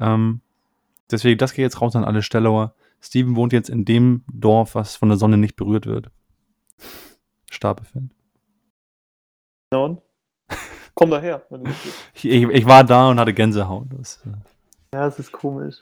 Ähm, 0.00 0.40
deswegen, 1.10 1.38
das 1.38 1.52
geht 1.52 1.62
jetzt 1.62 1.80
raus 1.80 1.94
an 1.96 2.04
alle 2.04 2.22
Stellauer. 2.22 2.74
Steven 3.00 3.36
wohnt 3.36 3.52
jetzt 3.52 3.70
in 3.70 3.84
dem 3.84 4.24
Dorf, 4.32 4.74
was 4.74 4.96
von 4.96 5.08
der 5.08 5.18
Sonne 5.18 5.36
nicht 5.36 5.56
berührt 5.56 5.86
wird. 5.86 6.10
Stapelfeld. 7.50 8.10
Ja 9.72 9.78
und? 9.78 10.00
Komm 10.94 11.10
daher. 11.10 11.42
ich, 12.14 12.24
ich, 12.24 12.42
ich, 12.42 12.66
war 12.66 12.82
da 12.82 13.10
und 13.10 13.20
hatte 13.20 13.34
Gänsehaut. 13.34 13.86
Das, 13.96 14.24
äh 14.26 14.30
ja, 14.94 15.04
das 15.04 15.18
ist 15.18 15.30
komisch. 15.30 15.76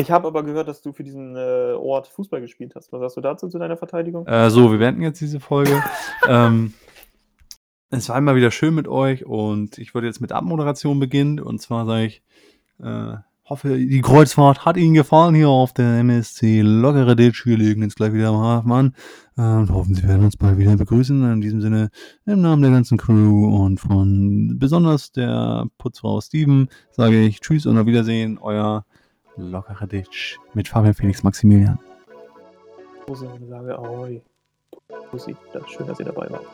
Ich 0.00 0.10
habe 0.10 0.26
aber 0.26 0.42
gehört, 0.42 0.66
dass 0.66 0.82
du 0.82 0.92
für 0.92 1.04
diesen 1.04 1.36
äh, 1.36 1.74
Ort 1.74 2.08
Fußball 2.08 2.40
gespielt 2.40 2.74
hast. 2.74 2.92
Was 2.92 3.00
sagst 3.00 3.16
du 3.16 3.20
dazu 3.20 3.48
zu 3.48 3.58
deiner 3.58 3.76
Verteidigung? 3.76 4.26
Äh, 4.26 4.50
so, 4.50 4.70
wir 4.70 4.78
beenden 4.78 5.02
jetzt 5.02 5.20
diese 5.20 5.40
Folge. 5.40 5.82
ähm, 6.28 6.72
Es 7.90 8.08
war 8.08 8.16
immer 8.16 8.34
wieder 8.34 8.50
schön 8.50 8.74
mit 8.74 8.88
euch 8.88 9.26
und 9.26 9.78
ich 9.78 9.94
würde 9.94 10.06
jetzt 10.06 10.20
mit 10.20 10.32
Abmoderation 10.32 10.98
beginnen. 11.00 11.38
Und 11.38 11.60
zwar 11.60 11.86
sage 11.86 12.06
ich, 12.06 12.22
äh, 12.82 13.16
hoffe, 13.44 13.76
die 13.76 14.00
Kreuzfahrt 14.00 14.64
hat 14.64 14.76
Ihnen 14.76 14.94
gefallen 14.94 15.34
hier 15.34 15.48
auf 15.48 15.74
der 15.74 15.98
MSC 15.98 16.62
Lockere 16.62 17.16
Ditch. 17.16 17.44
Wir 17.44 17.58
legen 17.58 17.82
jetzt 17.82 17.96
gleich 17.96 18.12
wieder 18.12 18.28
am 18.28 18.38
Hafen 18.38 18.72
an 18.72 18.94
und 19.36 19.70
hoffen, 19.70 19.94
Sie 19.94 20.06
werden 20.06 20.24
uns 20.24 20.36
bald 20.36 20.56
wieder 20.56 20.76
begrüßen. 20.76 21.32
In 21.32 21.40
diesem 21.40 21.60
Sinne, 21.60 21.90
im 22.26 22.40
Namen 22.40 22.62
der 22.62 22.70
ganzen 22.70 22.96
Crew 22.96 23.64
und 23.64 23.80
von 23.80 24.56
besonders 24.58 25.12
der 25.12 25.66
Putzfrau 25.78 26.20
Steven 26.20 26.68
sage 26.92 27.20
ich 27.20 27.40
Tschüss 27.40 27.66
und 27.66 27.76
auf 27.76 27.86
Wiedersehen, 27.86 28.38
euer 28.38 28.86
Lockere 29.36 29.86
Ditch 29.86 30.38
mit 30.54 30.68
Fabian 30.68 30.94
Felix 30.94 31.22
Maximilian. 31.22 31.78
Und 33.06 33.48
sage 33.48 33.78
Ahoi. 33.78 34.22
Ist 35.12 35.28
schön, 35.68 35.86
dass 35.86 35.98
ihr 35.98 36.06
dabei 36.06 36.30
wart. 36.30 36.44